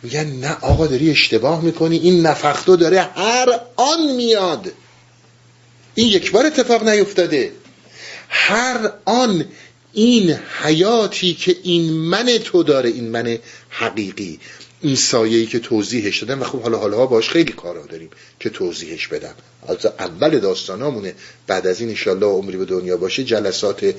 میگن 0.02 0.26
نه 0.26 0.56
آقا 0.60 0.86
داری 0.86 1.10
اشتباه 1.10 1.60
می‌کنی 1.60 1.96
این 1.96 2.26
نفختو 2.26 2.76
داره 2.76 3.00
هر 3.00 3.60
آن 3.76 4.14
میاد. 4.16 4.72
این 5.98 6.08
یک 6.08 6.30
بار 6.30 6.46
اتفاق 6.46 6.88
نیفتاده. 6.88 7.52
هر 8.28 8.92
آن 9.04 9.44
این 9.92 10.38
حیاتی 10.62 11.34
که 11.34 11.56
این 11.62 11.92
من 11.92 12.26
تو 12.44 12.62
داره 12.62 12.90
این 12.90 13.08
من 13.08 13.38
حقیقی. 13.68 14.40
این 14.80 14.96
سایه‌ای 14.96 15.46
که 15.46 15.58
توضیحش 15.58 16.22
دادم 16.22 16.40
و 16.40 16.44
خب 16.44 16.62
حالا 16.62 16.78
حالا 16.78 17.06
باش 17.06 17.28
خیلی 17.28 17.52
کارا 17.52 17.86
داریم 17.86 18.10
که 18.40 18.50
توضیحش 18.50 19.08
بدم. 19.08 19.34
از 19.68 19.86
اول 19.86 20.38
داستانامونه 20.38 21.14
بعد 21.46 21.66
از 21.66 21.80
این 21.80 21.88
انشالله 21.88 22.26
عمری 22.26 22.56
به 22.56 22.64
دنیا 22.64 22.96
باشه 22.96 23.24
جلسات 23.24 23.94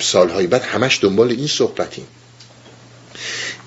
سالهای 0.00 0.46
بعد 0.46 0.62
همش 0.62 0.98
دنبال 1.02 1.30
این 1.30 1.46
صحبتیم. 1.46 2.06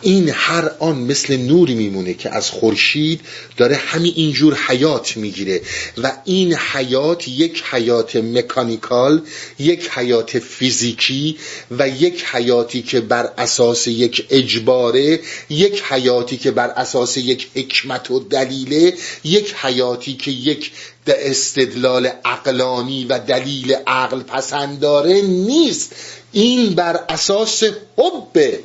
این 0.01 0.29
هر 0.29 0.71
آن 0.79 0.97
مثل 0.97 1.37
نوری 1.37 1.73
میمونه 1.73 2.13
که 2.13 2.29
از 2.35 2.49
خورشید 2.49 3.21
داره 3.57 3.75
همین 3.75 4.13
اینجور 4.15 4.57
حیات 4.67 5.17
می‌گیره. 5.17 5.61
و 5.97 6.11
این 6.25 6.53
حیات 6.53 7.27
یک 7.27 7.63
حیات 7.71 8.15
مکانیکال 8.15 9.21
یک 9.59 9.89
حیات 9.89 10.39
فیزیکی 10.39 11.37
و 11.71 11.89
یک 11.89 12.25
حیاتی 12.25 12.81
که 12.81 13.01
بر 13.01 13.29
اساس 13.37 13.87
یک 13.87 14.27
اجباره 14.29 15.19
یک 15.49 15.83
حیاتی 15.89 16.37
که 16.37 16.51
بر 16.51 16.67
اساس 16.67 17.17
یک 17.17 17.49
حکمت 17.55 18.11
و 18.11 18.19
دلیله 18.19 18.93
یک 19.23 19.55
حیاتی 19.61 20.13
که 20.13 20.31
یک 20.31 20.71
استدلال 21.07 22.09
عقلانی 22.25 23.05
و 23.05 23.19
دلیل 23.19 23.75
عقل 23.87 24.19
پسنداره 24.19 25.21
نیست. 25.21 25.91
این 26.31 26.75
بر 26.75 26.99
اساس 27.09 27.63
حب 27.97 28.59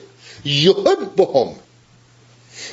یحبهم. 0.44 1.54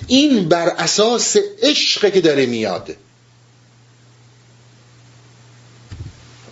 این 0.07 0.49
بر 0.49 0.67
اساس 0.67 1.37
عشق 1.61 2.13
که 2.13 2.21
داره 2.21 2.45
میاد. 2.45 2.95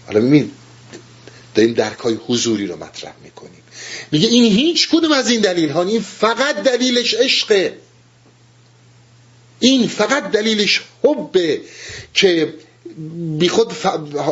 حالا 0.07 0.19
می 0.19 0.51
داریم 1.55 1.73
درک 1.73 1.97
های 1.99 2.17
حضوری 2.27 2.67
رو 2.67 2.75
مطرح 2.75 3.13
می‌کنیم. 3.23 3.61
میگه 4.11 4.27
این 4.27 4.43
هیچ 4.43 4.89
کدوم 4.89 5.11
از 5.11 5.29
این 5.29 5.41
دلیل 5.41 5.69
ها 5.69 5.83
این 5.83 6.01
فقط 6.01 6.55
دلیلش 6.55 7.13
عشقه. 7.13 7.77
این 9.59 9.87
فقط 9.87 10.31
دلیلش 10.31 10.81
حبه 11.03 11.61
که 12.13 12.53
بی 13.39 13.49
خود 13.49 13.73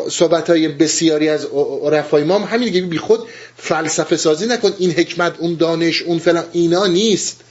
صحبت 0.10 0.49
های 0.49 0.68
بسیاری 0.68 1.30
از 1.30 1.45
عرفای 1.84 2.24
ما 2.24 2.39
هم 2.39 2.43
همین 2.43 2.89
بی 2.89 2.97
خود 2.97 3.20
فلسفه 3.58 4.18
سازی 4.18 4.45
نکن. 4.45 4.74
این 4.80 4.91
حکمت 4.91 5.36
اون 5.39 5.56
دانش 5.56 6.01
اون 6.01 6.20
فلان 6.20 6.45
اینا 6.51 6.86
نیست. 6.86 7.41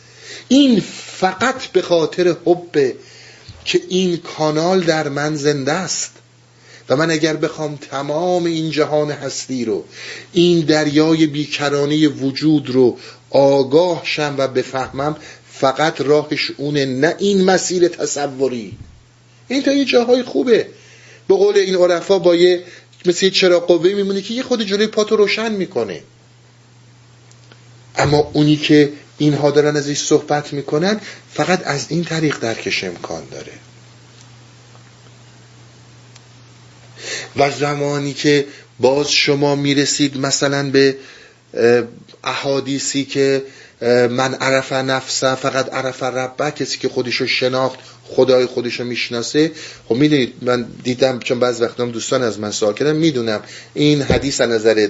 این 0.48 0.82
فقط 1.06 1.66
به 1.66 1.82
خاطر 1.82 2.36
حبه 2.44 2.96
که 3.64 3.80
این 3.88 4.16
کانال 4.16 4.80
در 4.80 5.08
من 5.08 5.36
زنده 5.36 5.72
است. 5.72 6.10
و 6.88 6.96
من 6.96 7.10
اگر 7.10 7.36
بخوام 7.36 7.76
تمام 7.90 8.44
این 8.44 8.70
جهان 8.70 9.10
هستی 9.10 9.64
رو 9.64 9.84
این 10.32 10.60
دریای 10.60 11.26
بیکرانه 11.26 12.08
وجود 12.08 12.70
رو 12.70 12.96
آگاه 13.30 14.02
شم 14.04 14.34
و 14.38 14.48
بفهمم 14.48 15.16
فقط 15.52 16.00
راهش 16.00 16.50
اونه. 16.56 16.86
نه 16.86 17.14
این 17.18 17.44
مسیر 17.44 17.88
تصوری. 17.88 18.78
این 19.48 19.62
تا 19.62 19.72
یه 19.72 19.84
جاهای 19.84 20.22
خوبه. 20.22 20.66
به 21.28 21.34
قول 21.34 21.56
این 21.56 21.74
عرفا 21.74 22.18
با 22.18 22.34
یه 22.34 22.64
مثل 23.06 23.24
یه 23.24 23.30
چراغ 23.30 23.66
قوه 23.66 23.94
میمونه 23.94 24.22
که 24.22 24.34
یه 24.34 24.42
خود 24.42 24.62
جلوی 24.62 24.86
پاتو 24.86 25.16
روشن 25.16 25.52
می‌کنه. 25.52 26.02
اما 27.96 28.30
اونی 28.32 28.56
که 28.56 28.92
اینها 29.18 29.50
دارن 29.50 29.76
ازش 29.76 29.98
صحبت 29.98 30.52
می‌کنن 30.52 31.00
فقط 31.32 31.66
از 31.66 31.86
این 31.88 32.04
طریق 32.04 32.38
درکش 32.38 32.84
امکان 32.84 33.22
داره. 33.30 33.52
و 37.36 37.50
زمانی 37.50 38.12
که 38.12 38.46
باز 38.80 39.12
شما 39.12 39.54
می‌رسید 39.54 40.18
مثلا 40.18 40.70
به 40.70 40.96
احادیثی 42.24 43.04
که 43.04 43.42
من 44.10 44.34
عرف 44.34 44.72
نفسه 44.72 45.34
فقط 45.34 45.74
عرف 45.74 46.02
ربه 46.02 46.50
کسی 46.50 46.78
که 46.78 46.88
خودشو 46.88 47.26
شناخت 47.26 47.78
خدای 48.08 48.46
خودشو 48.46 48.84
می‌شناسه. 48.84 49.52
خب 49.88 49.94
می‌دونید 49.94 50.32
من 50.42 50.66
دیدم 50.82 51.18
چون 51.18 51.40
بعض 51.40 51.62
وقتا 51.62 51.84
دوستان 51.84 52.22
از 52.22 52.40
من 52.40 52.50
سوال 52.50 52.74
کردن 52.74 52.96
می‌دونم 52.96 53.40
این 53.74 54.02
حدیث 54.02 54.40
از 54.40 54.50
نظر 54.50 54.88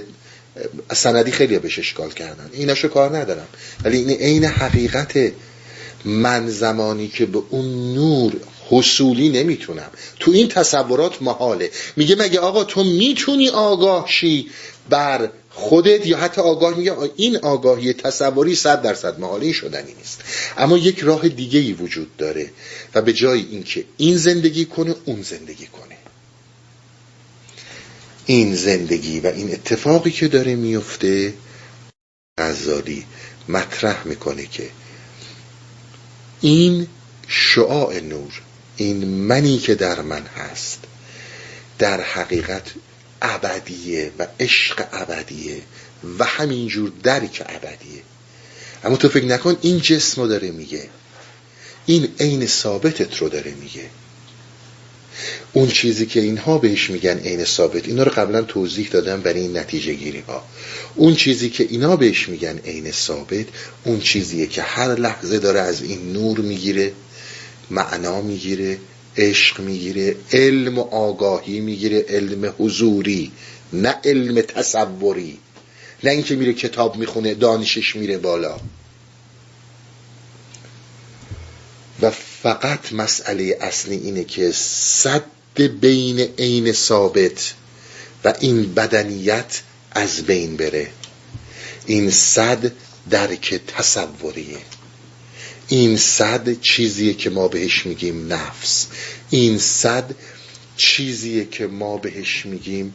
سندی 0.95 1.31
خیلی 1.31 1.59
بهش 1.59 1.79
اشکال 1.79 2.11
کردن. 2.11 2.51
ایناشو 2.53 2.89
کار 2.89 3.17
ندارم. 3.17 3.47
ولی 3.85 3.97
این 3.97 4.11
عین 4.11 4.45
حقیقت 4.45 5.33
من 6.05 6.49
زمانی 6.49 7.09
که 7.09 7.27
به 7.27 7.43
اون 7.51 7.95
نور 7.95 8.33
حصولی 8.71 9.29
نمی‌تونم. 9.29 9.91
تو 10.21 10.31
این 10.31 10.49
تصورات 10.49 11.23
محاله. 11.23 11.71
میگه 11.97 12.17
مگه 12.17 12.39
آقا 12.39 12.65
تو 12.65 12.85
می‌تونی 12.85 13.49
آگاه 13.49 14.07
شی 14.09 14.51
بر 14.91 15.29
خودت 15.55 16.07
یا 16.07 16.18
حتی 16.18 16.40
آگاه 16.40 16.76
میگه 16.76 16.94
این 17.16 17.36
آگاهی 17.36 17.92
تصوری 17.92 18.55
صد 18.55 18.82
درصد 18.82 19.18
محاله 19.18 19.52
شدنی 19.52 19.94
نیست. 19.94 20.20
اما 20.59 20.78
یک 20.78 20.98
راه 20.98 21.28
دیگه 21.28 21.59
ای 21.59 21.72
وجود 21.72 22.16
داره 22.16 22.50
و 22.94 23.02
به 23.02 23.12
جای 23.12 23.40
اینکه 23.40 23.84
این 23.96 24.16
زندگی 24.16 24.64
کنه 24.64 24.94
اون 25.05 25.22
زندگی 25.22 25.66
کنه. 25.66 25.96
این 28.26 28.55
زندگی 28.55 29.20
و 29.20 29.26
این 29.26 29.52
اتفاقی 29.52 30.11
که 30.11 30.28
داره 30.28 30.55
میفته 30.55 31.34
غزالی 32.38 33.05
مطرح 33.48 34.07
می‌کنه 34.07 34.46
که 34.46 34.70
این 36.40 36.86
شعاع 37.28 38.00
نور 38.00 38.42
این 38.76 39.05
منی 39.05 39.59
که 39.59 39.74
در 39.74 40.00
من 40.00 40.22
هست 40.22 40.78
در 41.78 42.00
حقیقت 42.00 42.62
ابدیه 43.23 44.12
و 44.19 44.27
عشق 44.41 44.85
ابدیه 44.93 45.62
و 46.19 46.25
همینجور 46.25 46.93
درک 47.03 47.43
ابدیه. 47.49 48.03
اما 48.85 48.97
تو 48.97 49.09
فکر 49.09 49.25
نکن 49.25 49.57
این 49.61 49.81
جسم 49.81 50.23
رو 50.23 50.29
داره 50.29 50.51
میگه. 50.51 50.89
این 51.87 52.09
عین 52.21 52.47
ثابتت 52.47 53.19
رو 53.19 53.29
داره 53.29 53.55
میگه. 53.55 53.91
اون 55.53 55.69
چیزی 55.69 56.07
که 56.07 56.21
اینها 56.21 56.59
بهش 56.59 56.91
میگن 56.91 57.19
عین 57.19 57.45
ثابت 57.45 57.89
اینا 57.89 58.03
رو 58.03 58.11
قبلا 58.11 58.43
توضیح 58.43 58.89
دادم 58.89 59.21
برای 59.21 59.41
این 59.41 59.57
نتیجه 59.57 59.95
گیری 59.95 60.21
ها 60.21 60.45
اون 60.95 61.15
چیزی 61.15 61.51
که 61.51 61.67
اینا 61.71 61.97
بهش 61.97 62.29
میگن 62.29 62.59
عین 62.59 62.93
ثابت 62.93 63.47
اون 63.85 64.01
چیزیه 64.01 64.47
که 64.47 64.62
هر 64.62 64.95
لحظه 64.95 65.39
داره 65.39 65.61
از 65.61 65.83
این 65.83 66.12
نور 66.12 66.39
می‌گیره 66.41 66.93
معنا 67.71 68.21
می‌گیره 68.23 68.79
عشق 69.17 69.61
می‌گیره 69.61 70.17
علم 70.33 70.79
و 70.79 70.83
آگاهی 70.83 71.61
می‌گیره 71.61 72.05
علم 72.09 72.55
حضوری 72.59 73.33
نه 73.73 73.95
علم 74.05 74.41
تصوری. 74.41 75.39
نه 76.05 76.11
اینکه 76.11 76.37
میره 76.37 76.53
کتاب 76.53 76.97
می‌خونه 76.97 77.35
دانشش 77.35 77.97
میره 77.97 78.19
بالا. 78.19 78.57
و 82.03 82.11
فقط 82.11 82.93
مسئله 82.93 83.59
اصلی 83.61 83.97
اینه 83.97 84.25
که 84.25 84.53
صد 84.53 85.25
بین 85.81 86.21
عین 86.21 86.73
ثابت 86.73 87.55
و 88.25 88.35
این 88.41 88.75
بدنیت 88.75 89.62
از 89.91 90.23
بین 90.23 90.57
بره. 90.57 90.91
این 91.87 92.11
صد 92.11 92.73
درک 93.11 93.61
تصوریه. 93.67 94.59
این 95.69 95.97
صد 95.97 96.61
چیزیه 96.61 97.15
که 97.15 97.31
ما 97.31 97.49
بهش 97.49 97.87
میگیم 97.87 98.33
نفس. 98.33 98.87
این 99.31 99.59
صد 99.59 100.15
چیزیه 100.77 101.45
که 101.45 101.67
ما 101.67 101.97
بهش 101.97 102.47
میگیم 102.47 102.95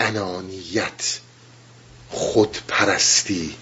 انانیت 0.00 1.18
خودپرستی. 2.08 3.54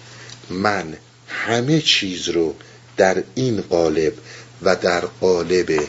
من 0.49 0.97
همه 1.27 1.81
چیز 1.81 2.29
رو 2.29 2.55
در 2.97 3.23
این 3.35 3.61
قالب 3.61 4.13
و 4.61 4.75
در 4.75 5.05
قالب 5.05 5.83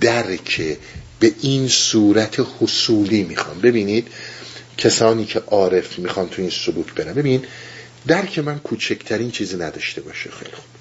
درک 0.00 0.78
به 1.20 1.34
این 1.40 1.68
صورت 1.68 2.46
حصولی 2.60 3.22
می‌خوام. 3.22 3.60
ببینید 3.60 4.08
کسانی 4.78 5.24
که 5.24 5.38
عارف 5.38 5.98
می‌خوان 5.98 6.28
تو 6.28 6.42
این 6.42 6.50
سلوک 6.50 6.94
برن. 6.94 7.14
ببین 7.14 7.44
درک 8.06 8.38
من 8.38 8.58
کوچکترین 8.58 9.30
چیزی 9.30 9.56
نداشته 9.56 10.00
باشه. 10.00 10.30
خیلی 10.30 10.52
خوب. 10.52 10.77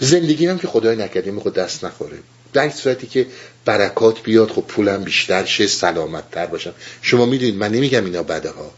زندگی 0.00 0.46
هم 0.46 0.58
که 0.58 0.66
خدای 0.66 0.96
نکرده 0.96 1.30
می‌خواد 1.30 1.54
دست 1.54 1.84
نخوره. 1.84 2.18
در 2.52 2.70
صورتی 2.70 3.06
که 3.06 3.26
برکات 3.64 4.22
بیاد 4.22 4.50
خب 4.50 4.64
پولم 4.68 5.04
بیشتر 5.04 5.44
شه 5.44 5.66
سلامت 5.66 6.30
تر 6.30 6.46
باشم. 6.46 6.72
شما 7.02 7.26
می‌دونید 7.26 7.54
من 7.54 7.72
نمیگم 7.72 8.04
اینا 8.04 8.22
بده 8.22 8.50
ها 8.50 8.70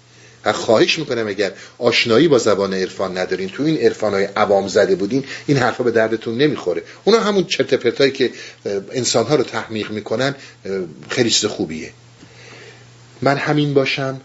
خواهش 0.53 0.99
می‌کنم 0.99 1.27
اگر 1.27 1.53
آشنایی 1.79 2.29
با 2.29 2.39
زبان 2.39 2.75
عرفان 2.75 3.19
ندارین 3.19 3.49
تو 3.49 3.63
این 3.63 3.79
عرفان 3.79 4.13
های 4.15 4.25
عوام 4.25 4.69
زده 4.69 4.95
بودین 4.95 5.25
این 5.47 5.57
حرفا 5.57 5.85
به 5.85 5.91
دردتون 5.91 6.39
نمی‌خوره. 6.39 6.83
اونا 7.05 7.21
همون 7.21 7.45
چرت 7.45 7.75
پرتایی 7.75 8.13
که 8.13 8.31
انسان 8.93 9.27
ها 9.27 9.35
رو 9.35 9.45
تحمیق 9.45 9.91
می‌کنن 9.91 10.35
خیلی 11.09 11.31
چیز 11.31 11.45
خوبیه. 11.45 11.93
من 13.23 13.37
همین 13.37 13.75
باشم. 13.75 14.21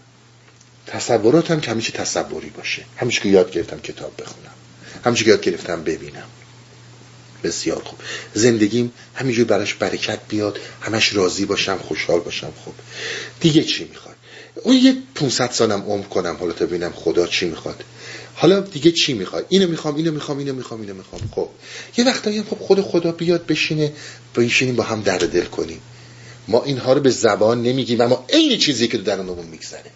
تصوراتم 0.86 1.60
که 1.60 1.70
همیشه 1.70 1.92
تصوری 1.92 2.50
باشه. 2.50 2.84
همیشه 2.96 3.20
که 3.20 3.28
یاد 3.28 3.50
گرفتم 3.52 3.80
کتاب 3.80 4.12
بخونم. 4.18 4.54
همیشه 5.04 5.24
که 5.24 5.30
یاد 5.30 5.40
گرفتم 5.40 5.82
ببینم. 5.84 6.26
بسیار 7.44 7.82
خوب. 7.84 7.98
زندگیم 8.34 8.92
همینجور 9.14 9.44
براش 9.44 9.74
برکت 9.74 10.18
بیاد 10.28 10.58
همش 10.80 11.14
راضی 11.14 11.44
باشم 11.44 11.78
خوشحال 11.78 12.20
باشم. 12.20 12.52
خب 12.64 12.72
دیگه 13.40 13.64
چی 13.64 13.84
می‌خواد؟ 13.84 14.14
اون 14.62 14.76
یه 14.76 14.96
500 15.14 15.50
سالم 15.50 15.82
عمر 15.82 16.04
کنم 16.04 16.36
حالا 16.40 16.52
تا 16.52 16.66
ببینم 16.66 16.92
خدا 16.92 17.26
چی 17.26 17.46
می‌خواد. 17.46 17.84
حالا 18.34 18.60
دیگه 18.60 18.90
چی 18.90 19.14
می‌خواد؟ 19.14 19.46
اینو 19.48 19.68
می‌خوام 19.68 19.96
اینو 19.96 20.12
می‌خوام 20.12 20.38
اینو 20.38 20.52
می‌خوام 20.52 20.80
اینو 20.80 20.94
می‌خوام. 20.94 21.22
خب 21.30 21.48
یه 21.96 22.04
وقتایی 22.04 22.42
خب 22.42 22.58
خود 22.58 22.80
خدا 22.80 23.12
بیاد 23.12 23.46
بشینه 23.46 23.92
بشینیم 24.36 24.76
با 24.76 24.84
هم 24.84 25.02
درد 25.02 25.32
دل 25.32 25.44
کنیم. 25.44 25.80
ما 26.48 26.62
اینها 26.64 26.92
رو 26.92 27.00
به 27.00 27.10
زبان 27.10 27.62
نمیگیم 27.62 28.00
اما 28.00 28.24
عین 28.28 28.58
چیزی 28.58 28.88
که 28.88 28.98
درونمون 28.98 29.46
میگذره. 29.46 29.90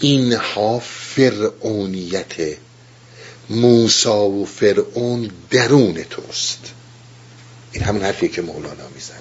اینها 0.00 0.78
فرعونیت 0.78 2.34
موسا 3.50 4.24
و 4.24 4.44
فرعون 4.44 5.30
درون 5.50 6.02
توست. 6.02 6.72
این 7.72 7.82
همون 7.82 8.02
حرفیه 8.02 8.28
که 8.28 8.42
مولانا 8.42 8.88
می‌زنه. 8.94 9.18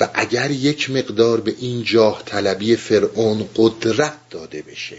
و 0.00 0.08
اگر 0.14 0.50
یک 0.50 0.90
مقدار 0.90 1.40
به 1.40 1.54
این 1.58 1.84
جاه 1.84 2.22
طلبی 2.26 2.76
فرعون 2.76 3.48
قدرت 3.56 4.14
داده 4.30 4.62
بشه 4.62 4.96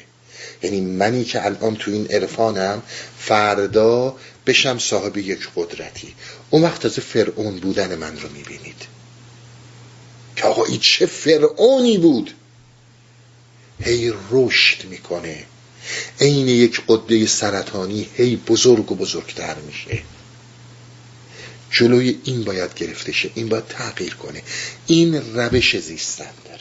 یعنی 0.64 0.82
منی 0.82 1.24
که 1.24 1.46
الان 1.46 1.76
تو 1.76 1.92
این 1.92 2.08
عرفانم 2.08 2.82
فردا 3.20 4.16
بشم 4.48 4.80
صاحب 4.80 5.18
یک 5.18 5.48
قدرتی. 5.56 6.16
اون 6.50 6.64
وقت 6.64 6.86
از 6.86 7.00
فرعون 7.00 7.56
بودن 7.60 7.96
من 7.96 8.20
رو 8.20 8.30
می‌بینید. 8.30 8.82
که 10.36 10.44
آقا 10.44 10.66
این 10.66 10.80
چه 10.80 11.06
فرعونی 11.06 11.98
بود؟ 11.98 12.32
هی 13.80 14.14
رشد 14.32 14.86
می‌کنه. 14.86 15.46
عین 16.20 16.48
یک 16.48 16.82
قده 16.88 17.26
سرطانی 17.26 18.08
هی 18.16 18.36
بزرگ 18.36 18.92
و 18.92 18.96
بزرگتر 18.96 19.56
میشه. 19.56 20.02
جلوی 21.72 22.20
این 22.24 22.44
باید 22.44 22.74
گرفته 22.74 23.12
شه 23.12 23.30
این 23.36 23.50
باید 23.50 23.68
تغییر 23.68 24.14
کنه. 24.16 24.42
این 24.88 25.36
روش 25.36 25.78
زیستن 25.80 26.32
داره. 26.46 26.60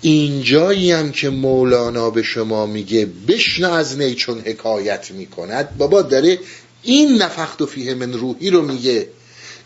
اینجایی 0.00 0.92
هم 0.92 1.12
که 1.12 1.30
مولانا 1.30 2.10
به 2.10 2.22
شما 2.22 2.66
میگه 2.66 3.06
بشن 3.28 3.64
از 3.64 3.98
نی 3.98 4.14
چون 4.14 4.40
حکایت 4.40 5.10
می‌کند. 5.10 5.76
بابا 5.76 6.02
داره 6.02 6.38
این 6.82 7.22
نفخت 7.22 7.62
و 7.62 7.66
فیه 7.66 7.94
من 7.94 8.12
روحی 8.12 8.50
رو 8.50 8.62
میگه. 8.62 9.08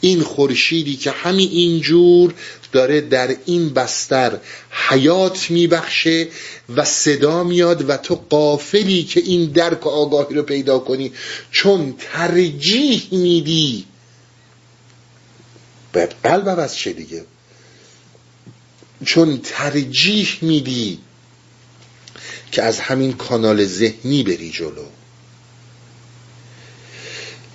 این 0.01 0.23
خورشیدی 0.23 0.97
که 0.97 1.11
همین 1.11 1.49
اینجور 1.49 2.35
داره 2.73 3.01
در 3.01 3.37
این 3.47 3.69
بستر 3.69 4.39
حیات 4.71 5.51
میبخشه 5.51 6.29
و 6.77 6.85
صدا 6.85 7.45
میاد 7.45 7.91
و 7.91 7.97
تو 7.97 8.15
قافلی 8.31 9.05
که 9.05 9.21
این 9.21 9.45
درک 9.45 9.87
و 9.87 9.89
آگاهی 9.89 10.35
رو 10.35 10.43
پیدا 10.43 10.79
کنی 10.79 11.13
چون 11.51 11.95
ترجیح 11.99 13.09
میدی. 13.13 13.85
باید 15.93 16.15
قلب 16.25 16.49
عوض 16.49 16.75
شه 16.75 16.93
دیگه. 16.93 17.25
چون 19.05 19.41
ترجیح 19.45 20.39
میدی 20.43 20.99
که 22.53 22.63
از 22.63 22.81
همین 22.81 23.13
کانال 23.13 23.65
ذهنی 23.65 24.23
بری 24.23 24.51
جلو. 24.51 24.85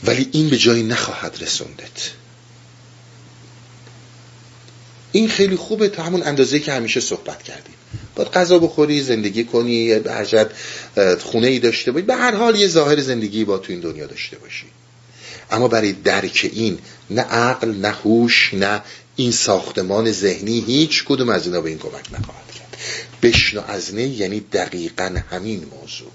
ولی 0.04 0.30
این 0.32 0.50
به 0.50 0.58
جایی 0.58 0.84
نخواهد 0.84 1.38
رسوندت. 1.41 2.12
این 5.14 5.30
خیلی 5.30 5.55
خوبه 5.55 5.88
تا 5.88 6.03
همون 6.03 6.24
اندازه 6.24 6.59
که 6.59 6.74
همیشه 6.74 6.99
صحبت 6.99 7.43
کردیم. 7.43 7.74
باید 8.16 8.30
غذا 8.30 8.59
بخوری 8.59 9.01
زندگی 9.01 9.43
کنی 9.43 9.91
هر 9.91 10.51
خونه 11.24 11.47
ای 11.47 11.59
داشته 11.59 11.91
باشی. 11.91 12.05
به 12.05 12.16
هر 12.16 12.36
حال 12.36 12.55
یه 12.55 12.68
ظاهر 12.68 13.01
زندگی 13.01 13.43
با 13.43 13.57
تو 13.57 13.72
این 13.72 13.82
دنیا 13.82 14.05
داشته 14.05 14.38
باشی. 14.38 14.66
اما 15.51 15.68
برای 15.68 15.91
درک 15.91 16.49
این 16.53 16.78
نه 17.09 17.22
عقل 17.22 17.72
نه 17.72 17.89
هوش 17.91 18.53
نه 18.53 18.82
این 19.16 19.32
ساختمان 19.32 20.11
ذهنی 20.11 20.64
هیچ 20.68 21.03
کدوم 21.05 21.30
از 21.30 21.45
اینا 21.45 21.61
به 21.61 21.70
این 21.70 21.80
کمک 21.80 22.14
نخواهد 22.14 22.51
کرد. 22.59 22.78
بشنو 23.22 23.61
از 23.68 23.95
نه 23.95 24.07
یعنی 24.07 24.39
دقیقا 24.39 25.16
همین 25.30 25.66
موضوع. 25.82 26.11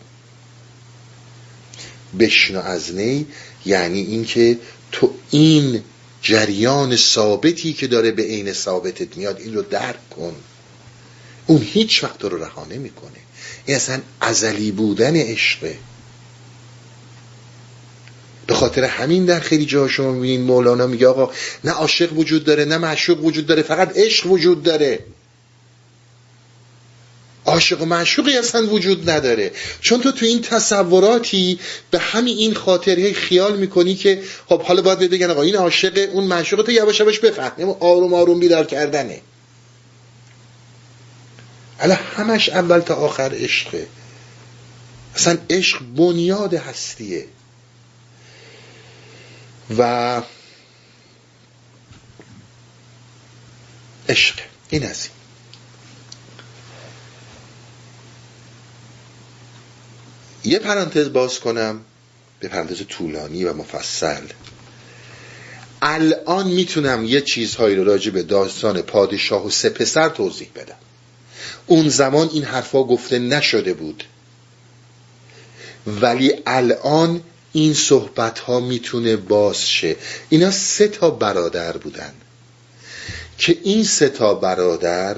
بشنو 2.18 2.60
از 2.60 2.94
نی 2.94 3.26
یعنی 3.66 4.00
اینکه 4.00 4.58
تو 4.92 5.14
این 5.30 5.82
جریان 6.22 6.96
ثابتی 6.96 7.72
که 7.72 7.86
داره 7.86 8.10
به 8.10 8.22
عین 8.22 8.52
ثابتت 8.52 9.16
میاد 9.16 9.40
این 9.40 9.54
رو 9.54 9.62
درک 9.62 10.10
کن. 10.10 10.36
اون 11.46 11.62
هیچ 11.62 12.04
وقت 12.04 12.24
رو 12.24 12.44
رها 12.44 12.64
نمی‌کنه. 12.64 13.18
این 13.66 13.76
اصلا 13.76 14.00
ازلی 14.20 14.70
بودن 14.70 15.16
عشقه. 15.16 15.78
به 18.46 18.54
خاطر 18.54 18.84
همین 18.84 19.24
در 19.24 19.40
خیلی 19.40 19.66
جاها 19.66 19.88
شما 19.88 20.12
می‌بینید 20.12 20.40
مولانا 20.40 20.86
میگه 20.86 21.06
آقا 21.06 21.32
نه 21.64 21.70
عاشق 21.70 22.12
وجود 22.12 22.44
داره 22.44 22.64
نه 22.64 22.78
معشوق 22.78 23.24
وجود 23.24 23.46
داره 23.46 23.62
فقط 23.62 23.92
عشق 23.96 24.26
وجود 24.26 24.62
داره. 24.62 24.98
عاشق 27.48 27.82
و 27.82 27.84
معشوقی 27.84 28.38
اصلا 28.38 28.66
وجود 28.66 29.10
نداره. 29.10 29.52
چون 29.80 30.00
تو 30.00 30.12
تو 30.12 30.26
این 30.26 30.42
تصوراتی 30.42 31.60
به 31.90 31.98
همین 31.98 32.36
این 32.36 32.54
خاطره 32.54 33.12
خیال 33.12 33.56
می‌کنی 33.56 33.94
که 33.94 34.22
خب 34.48 34.62
حالا 34.62 34.82
باید 34.82 34.98
بگن 34.98 35.30
آقا 35.30 35.42
این 35.42 35.56
عاشق 35.56 36.08
اون 36.12 36.24
معشوق 36.24 36.62
تو 36.62 36.72
یواش 36.72 37.00
یواش 37.00 37.18
بفهمیم 37.18 37.68
آروم 37.68 38.14
آروم 38.14 38.40
بیدار 38.40 38.64
کردنه. 38.64 39.20
حالا 41.78 41.94
همش 42.16 42.48
اول 42.48 42.80
تا 42.80 42.94
آخر 42.94 43.32
عشقه. 43.34 43.86
اصلا 45.14 45.38
عشق 45.50 45.78
بنیاد 45.96 46.54
هستیه. 46.54 47.26
و 49.78 50.22
عشق. 54.08 54.34
این 54.70 54.86
از 54.86 55.08
یه 60.44 60.58
پرانتز 60.58 61.12
باز 61.12 61.40
کنم. 61.40 61.80
به 62.40 62.48
پرانتز 62.48 62.82
طولانی 62.88 63.44
و 63.44 63.52
مفصل. 63.52 64.22
الان 65.82 66.48
می‌تونم 66.48 67.04
یه 67.04 67.20
چیزهایی 67.20 67.76
رو 67.76 67.84
راجع 67.84 68.10
به 68.10 68.22
داستان 68.22 68.82
پادشاه 68.82 69.46
و 69.46 69.50
سه 69.50 69.68
پسر 69.68 70.08
توضیح 70.08 70.48
بدم. 70.54 70.76
اون 71.66 71.88
زمان 71.88 72.30
این 72.32 72.44
حرفا 72.44 72.82
گفته 72.82 73.18
نشده 73.18 73.74
بود. 73.74 74.04
ولی 75.86 76.34
الان 76.46 77.22
این 77.52 77.74
صحبت 77.74 78.38
ها 78.38 78.60
می‌تونه 78.60 79.16
باز 79.16 79.68
شه. 79.68 79.96
اینا 80.28 80.50
سه 80.50 80.88
تا 80.88 81.10
برادر 81.10 81.76
بودن. 81.76 82.12
که 83.38 83.58
این 83.62 83.84
سه 83.84 84.08
تا 84.08 84.34
برادر 84.34 85.16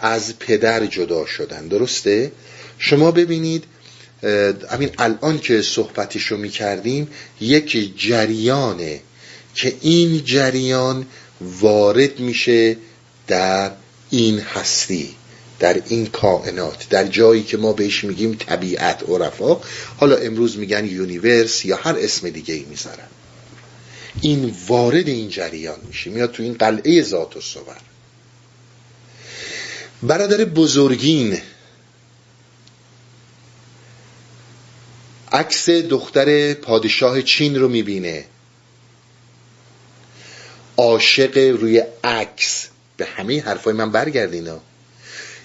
از 0.00 0.38
پدر 0.38 0.86
جدا 0.86 1.26
شدن. 1.26 1.68
درسته؟ 1.68 2.32
شما 2.78 3.10
ببینید 3.10 3.64
همین 4.70 4.90
الان 4.98 5.38
که 5.38 5.62
صحبتشو 5.62 6.36
می‌کردیم 6.36 7.08
یک 7.40 7.98
جریانه 7.98 9.00
که 9.54 9.76
این 9.80 10.24
جریان 10.24 11.06
وارد 11.40 12.20
میشه 12.20 12.76
در 13.26 13.70
این 14.10 14.38
هستی 14.38 15.14
در 15.58 15.82
این 15.86 16.06
کائنات 16.06 16.88
در 16.88 17.04
جایی 17.04 17.42
که 17.42 17.56
ما 17.56 17.72
بهش 17.72 18.04
میگیم 18.04 18.34
طبیعت 18.34 19.02
عرفا. 19.08 19.60
حالا 19.96 20.16
امروز 20.16 20.58
میگن 20.58 20.86
universe 20.86 21.64
یا 21.64 21.76
هر 21.76 21.96
اسم 21.98 22.30
دیگه 22.30 22.54
ای 22.54 22.64
می‌ذارن. 22.70 23.08
این 24.20 24.54
وارد 24.66 25.08
این 25.08 25.28
جریان 25.28 25.78
میشه. 25.88 26.10
میاد 26.10 26.32
تو 26.32 26.42
این 26.42 26.54
قلعه 26.54 27.02
ذات 27.02 27.36
و 27.36 27.40
صور. 27.40 27.76
برادر 30.02 30.44
بزرگین 30.44 31.38
عکس 35.36 35.70
دختر 35.70 36.54
پادشاه 36.54 37.22
چین 37.22 37.60
رو 37.60 37.68
می‌بینه. 37.68 38.24
عاشق 40.76 41.38
روی 41.38 41.82
عکس. 42.04 42.68
به 42.96 43.04
همه 43.04 43.40
حرفای 43.40 43.72
من 43.74 43.90
برگردینا 43.90 44.60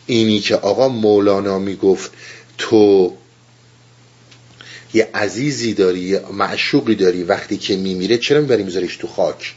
اینی 0.06 0.40
که 0.40 0.56
آقا 0.56 0.88
مولانا 0.88 1.60
می‌گفت 1.60 2.12
تو 2.58 3.14
یه 4.94 5.10
عزیزی 5.14 5.74
داری 5.74 6.00
یه 6.00 6.22
معشوقی 6.34 6.96
داری 6.96 7.24
وقتی 7.24 7.58
که 7.58 7.76
میمیره 7.76 8.18
چرا 8.18 8.42
می‌بری 8.42 8.64
میذاریش 8.64 8.98
تو 8.98 9.08
خاک؟ 9.08 9.56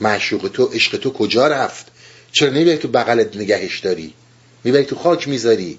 معشوق 0.00 0.50
تو 0.52 0.64
عشق 0.64 0.96
تو 0.96 1.12
کجا 1.12 1.48
رفت؟ 1.48 1.86
چرا 2.32 2.50
نمی‌بری 2.50 2.76
تو 2.76 2.88
بغلت 2.88 3.36
نگهش 3.36 3.78
داری؟ 3.78 4.14
می‌بری 4.64 4.84
تو 4.84 4.96
خاک 4.96 5.28
می‌ذاری؟ 5.28 5.78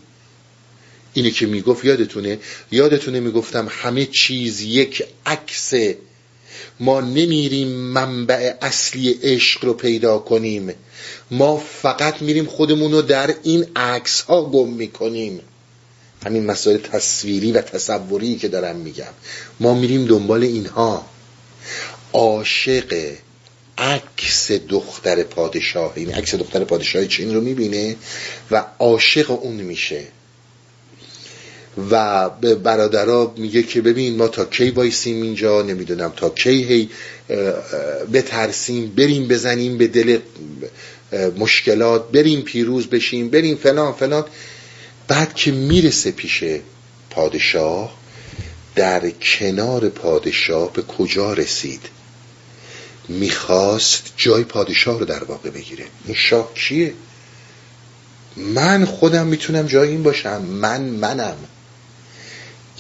اینی 1.14 1.32
که 1.32 1.46
می‌گفت 1.46 1.86
یادتونه؟ 1.86 2.40
یادتونه 2.72 3.20
می‌گفتم 3.20 3.68
همه 3.72 4.06
چیز 4.06 4.62
یک 4.62 5.04
عکس 5.26 5.74
ما 6.80 7.02
نمیریم 7.02 7.68
منبع 7.68 8.54
اصلی 8.62 9.12
عشق 9.24 9.66
رو 9.66 9.74
پیدا 9.74 10.18
کنیم. 10.18 10.74
ما 11.32 11.58
فقط 11.82 12.22
میریم 12.22 12.46
خودمون 12.46 12.92
رو 12.92 13.02
در 13.02 13.36
این 13.44 13.66
عکس 13.76 14.22
ها 14.22 14.44
گم 14.44 14.70
می‌کنیم. 14.70 15.40
همین 16.26 16.46
مسائل 16.46 16.78
تصویری 16.78 17.52
و 17.52 17.62
تصوری 17.62 18.36
که 18.36 18.48
دارم 18.48 18.76
میگم. 18.76 19.14
ما 19.60 19.74
میریم 19.74 20.06
دنبال 20.06 20.44
اینها. 20.44 21.06
عاشق 22.14 23.14
عکس 23.78 24.52
دختر 24.52 25.24
پادشاه 25.24 25.94
این 25.96 26.14
عکس 26.14 26.36
دختر 26.36 26.64
پادشاه 26.64 27.06
چین 27.06 27.34
رو 27.34 27.42
می‌بینه 27.42 27.96
و 28.52 28.66
عاشق 28.80 29.32
اون 29.32 29.56
میشه. 29.56 30.08
و 31.92 32.30
به 32.30 32.56
برادرها 32.56 33.34
میگه 33.38 33.64
که 33.64 33.82
ببین 33.82 34.18
ما 34.18 34.28
تا 34.28 34.46
کی 34.46 34.70
وایسیم 34.70 35.22
اینجا 35.22 35.62
نمی‌دونم 35.62 36.14
تا 36.16 36.30
کی 36.30 36.64
هی 36.64 36.90
بترسیم 38.14 38.96
بریم 38.96 39.28
بزنیم 39.28 39.78
به 39.78 39.88
دل 39.88 40.20
مشکلات 41.38 42.12
بریم 42.12 42.42
پیروز 42.42 42.88
بشیم 42.88 43.30
بریم 43.30 43.56
فلان 43.56 43.94
فلان. 43.94 44.26
بعد 45.08 45.34
که 45.34 45.52
می‌رسه 45.52 46.12
پیش 46.12 46.44
پادشاه 47.10 47.98
در 48.76 49.10
کنار 49.10 49.90
پادشاه 49.90 50.74
به 50.74 50.82
کجا 50.82 51.34
رسید؟ 51.34 51.82
می‌خواست 53.10 54.04
جای 54.18 54.44
پادشاه 54.44 55.00
رو 55.00 55.06
در 55.06 55.24
واقع 55.24 55.50
بگیره. 55.50 55.86
این 56.06 56.16
شاه 56.16 56.54
کیه 56.54 56.94
من 58.38 58.86
خودم 58.86 59.28
می‌تونم 59.28 59.68
جای 59.68 59.90
این 59.90 60.04
باشم. 60.04 60.42
من 60.42 60.82
منم. 60.82 61.36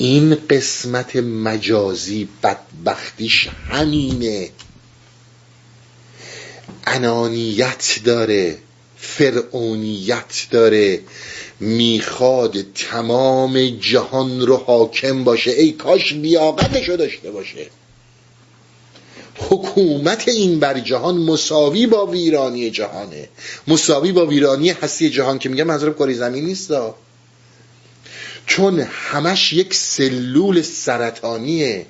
این 0.01 0.37
قسمت 0.49 1.15
مجازی 1.15 2.27
بدبختیش 2.43 3.49
همینه. 3.69 4.49
انانیت 6.83 7.99
داره 8.05 8.57
فرعونیت 8.97 10.47
داره. 10.51 10.99
می‌خواد 11.59 12.61
تمام 12.75 13.69
جهان 13.69 14.41
رو 14.41 14.57
حاکم 14.57 15.23
باشه. 15.23 15.51
ای 15.51 15.71
کاش 15.71 16.13
لیاقتشو 16.13 16.95
داشته 16.95 17.31
باشه. 17.31 17.67
حکومت 19.37 20.27
این 20.27 20.59
بر 20.59 20.79
جهان 20.79 21.17
مساوی 21.17 21.87
با 21.87 22.05
ویرانی 22.05 22.69
جهانه. 22.69 23.29
مساوی 23.67 24.11
با 24.11 24.25
ویرانی 24.25 24.69
هستی 24.69 25.09
جهان 25.09 25.39
که 25.39 25.49
میگم 25.49 25.63
منظورم 25.63 25.93
کاری 25.93 26.13
زمین 26.13 26.45
نیست. 26.45 26.71
چون 28.45 28.79
همش 28.79 29.53
یک 29.53 29.73
سلول 29.73 30.61
سرطانیه. 30.61 31.85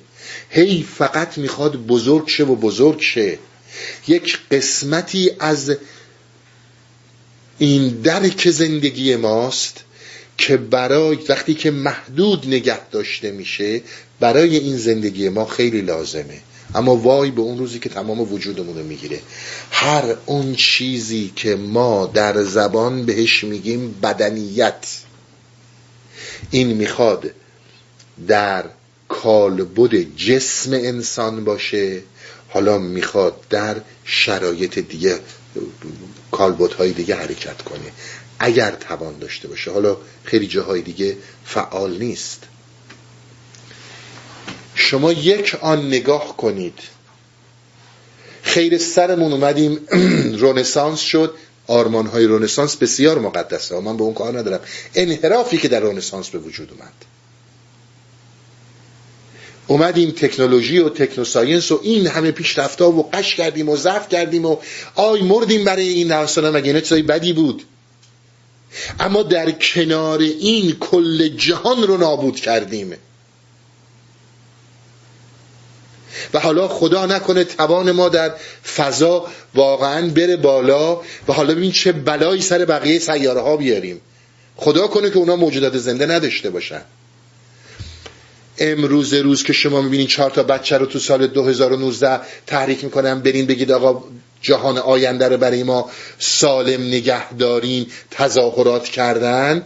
هی 0.50 0.82
فقط 0.98 1.38
می‌خواد 1.38 1.76
بزرگ 1.76 2.28
شه 2.28 2.44
و 2.44 2.56
بزرگ 2.56 3.00
شه. 3.00 3.38
یک 4.08 4.38
قسمتی 4.50 5.30
از 5.40 5.76
این 7.58 7.88
درک 7.88 8.50
زندگی 8.50 9.16
ماست 9.16 9.84
که 10.38 10.56
برای 10.56 11.18
وقتی 11.28 11.54
که 11.54 11.70
محدود 11.70 12.46
نگه 12.46 12.88
داشته 12.88 13.30
میشه 13.30 13.80
برای 14.20 14.56
این 14.56 14.76
زندگی 14.76 15.28
ما 15.28 15.44
خیلی 15.44 15.80
لازمه. 15.80 16.40
اما 16.74 16.96
وای 16.96 17.30
به 17.30 17.40
اون 17.40 17.58
روزی 17.58 17.78
که 17.78 17.88
تمام 17.88 18.32
وجودمون 18.32 18.78
رو 18.78 18.84
می‌گیره. 18.84 19.20
هر 19.70 20.14
اون 20.26 20.54
چیزی 20.54 21.32
که 21.36 21.56
ما 21.56 22.06
در 22.14 22.42
زبان 22.42 23.06
بهش 23.06 23.44
میگیم 23.44 23.94
بدنیت. 24.02 24.86
این 26.50 26.72
می‌خواد 26.72 27.30
در 28.28 28.64
کالبد 29.08 30.16
جسم 30.16 30.72
انسان 30.72 31.44
باشه 31.44 32.02
حالا 32.48 32.78
می‌خواد 32.78 33.48
در 33.50 33.76
شرایط 34.04 34.78
دیگه 34.78 35.18
کالبدهای 36.30 36.92
دیگه 36.92 37.14
حرکت 37.16 37.62
کنه. 37.62 37.92
اگر 38.38 38.70
توان 38.70 39.18
داشته 39.18 39.48
باشه 39.48 39.70
حالا 39.70 39.96
خیلی 40.24 40.46
جاهای 40.46 40.82
دیگه 40.82 41.16
فعال 41.44 41.98
نیست. 41.98 42.42
شما 44.74 45.12
یک 45.12 45.56
آن 45.60 45.86
نگاه 45.86 46.36
کنید. 46.36 46.78
خیر 48.42 48.78
سرمون 48.78 49.32
اومدیم 49.32 49.78
رونسانس 50.42 51.00
شد. 51.00 51.34
آرمان 51.66 52.06
های 52.06 52.24
رونسانس 52.24 52.76
بسیار 52.76 53.18
مقدسه 53.18 53.80
من 53.80 53.96
به 53.96 54.02
اون 54.02 54.14
کار 54.14 54.38
ندارم. 54.38 54.60
انحرافی 54.94 55.58
که 55.58 55.68
در 55.68 55.80
رونسانس 55.80 56.28
به 56.28 56.38
وجود 56.38 56.70
اومد. 56.70 56.92
اومدیم 59.66 60.10
تکنولوژی 60.10 60.78
و 60.78 60.88
تکنوساینس 60.88 61.72
و 61.72 61.80
این 61.82 62.06
همه 62.06 62.30
پیشرفتا 62.30 62.90
و 62.90 63.10
قش 63.12 63.34
کردیم 63.34 63.68
و 63.68 63.76
ضعف 63.76 64.08
کردیم 64.08 64.46
و 64.46 64.56
آی 64.94 65.22
مردیم 65.22 65.64
برای 65.64 65.88
این 65.88 66.12
نوستانه 66.12 66.50
مگه 66.50 66.66
اینا 66.66 66.80
چیزای 66.80 67.02
بدی 67.02 67.32
بود؟ 67.32 67.62
اما 69.00 69.22
در 69.22 69.50
کنار 69.50 70.18
این 70.20 70.76
کل 70.80 71.28
جهان 71.28 71.82
رو 71.82 71.96
نابود 71.96 72.36
کردیم. 72.36 72.92
و 76.34 76.40
حالا 76.40 76.68
خدا 76.68 77.06
نکنه 77.06 77.44
توان 77.44 77.92
ما 77.92 78.08
در 78.08 78.32
فضا 78.76 79.26
واقعا 79.54 80.08
بره 80.08 80.36
بالا 80.36 81.00
و 81.28 81.32
حالا 81.32 81.54
ببین 81.54 81.72
چه 81.72 81.92
بلایی 81.92 82.42
سر 82.42 82.64
بقیه 82.64 82.98
سیاره 82.98 83.40
ها 83.40 83.56
بیاریم. 83.56 84.00
خدا 84.56 84.86
کنه 84.86 85.10
که 85.10 85.16
اونا 85.16 85.36
موجودات 85.36 85.78
زنده 85.78 86.06
نداشته 86.06 86.50
باشن. 86.50 86.82
امروز 88.58 89.14
روز 89.14 89.42
که 89.42 89.52
شما 89.52 89.82
می‌بینین 89.82 90.06
چهار 90.06 90.30
تا 90.30 90.42
بچه 90.42 90.78
رو 90.78 90.86
تو 90.86 90.98
سال 90.98 91.26
2019 91.26 92.20
تحریک 92.46 92.84
می‌کنن 92.84 93.20
برین 93.20 93.46
بگید 93.46 93.72
آقا 93.72 94.04
جهان 94.42 94.78
آینده 94.78 95.28
رو 95.28 95.36
برای 95.36 95.62
ما 95.62 95.90
سالم 96.18 96.82
نگه 96.82 97.34
دارین 97.34 97.86
تظاهرات 98.10 98.84
کردن. 98.84 99.62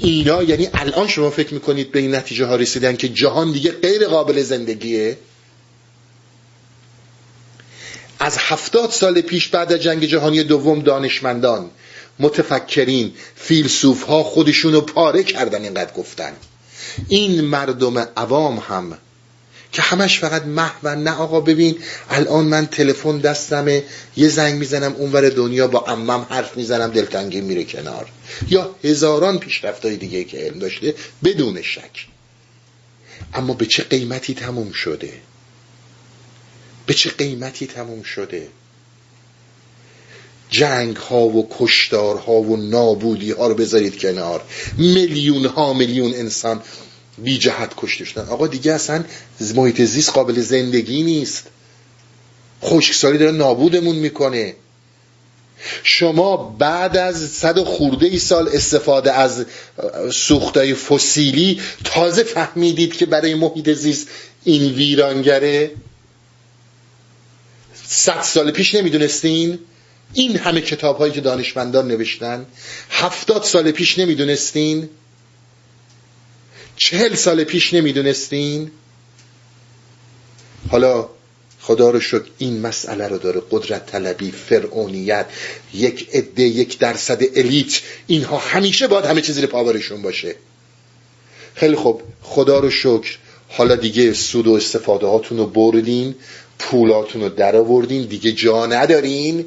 اینا 0.00 0.42
یعنی 0.42 0.68
الان 0.74 1.08
شما 1.08 1.30
فکر 1.30 1.54
می‌کنید 1.54 1.92
به 1.92 1.98
این 1.98 2.14
نتیجه 2.14 2.44
ها 2.46 2.56
رسیدن 2.56 2.96
که 2.96 3.08
جهان 3.08 3.52
دیگه 3.52 3.72
غیر 3.72 4.06
قابل 4.06 4.42
زندگیه؟ 4.42 5.18
از 8.18 8.38
هفتاد 8.38 8.90
سال 8.90 9.20
پیش 9.20 9.48
بعد 9.48 9.72
از 9.72 9.80
جنگ 9.80 10.04
جهانی 10.04 10.42
دوم 10.42 10.80
دانشمندان 10.80 11.70
متفکرین 12.18 13.12
فیلسوف 13.36 14.02
ها 14.02 14.22
خودشون 14.22 14.72
رو 14.72 14.80
پاره 14.80 15.22
کردن 15.22 15.62
اینقدر 15.62 15.92
گفتن. 15.92 16.32
این 17.08 17.40
مردم 17.40 17.98
عوام 17.98 18.58
هم 18.58 18.98
که 19.72 19.82
همش 19.82 20.18
فقط 20.18 20.44
محو 20.44 20.88
نه. 20.88 21.10
آقا 21.10 21.40
ببین 21.40 21.78
الان 22.10 22.44
من 22.44 22.66
تلفن 22.66 23.18
دستمه 23.18 23.82
یه 24.16 24.28
زنگ 24.28 24.54
می‌زنم 24.54 24.92
اونور 24.92 25.28
دنیا 25.28 25.66
با 25.66 25.84
امم 25.86 26.26
حرف 26.30 26.56
می‌زنم 26.56 26.90
دلتنگی 26.90 27.40
میره 27.40 27.64
کنار. 27.64 28.06
یا 28.50 28.74
هزاران 28.84 29.38
پیشرفتای 29.38 29.96
دیگه 29.96 30.24
که 30.24 30.38
علم 30.38 30.58
داشته 30.58 30.94
بدون 31.24 31.62
شک. 31.62 32.06
اما 33.34 33.54
به 33.54 33.66
چه 33.66 33.82
قیمتی 33.82 34.34
تموم 34.34 34.72
شده؟ 34.72 35.12
به 36.86 36.94
چه 36.94 37.10
قیمتی 37.10 37.66
تموم 37.66 38.02
شده؟ 38.02 38.48
جنگ 40.50 40.96
ها 40.96 41.20
و 41.20 41.48
کشتار 41.58 42.16
ها 42.16 42.32
و 42.32 42.56
نابودی 42.56 43.30
ها 43.30 43.46
رو 43.46 43.54
بذارید 43.54 43.98
کنار. 43.98 44.42
میلیون 44.78 45.44
ها 45.44 45.72
میلیون 45.72 46.14
انسان 46.14 46.62
بی 47.22 47.38
جهت 47.38 47.72
کشته 47.76 48.04
شدن. 48.04 48.28
آقا 48.28 48.46
دیگه 48.46 48.72
اصلا 48.72 49.04
محیط 49.54 49.82
زیست 49.82 50.10
قابل 50.10 50.40
زندگی 50.40 51.02
نیست. 51.02 51.46
خشکسالی 52.62 53.18
داره 53.18 53.32
نابودمون 53.32 53.96
می‌کنه. 53.96 54.54
شما 55.82 56.36
بعد 56.36 56.96
از 56.96 57.30
صد 57.30 57.58
خورده 57.58 58.06
ای 58.06 58.18
سال 58.18 58.48
استفاده 58.48 59.12
از 59.12 59.46
سوختای 60.12 60.74
فسیلی 60.74 61.60
تازه 61.84 62.22
فهمیدید 62.22 62.96
که 62.96 63.06
برای 63.06 63.34
محیط 63.34 63.70
زیست 63.70 64.08
این 64.44 64.72
ویرانگره؟ 64.72 65.70
صد 67.86 68.22
سال 68.22 68.50
پیش 68.50 68.74
نمی‌دونستین؟ 68.74 69.58
این 70.14 70.36
همه 70.36 70.60
کتاب 70.60 70.98
هایی 70.98 71.12
که 71.12 71.20
دانشمندان 71.20 71.88
نوشتن 71.88 72.46
هفتاد 72.90 73.44
سال 73.44 73.70
پیش 73.70 73.98
نمی‌دونستین؟ 73.98 74.88
چهل 76.78 77.14
سال 77.14 77.44
پیش 77.44 77.74
نمی‌دونستین؟ 77.74 78.70
حالا 80.70 81.08
خدا 81.60 81.90
رو 81.90 82.00
شد 82.00 82.26
این 82.38 82.60
مسئله 82.60 83.08
رو 83.08 83.18
داره. 83.18 83.42
قدرت 83.50 83.86
طلبی 83.86 84.30
فرعونیت 84.30 85.26
یک 85.74 86.08
عده 86.12 86.42
یک 86.42 86.78
درصد 86.78 87.22
الیت 87.36 87.80
اینها 88.06 88.38
همیشه 88.38 88.86
باید 88.86 89.04
همه 89.04 89.20
چیزی 89.20 89.40
زیر 89.40 89.46
پاورشون 89.50 90.02
باشه. 90.02 90.36
خیلی 91.54 91.76
خوب. 91.76 92.02
خدا 92.22 92.58
رو 92.58 92.70
شکر. 92.70 93.18
حالا 93.48 93.76
دیگه 93.76 94.12
سود 94.12 94.46
و 94.46 94.52
استفاده 94.52 95.06
هاتون 95.06 95.38
رو 95.38 95.46
بردین 95.46 96.14
پولاتون 96.58 97.22
رو 97.22 97.28
در 97.28 97.56
آوردین 97.56 98.06
دیگه 98.06 98.32
جا 98.32 98.66
ندارین. 98.66 99.46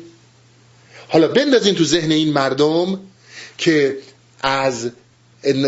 حالا 1.08 1.28
بندازین 1.28 1.76
تو 1.76 1.84
ذهن 1.86 2.12
این 2.12 2.34
مردم 2.34 3.00
که 3.58 3.98
از 4.42 4.92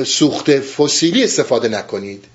سوخت 0.06 0.52
فسیلی 0.52 1.24
استفاده 1.24 1.68
نکنید. 1.68 2.26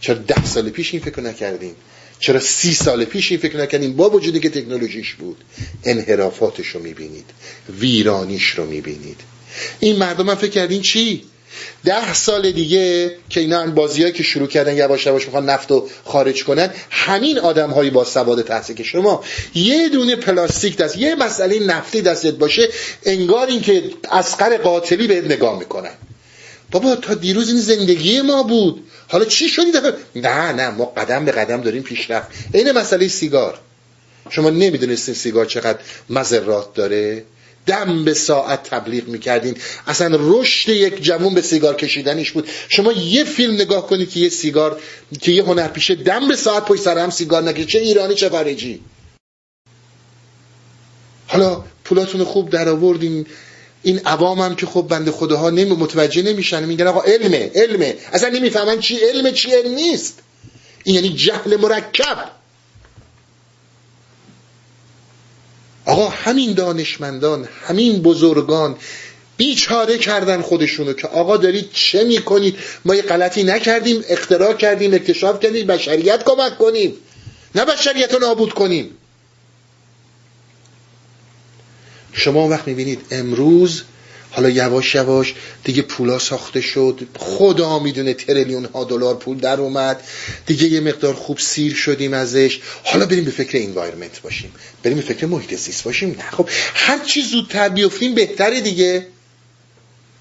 چرا 0.00 0.14
ده 0.14 0.44
سال 0.44 0.70
پیش 0.70 0.94
این 0.94 1.02
فکر 1.02 1.20
نکردیم 1.20 1.74
چرا 2.20 2.40
سی 2.40 2.74
سال 2.74 3.04
پیش 3.04 3.30
این 3.30 3.40
فکر 3.40 3.56
نکردیم 3.56 3.96
با 3.96 4.10
وجودی 4.10 4.40
که 4.40 4.50
تکنولوژیش 4.50 5.14
بود. 5.14 5.36
انحرافاتش 5.84 6.66
رو 6.66 6.80
می‌بینید. 6.82 7.30
ویرانیش 7.80 8.50
رو 8.50 8.66
می‌بینید. 8.66 9.20
این 9.80 9.96
مردم 9.96 10.30
هم 10.30 10.34
فکر 10.34 10.50
کردین 10.50 10.82
چی؟ 10.82 11.24
ده 11.84 12.14
سال 12.14 12.50
دیگه 12.50 13.16
که 13.28 13.40
اینا 13.40 13.66
بازی 13.66 14.12
که 14.12 14.22
شروع 14.22 14.48
کردن 14.48 14.76
یواش 14.76 15.06
یواش 15.06 15.24
می‌خوان 15.24 15.50
نفت 15.50 15.70
رو 15.70 15.88
خارج 16.04 16.44
کنن 16.44 16.70
همین 16.90 17.38
آدم 17.38 17.70
هایی 17.70 17.90
با 17.90 18.04
سواد 18.04 18.42
تحصیل 18.42 18.76
که 18.76 18.84
شما 18.84 19.24
یه 19.54 19.88
دونه 19.88 20.16
پلاستیک 20.16 20.76
دست 20.76 20.98
یه 20.98 21.14
مسئله 21.14 21.58
نفتی 21.58 22.02
دستت 22.02 22.34
باشه 22.34 22.68
انگار 23.04 23.46
این 23.46 23.60
که 23.60 23.82
اسقر 24.12 24.56
قاتلی 24.56 25.06
بهت 25.06 25.24
نگاه 25.24 25.58
می‌کنن. 25.58 25.92
بابا 26.70 26.96
تا 26.96 27.14
دیروز 27.14 27.48
این 27.48 27.60
زندگی 27.60 28.20
ما 28.20 28.42
بود. 28.42 28.84
حالا 29.08 29.24
چی 29.24 29.48
شدی 29.48 29.72
دفعه؟ 29.72 29.94
نه 30.16 30.52
نه 30.52 30.70
ما 30.70 30.84
قدم 30.84 31.24
به 31.24 31.32
قدم 31.32 31.60
داریم 31.60 31.82
پیشرفت. 31.82 32.28
این 32.54 32.72
مسئله 32.72 33.08
سیگار. 33.08 33.58
شما 34.30 34.50
نمی‌دونستین 34.50 35.14
سیگار 35.14 35.46
چقدر 35.46 35.78
مذرات 36.10 36.74
داره؟ 36.74 37.24
دم 37.66 38.04
به 38.04 38.14
ساعت 38.14 38.62
تبلیغ 38.62 39.08
می‌کردین. 39.08 39.56
اصلا 39.86 40.18
رشد 40.20 40.68
یک 40.68 41.02
جوون 41.02 41.34
به 41.34 41.42
سیگار 41.42 41.76
کشیدنش 41.76 42.30
بود. 42.30 42.48
شما 42.68 42.92
یه 42.92 43.24
فیلم 43.24 43.54
نگاه 43.54 43.86
کنید 43.86 44.10
که 44.10 44.20
یه 44.20 44.28
سیگار 44.28 44.80
که 45.20 45.32
یه 45.32 45.44
هنرپیشه 45.44 45.94
دم 45.94 46.28
به 46.28 46.36
ساعت 46.36 46.64
پشت 46.64 46.82
سر 46.82 46.98
هم 46.98 47.10
سیگار 47.10 47.42
نکشه 47.42 47.64
چه 47.64 47.78
ایرانی 47.78 48.14
چه 48.14 48.28
خارجی. 48.28 48.80
حالا 51.26 51.64
پولاتون 51.84 52.24
خوب 52.24 52.50
در 52.50 52.68
آوردین 52.68 53.26
این 53.82 53.98
عوام 53.98 54.40
هم 54.40 54.56
که 54.56 54.66
خب 54.66 54.82
بنده 54.82 55.10
خداها 55.10 55.50
نمی 55.50 55.70
متوجه 55.70 56.22
نمیشن 56.22 56.64
میگن 56.64 56.86
آقا 56.86 57.02
علمه 57.02 57.50
علمه. 57.54 57.96
اصلا 58.12 58.28
نمی‌فهمن 58.28 58.80
چی 58.80 58.96
علمه 58.96 59.32
چی 59.32 59.52
علم 59.52 59.74
نیست. 59.74 60.18
این 60.84 60.94
یعنی 60.94 61.08
جهل 61.08 61.56
مرکب. 61.56 62.30
آقا 65.86 66.08
همین 66.08 66.52
دانشمندان 66.52 67.48
همین 67.66 68.02
بزرگان 68.02 68.76
بیچاره 69.36 69.98
کردن 69.98 70.42
خودشونو 70.42 70.92
که 70.92 71.08
آقا 71.08 71.36
دارید 71.36 71.70
چه 71.72 72.04
می‌کنید؟ 72.04 72.56
ما 72.84 72.94
یه 72.94 73.02
غلطی 73.02 73.42
نکردیم 73.42 74.04
اختراع 74.08 74.54
کردیم 74.54 74.94
اکتشاف 74.94 75.40
کردیم 75.40 75.66
بشریت 75.66 76.24
کمک 76.24 76.58
کنیم. 76.58 76.94
نه 77.54 77.64
بشریت 77.64 78.14
رو 78.14 78.18
نابود 78.18 78.52
کنیم. 78.52 78.96
شما 82.12 82.48
وقت 82.48 82.68
می‌بینید 82.68 83.00
امروز 83.10 83.82
حالا 84.30 84.50
یواش 84.50 84.94
یواش 84.94 85.34
دیگه 85.64 85.82
پولا 85.82 86.18
ساخته 86.18 86.60
شد 86.60 87.08
خدا 87.18 87.78
می‌دونه 87.78 88.14
تریلیون 88.14 88.64
ها 88.64 88.84
دلار 88.84 89.14
پول 89.14 89.38
در 89.38 89.60
اومد 89.60 90.02
دیگه 90.46 90.66
یه 90.66 90.80
مقدار 90.80 91.14
خوب 91.14 91.38
سیر 91.38 91.74
شدیم 91.74 92.14
ازش. 92.14 92.60
حالا 92.84 93.06
بریم 93.06 93.24
به 93.24 93.30
فکر 93.30 93.58
انوایرمنت 93.62 94.22
باشیم 94.22 94.52
بریم 94.82 94.96
به 94.96 95.02
فکر 95.02 95.26
محیط 95.26 95.54
زیست 95.54 95.84
باشیم. 95.84 96.10
نه 96.18 96.30
خب 96.30 96.48
هر 96.74 96.98
چی 96.98 97.22
زودتر 97.22 97.68
بیفتیم 97.68 98.14
بهتره 98.14 98.60
دیگه. 98.60 99.06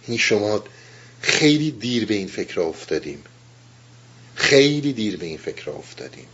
این 0.08 0.18
شما 0.18 0.64
خیلی 1.22 1.72
دیر 1.72 2.06
به 2.06 2.14
این 2.14 2.28
فکر 2.28 2.62
افتادیم. 2.62 3.24
خیلی 4.36 4.94
دیر 4.94 5.18
به 5.18 5.26
این 5.26 5.38
فکر 5.38 5.70
افتادیم. 5.70 6.26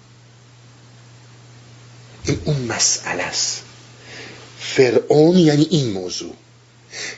این 2.26 2.42
اون 2.46 2.58
مسئله 2.58 3.24
است. 3.24 3.65
فرعون 4.60 5.38
یعنی 5.38 5.68
این 5.70 5.92
موضوع. 5.92 6.34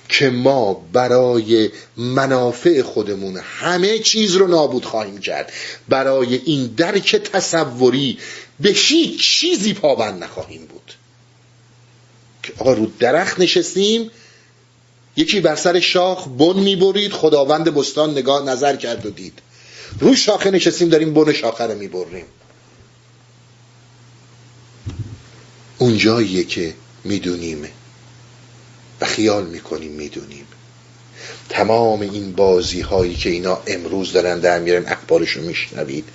که 0.10 0.30
ما 0.30 0.74
برای 0.74 1.70
منافع 1.98 2.82
خودمون 2.82 3.38
همه 3.38 4.00
چیز 4.00 4.36
رو 4.36 4.48
نابود 4.48 4.86
خواهیم 4.86 5.18
کرد. 5.18 5.52
برای 5.90 6.36
این 6.46 6.68
درک 6.68 7.16
تصوری 7.16 8.18
به 8.60 8.70
هیچ 8.70 9.22
چیزی 9.22 9.74
پابند 9.74 10.24
نخواهیم 10.24 10.66
بود. 10.66 10.94
که 12.44 12.54
آقا 12.58 12.74
رو 12.74 12.92
درخت 13.00 13.40
نشستیم 13.40 14.12
یکی 15.16 15.40
بر 15.40 15.56
سر 15.56 15.80
شاخ 15.80 16.28
بن 16.28 16.60
می‌برید 16.60 17.12
خداوند 17.12 17.74
بستان 17.74 18.12
نگاه 18.12 18.46
نظر 18.46 18.76
کرد 18.76 19.06
و 19.06 19.10
دید. 19.10 19.40
رو 20.00 20.16
شاخه 20.16 20.52
نشستیم 20.52 20.90
داریم 20.90 21.14
بن 21.14 21.34
شاخه 21.34 21.64
رو 21.64 21.78
می‌بریم. 21.80 22.26
اونجاییه 25.78 26.44
که 26.44 26.74
می‌دونیم. 27.04 27.68
و 29.02 29.06
خیال 29.06 29.46
می‌کنیم 29.46 29.92
می‌دونیم. 29.92 30.48
تمام 31.50 32.02
این 32.02 32.32
بازی 32.32 32.82
هایی 32.82 33.16
که 33.16 33.30
اینا 33.30 33.60
امروز 33.68 34.14
دارن 34.14 34.40
در 34.40 34.60
میارن 34.60 34.86
اخبارش 34.86 35.30
رو 35.30 35.42
میشنوید 35.42 36.06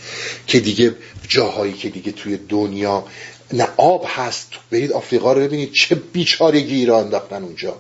که 0.46 0.60
دیگه 0.60 0.94
جاهایی 1.28 1.72
که 1.72 1.88
دیگه 1.88 2.12
توی 2.12 2.38
دنیا 2.48 3.04
نه 3.52 3.68
آب 3.76 4.04
هست. 4.08 4.48
برید 4.70 4.92
آفریقا 4.92 5.32
رو 5.32 5.40
ببینید 5.40 5.72
چه 5.72 5.94
بیچارگی 5.94 6.74
ایران 6.74 7.04
انداختن 7.04 7.42
اونجا. 7.42 7.76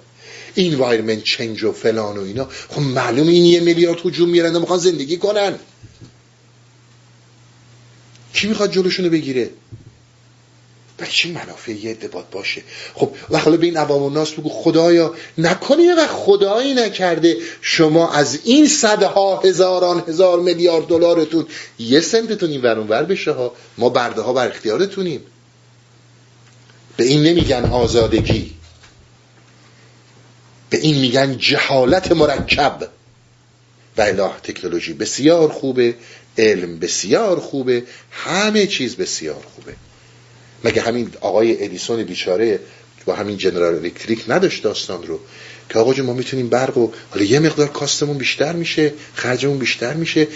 انوایرمنت 0.56 1.22
چنج 1.22 1.64
و 1.64 1.72
فلان 1.72 2.18
و 2.18 2.20
اینا. 2.20 2.48
خب 2.68 2.80
معلوم 2.80 3.28
این 3.28 3.44
یه 3.44 3.60
میلیارد 3.60 4.06
هجوم 4.06 4.28
میرن 4.28 4.56
و 4.56 4.60
می‌خوان 4.60 4.78
زندگی 4.78 5.16
کنن. 5.16 5.54
کی 8.34 8.46
می‌خواد 8.48 8.72
جلوشونو 8.72 9.10
بگیره؟ 9.10 9.50
و 11.02 11.06
چی 11.06 11.32
منافع 11.32 11.72
یه 11.72 11.94
دبات 11.94 12.30
باشه؟ 12.30 12.62
خب 12.94 13.10
و 13.30 13.38
حالا 13.38 13.56
به 13.56 13.66
این 13.66 13.76
عوام 13.76 14.02
الناس 14.02 14.32
بگو 14.32 14.48
خدایا 14.48 15.14
نکنی 15.38 15.88
و 15.88 16.06
خدایی 16.06 16.74
نکرده 16.74 17.36
شما 17.60 18.12
از 18.12 18.38
این 18.44 18.68
صدها 18.68 19.40
هزاران 19.40 20.04
هزار 20.08 20.40
میلیارد 20.40 20.86
دلارتون 20.86 21.46
یه 21.78 22.00
سنتتون 22.00 22.50
این 22.50 22.62
ورون 22.62 22.88
ور 22.88 23.02
بشه 23.02 23.32
ها. 23.32 23.52
ما 23.78 23.88
برده 23.88 24.22
ها 24.22 24.32
بر 24.32 24.48
اختیارتونیم. 24.48 25.20
به 26.96 27.04
این 27.04 27.22
نمیگن 27.22 27.64
آزادگی. 27.64 28.54
به 30.70 30.78
این 30.78 30.98
میگن 30.98 31.38
جهالت 31.38 32.12
مرکب. 32.12 32.88
و 33.96 34.02
اله 34.02 34.30
تکنولوژی 34.42 34.92
بسیار 34.92 35.48
خوبه 35.48 35.94
علم 36.38 36.78
بسیار 36.78 37.40
خوبه 37.40 37.82
همه 38.10 38.66
چیز 38.66 38.96
بسیار 38.96 39.44
خوبه. 39.54 39.74
مگه 40.64 40.82
همین 40.82 41.10
آقای 41.20 41.64
ادیسون 41.64 42.02
بیچاره 42.02 42.60
با 43.06 43.14
همین 43.14 43.36
جنرال 43.36 43.74
الکتریک 43.74 44.24
نداشت 44.28 44.62
داستان 44.62 45.06
رو؟ 45.06 45.20
که 45.68 45.78
آقا 45.78 46.02
ما 46.02 46.12
می‌تونیم 46.12 46.48
برق 46.48 46.78
و 46.78 46.90
حالا 47.10 47.24
یه 47.24 47.38
مقدار 47.38 47.68
کاستمون 47.68 48.18
بیشتر 48.18 48.52
میشه 48.52 48.92
خرجمون 49.14 49.58
بیشتر 49.58 49.94
میشه. 49.94 50.26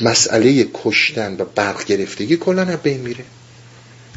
مسئله 0.00 0.68
کشتن 0.74 1.36
و 1.38 1.44
برق 1.44 1.84
گرفتگی 1.84 2.36
کلا 2.36 2.62
از 2.62 2.82
بین 2.82 3.00
میره. 3.00 3.24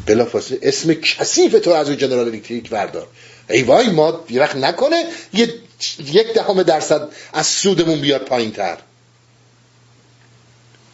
بلافاصله 0.06 0.60
اسم 0.62 0.94
کثیف 0.94 1.60
تو 1.60 1.72
از 1.72 1.88
اون 1.88 1.98
جنرال 1.98 2.28
الکتریک 2.28 2.70
وردار 2.72 3.08
ای 3.50 3.64
وای 3.64 3.90
ما 3.90 4.26
وقت 4.36 4.56
نکنه 4.56 5.06
یک 5.34 6.34
دهم 6.36 6.64
درصد 6.64 7.10
از 7.34 7.48
سودمون 7.48 8.02
بیاد 8.02 8.22
پایین 8.22 8.52
تر 8.52 8.78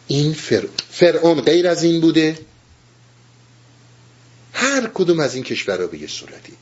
این 0.06 0.32
فر... 0.32 0.64
فرعون 0.90 1.40
غیر 1.40 1.68
از 1.68 1.82
این 1.82 2.00
بوده. 2.00 2.38
هر 4.58 4.90
کدوم 4.94 5.20
از 5.20 5.34
این 5.34 5.44
کشورها 5.44 5.86
به 5.86 5.98
یه 5.98 6.06
صورتی. 6.06 6.52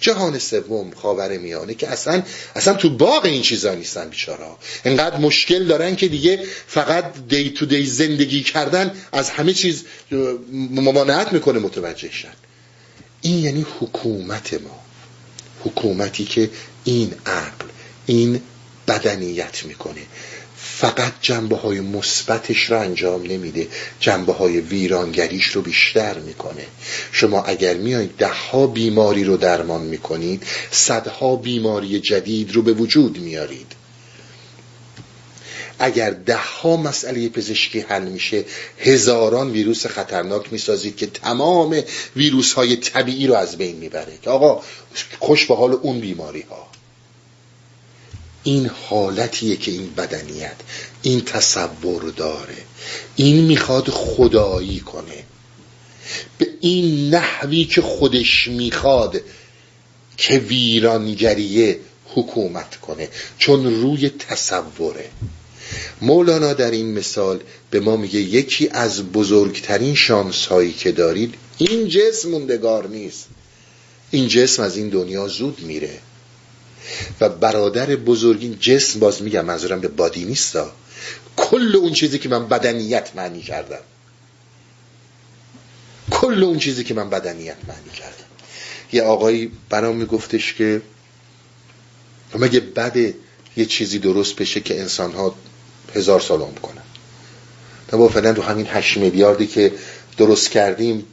جهان 0.00 0.38
سوم 0.38 0.90
خاور 0.90 1.38
میانه 1.38 1.74
که 1.74 1.88
اصلا 1.88 2.22
اصلا 2.56 2.74
تو 2.74 2.90
باغ 2.90 3.24
این 3.24 3.42
چیزا 3.42 3.74
نیستن 3.74 4.08
بیچارا 4.08 4.58
انقدر 4.84 5.16
مشکل 5.16 5.64
دارن 5.64 5.96
که 5.96 6.08
دیگه 6.08 6.44
فقط 6.66 7.12
دی 7.28 7.50
تو 7.50 7.66
دی 7.66 7.86
زندگی 7.86 8.42
کردن 8.42 8.92
از 9.12 9.30
همه 9.30 9.52
چیز 9.52 9.84
ممانعت 10.52 11.32
می‌کنه 11.32 11.58
متوجه 11.58 12.10
شن. 12.12 12.32
این 13.20 13.38
یعنی 13.38 13.66
حکومت 13.80 14.54
ما. 14.54 14.80
حکومتی 15.64 16.24
که 16.24 16.50
این 16.84 17.14
عقل 17.26 17.66
این 18.06 18.40
بدنیت 18.88 19.64
می‌کنه. 19.64 20.00
فقط 20.80 21.12
جنبه 21.20 21.56
های 21.56 21.80
مثبتش 21.80 22.70
رو 22.70 22.78
انجام 22.78 23.22
نمیده. 23.22 23.68
جنبه 24.00 24.32
های 24.32 24.60
ویرانگریش 24.60 25.46
رو 25.46 25.62
بیشتر 25.62 26.18
می‌کنه. 26.18 26.66
شما 27.12 27.42
اگر 27.42 27.74
میایید 27.74 28.16
ده 28.16 28.66
بیماری 28.74 29.24
رو 29.24 29.36
درمان 29.36 29.80
می‌کنید 29.80 30.42
صدها 30.70 31.36
بیماری 31.36 32.00
جدید 32.00 32.52
رو 32.52 32.62
به 32.62 32.72
وجود 32.72 33.18
میارید 33.18 33.72
اگر 35.78 36.10
ده 36.10 36.66
مسئله 36.66 37.28
پزشکی 37.28 37.80
حل 37.80 38.08
میشه 38.08 38.44
هزاران 38.78 39.50
ویروس 39.50 39.86
خطرناک 39.86 40.52
می‌سازید 40.52 40.96
که 40.96 41.06
تمام 41.06 41.82
ویروس 42.16 42.52
های 42.52 42.76
طبیعی 42.76 43.26
رو 43.26 43.34
از 43.34 43.56
بین 43.56 43.76
می‌بره. 43.76 44.18
که 44.22 44.30
آقا 44.30 44.62
خوش 45.18 45.46
به 45.46 45.56
حال 45.56 45.72
اون 45.72 46.00
بیماری 46.00 46.44
ها 46.50 46.77
این 48.44 48.70
حالتیه 48.88 49.56
که 49.56 49.70
این 49.70 49.94
بدنیت 49.94 50.56
این 51.02 51.20
تصور 51.20 52.02
داره. 52.02 52.56
این 53.16 53.44
می‌خواد 53.44 53.88
خدایی 53.88 54.80
کنه. 54.80 55.24
به 56.38 56.48
این 56.60 57.14
نحوی 57.14 57.64
که 57.64 57.82
خودش 57.82 58.48
می‌خواد 58.48 59.20
که 60.16 60.38
ویرانگریه 60.38 61.80
حکومت 62.14 62.76
کنه. 62.76 63.08
چون 63.38 63.80
روی 63.82 64.08
تصوره. 64.08 65.10
مولانا 66.00 66.52
در 66.52 66.70
این 66.70 66.98
مثال 66.98 67.40
به 67.70 67.80
ما 67.80 67.96
میگه 67.96 68.20
یکی 68.20 68.68
از 68.68 69.02
بزرگترین 69.02 69.94
شانس 69.94 70.46
هایی 70.46 70.72
که 70.72 70.92
دارید 70.92 71.34
این 71.58 71.88
جسم 71.88 72.28
موندگار 72.28 72.88
نیست. 72.88 73.28
این 74.10 74.28
جسم 74.28 74.62
از 74.62 74.76
این 74.76 74.88
دنیا 74.88 75.28
زود 75.28 75.60
میره. 75.60 75.98
و 77.20 77.28
برادر 77.28 77.86
بزرگین 77.86 78.58
جسم 78.60 79.00
باز 79.00 79.22
میگم 79.22 79.44
منظورم 79.44 79.80
به 79.80 79.88
بادی 79.88 80.24
نیستا. 80.24 80.72
کل 81.36 81.76
اون 81.76 81.92
چیزی 81.92 82.18
که 82.18 82.28
من 82.28 82.48
بدنیت 82.48 83.10
معنی 83.16 83.42
کردم. 83.42 83.80
کل 86.10 86.44
اون 86.44 86.58
چیزی 86.58 86.84
که 86.84 86.94
من 86.94 87.10
بدنیت 87.10 87.56
معنی 87.68 87.90
کردم. 87.96 88.24
یه 88.92 89.02
آقایی 89.02 89.52
برام 89.68 89.96
میگفتش 89.96 90.54
که 90.54 90.82
مگه 92.34 92.60
بد 92.60 92.96
یه 93.56 93.64
چیزی 93.64 93.98
درست 93.98 94.36
بشه 94.36 94.60
که 94.60 94.80
انسان 94.80 95.12
ها 95.12 95.34
هزار 95.94 96.20
سال 96.20 96.40
عمر 96.40 96.58
کنن؟ 96.58 96.82
با 97.92 98.08
فعلا 98.08 98.30
رو 98.30 98.42
همین 98.42 98.66
هشت 98.70 98.96
میلیاردی 98.96 99.46
که 99.46 99.72
درست 100.16 100.50
کردیم 100.50 101.04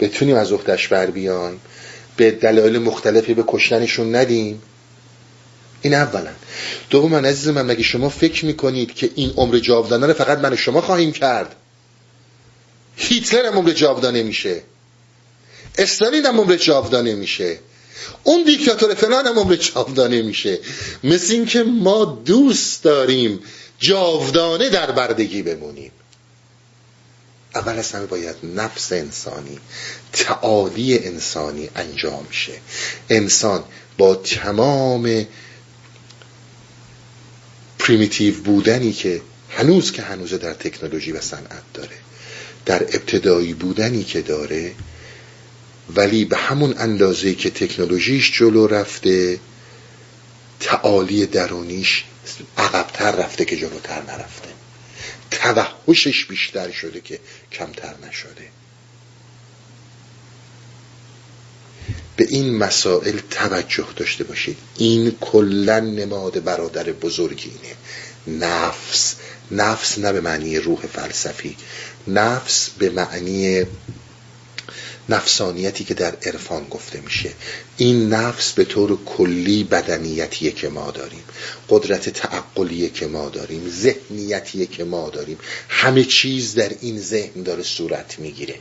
بتونیم 0.00 0.36
از 0.36 0.52
اختش 0.52 0.88
بر 0.88 1.06
بیایم. 1.06 1.60
به 2.16 2.30
دلایل 2.30 2.78
مختلفی 2.78 3.34
به 3.34 3.44
کشتنشون 3.46 4.14
ندیم. 4.14 4.62
این 5.82 5.94
اولا. 5.94 6.30
دوم 6.90 7.10
من 7.10 7.24
عزیز 7.24 7.48
من 7.48 7.66
مگه 7.66 7.82
شما 7.82 8.08
فکر 8.08 8.44
می‌کنید 8.44 8.94
که 8.94 9.10
این 9.14 9.32
عمر 9.36 9.58
جاودانه 9.58 10.12
فقط 10.12 10.38
من 10.38 10.56
شما 10.56 10.80
خواهیم 10.80 11.12
کرد؟ 11.12 11.56
هیتلر 12.96 13.46
هم 13.46 13.58
عمر 13.58 13.70
جاودانه 13.70 14.22
میشه. 14.22 14.62
استالین 15.78 16.26
هم 16.26 16.40
عمر 16.40 16.56
جاودانه 16.56 17.14
میشه. 17.14 17.58
اون 18.24 18.44
دیکتاتور 18.44 18.94
فلان 18.94 19.26
هم 19.26 19.38
عمر 19.38 19.56
جاودانه 19.56 20.22
میشه. 20.22 20.58
مثل 21.04 21.32
اینکه 21.32 21.62
ما 21.62 22.04
دوست 22.24 22.84
داریم 22.84 23.40
جاودانه 23.78 24.68
در 24.68 24.90
بردگی 24.90 25.42
بمونیم. 25.42 25.92
اول 27.56 27.82
همه 27.94 28.06
باید 28.06 28.36
نفس 28.42 28.92
انسانی 28.92 29.58
تعالی 30.12 30.98
انسانی 30.98 31.70
انجام 31.76 32.26
شه. 32.30 32.52
انسان 33.08 33.64
با 33.98 34.14
تمام 34.14 35.26
پریمیتیو 37.78 38.34
بودنی 38.34 38.92
که 38.92 39.22
هنوز 39.50 39.92
که 39.92 40.02
هنوز 40.02 40.34
در 40.34 40.54
تکنولوژی 40.54 41.12
و 41.12 41.20
صنعت 41.20 41.62
داره 41.74 41.96
در 42.66 42.82
ابتدایی 42.82 43.54
بودنی 43.54 44.04
که 44.04 44.22
داره 44.22 44.72
ولی 45.94 46.24
به 46.24 46.36
همون 46.36 46.74
اندازه 46.78 47.34
که 47.34 47.50
تکنولوژیش 47.50 48.38
جلو 48.38 48.66
رفته 48.66 49.40
تعالی 50.60 51.26
درونیش 51.26 52.04
عقبتر 52.58 53.10
رفته 53.10 53.44
که 53.44 53.56
جلوتر 53.56 54.02
نرفته. 54.02 54.45
توحشش 55.30 56.24
بیشتر 56.24 56.70
شده 56.70 57.00
که 57.00 57.20
کمتر 57.52 57.94
نشده. 58.08 58.48
به 62.16 62.26
این 62.28 62.56
مسائل 62.56 63.18
توجه 63.30 63.86
داشته 63.96 64.24
باشید. 64.24 64.58
این 64.76 65.16
کلا 65.20 65.80
نماد 65.80 66.44
برادر 66.44 66.84
بزرگینه 66.84 67.76
نفس 68.26 69.16
نفس 69.50 69.98
نه 69.98 70.12
به 70.12 70.20
معنی 70.20 70.58
روح 70.58 70.80
فلسفی. 70.80 71.56
نفس 72.08 72.70
به 72.70 72.90
معنی 72.90 73.64
نفسانیتی 75.08 75.84
که 75.84 75.94
در 75.94 76.14
عرفان 76.22 76.64
گفته 76.64 77.00
میشه. 77.00 77.32
این 77.76 78.08
نفس 78.08 78.52
به 78.52 78.64
طور 78.64 78.98
کلی 79.04 79.64
بدنیتیه 79.64 80.50
که 80.50 80.68
ما 80.68 80.90
داریم. 80.90 81.24
قدرت 81.68 82.08
تعقلیه 82.08 82.88
که 82.88 83.06
ما 83.06 83.28
داریم. 83.28 83.70
ذهنیتیه 83.70 84.66
که 84.66 84.84
ما 84.84 85.10
داریم. 85.10 85.38
همه 85.68 86.04
چیز 86.04 86.54
در 86.54 86.72
این 86.80 87.00
ذهن 87.00 87.42
داره 87.42 87.62
صورت 87.62 88.18
می‌گیره. 88.18 88.54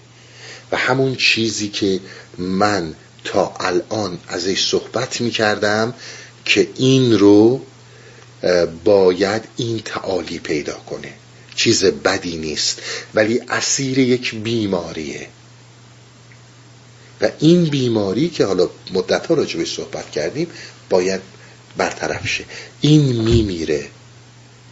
و 0.71 0.77
همون 0.77 1.15
چیزی 1.15 1.67
که 1.67 1.99
من 2.37 2.93
تا 3.23 3.53
الان 3.59 4.19
ازش 4.27 4.67
صحبت 4.67 5.21
می‌کردم 5.21 5.93
که 6.45 6.67
این 6.75 7.19
رو 7.19 7.61
باید 8.83 9.43
این 9.57 9.81
تعالی 9.85 10.39
پیدا 10.39 10.73
کنه. 10.73 11.13
چیز 11.55 11.85
بدی 11.85 12.37
نیست. 12.37 12.81
ولی 13.13 13.41
اسیر 13.49 13.99
یک 13.99 14.35
بیماریه. 14.35 15.27
و 17.21 17.29
این 17.39 17.65
بیماری 17.65 18.29
که 18.29 18.45
حالا 18.45 18.69
مدت 18.93 19.27
ها 19.27 19.33
راجبش 19.33 19.75
صحبت 19.75 20.11
کردیم 20.11 20.47
باید 20.89 21.21
برطرف 21.77 22.27
شه. 22.27 22.45
این 22.81 23.21
میمیره. 23.21 23.85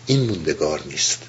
این 0.05 0.19
موندگار 0.19 0.81
نیست. 0.85 1.19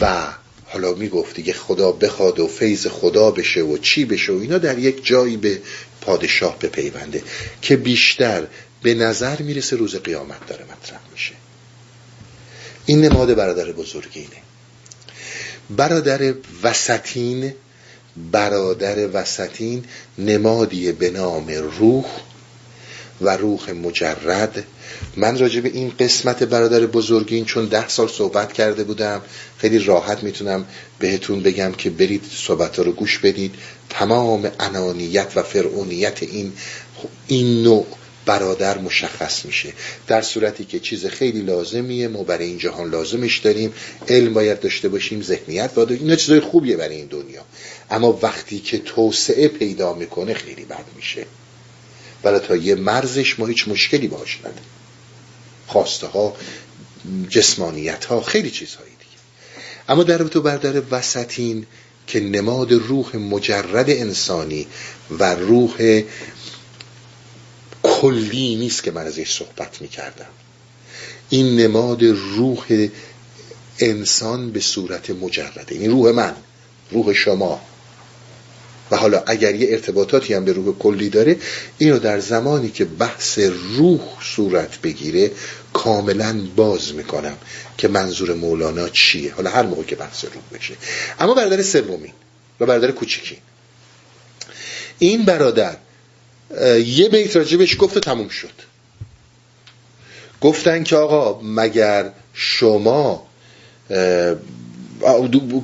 و 0.00 0.26
حالا 0.66 0.94
می‌گفت 0.94 1.36
دیگه 1.36 1.52
خدا 1.52 1.92
بخواد 1.92 2.40
و 2.40 2.46
فیض 2.46 2.86
خدا 2.86 3.30
بشه 3.30 3.60
و 3.60 3.78
چی 3.78 4.04
بشه 4.04 4.32
و 4.32 4.38
اینا 4.40 4.58
در 4.58 4.78
یک 4.78 5.06
جایی 5.06 5.36
به 5.36 5.60
پادشاه 6.00 6.58
بپیونده 6.58 7.22
که 7.62 7.76
بیشتر 7.76 8.46
به 8.82 8.94
نظر 8.94 9.42
می‌رسه 9.42 9.76
روز 9.76 9.96
قیامت 9.96 10.46
داره 10.46 10.64
مطرح 10.64 11.00
میشه. 11.12 11.32
این 12.86 13.04
نماد 13.04 13.34
برادر 13.34 13.72
بزرگینه. 13.72 14.28
برادر 15.70 16.34
وسطین 16.62 17.54
برادر 18.32 19.08
وسطین 19.12 19.84
نمادی 20.18 20.92
به 20.92 21.10
نام 21.10 21.50
روح 21.50 22.04
و 23.20 23.36
روح 23.36 23.70
مجرد. 23.70 24.64
من 25.16 25.38
راجع 25.38 25.60
به 25.60 25.68
این 25.68 25.92
قسمت 26.00 26.42
برادر 26.42 26.86
بزرگین 26.86 27.44
چون 27.44 27.66
ده 27.66 27.88
سال 27.88 28.08
صحبت 28.08 28.52
کرده 28.52 28.84
بودم 28.84 29.22
خیلی 29.58 29.78
راحت 29.78 30.22
می‌تونم 30.22 30.64
بهتون 30.98 31.42
بگم 31.42 31.72
که 31.72 31.90
برید 31.90 32.24
صحبت 32.34 32.78
رو 32.78 32.92
گوش 32.92 33.18
بدید. 33.18 33.54
تمام 33.90 34.50
انانیت 34.60 35.32
و 35.36 35.42
فرعونیت 35.42 36.22
این 36.22 36.52
این 37.26 37.62
نوع 37.62 37.86
برادر 38.26 38.78
مشخص 38.78 39.44
میشه. 39.44 39.72
در 40.06 40.22
صورتی 40.22 40.64
که 40.64 40.80
چیز 40.80 41.06
خیلی 41.06 41.42
لازمیه 41.42 42.08
ما 42.08 42.22
برای 42.22 42.46
این 42.46 42.58
جهان 42.58 42.90
لازمش 42.90 43.38
داریم. 43.38 43.72
علم 44.08 44.34
باید 44.34 44.60
داشته 44.60 44.88
باشیم 44.88 45.22
ذهنیت 45.22 45.74
باید 45.74 45.92
اینا 45.92 46.16
چیزای 46.16 46.40
خوبیه 46.40 46.76
برای 46.76 46.96
این 46.96 47.06
دنیا. 47.06 47.42
اما 47.94 48.18
وقتی 48.22 48.58
که 48.58 48.78
توسعه 48.78 49.48
پیدا 49.48 49.94
می‌کنه 49.94 50.34
خیلی 50.34 50.64
بد 50.64 50.84
میشه. 50.96 51.26
برای 52.22 52.40
تا 52.40 52.56
یه 52.56 52.74
مرزش 52.74 53.38
ما 53.38 53.46
هیچ 53.46 53.68
مشکلی 53.68 54.08
باش 54.08 54.38
نداریم. 54.40 54.62
خواسته 55.66 56.06
ها 56.06 56.36
جسمانیت 57.28 58.04
ها 58.04 58.22
خیلی 58.22 58.50
چیزهایی 58.50 58.90
دیگه. 58.90 59.22
اما 59.88 60.02
در 60.02 60.18
تو 60.18 60.42
بردار 60.42 60.82
وسطین 60.90 61.66
که 62.06 62.20
نماد 62.20 62.72
روح 62.72 63.16
مجرد 63.16 63.90
انسانی 63.90 64.66
و 65.10 65.34
روح 65.34 66.02
کلی 67.82 68.56
نیست 68.56 68.82
که 68.82 68.90
من 68.90 69.06
ازش 69.06 69.32
صحبت 69.32 69.82
می‌کردم. 69.82 70.30
این 71.30 71.56
نماد 71.56 72.04
روح 72.04 72.88
انسان 73.78 74.52
به 74.52 74.60
صورت 74.60 75.10
مجرده. 75.10 75.74
این 75.74 75.90
روح 75.90 76.12
من 76.12 76.34
روح 76.90 77.12
شما. 77.12 77.60
و 78.90 78.96
حالا 78.96 79.22
اگر 79.26 79.54
یه 79.54 79.68
ارتباطاتی 79.70 80.34
هم 80.34 80.44
به 80.44 80.52
روح 80.52 80.78
کلی 80.78 81.08
داره 81.08 81.36
اینو 81.78 81.98
در 81.98 82.20
زمانی 82.20 82.70
که 82.70 82.84
بحث 82.84 83.38
روح 83.76 84.00
صورت 84.22 84.80
بگیره 84.80 85.30
کاملا 85.72 86.40
باز 86.56 86.94
می‌کنم 86.94 87.36
که 87.78 87.88
منظور 87.88 88.34
مولانا 88.34 88.88
چیه. 88.88 89.34
حالا 89.34 89.50
هر 89.50 89.62
موقع 89.62 89.82
که 89.82 89.96
بحث 89.96 90.24
روح 90.24 90.60
بشه. 90.60 90.74
اما 91.20 91.34
برادر 91.34 91.62
سومین 91.62 92.12
و 92.60 92.66
برادر 92.66 92.90
کوچیکین 92.90 93.38
این 94.98 95.24
برادر 95.24 95.76
یه 96.84 97.08
بیت 97.08 97.36
راجبش 97.36 97.76
گفت 97.78 97.96
و 97.96 98.00
تموم 98.00 98.28
شد. 98.28 98.52
گفتن 100.40 100.84
که 100.84 100.96
آقا 100.96 101.40
مگر 101.42 102.10
شما 102.34 103.26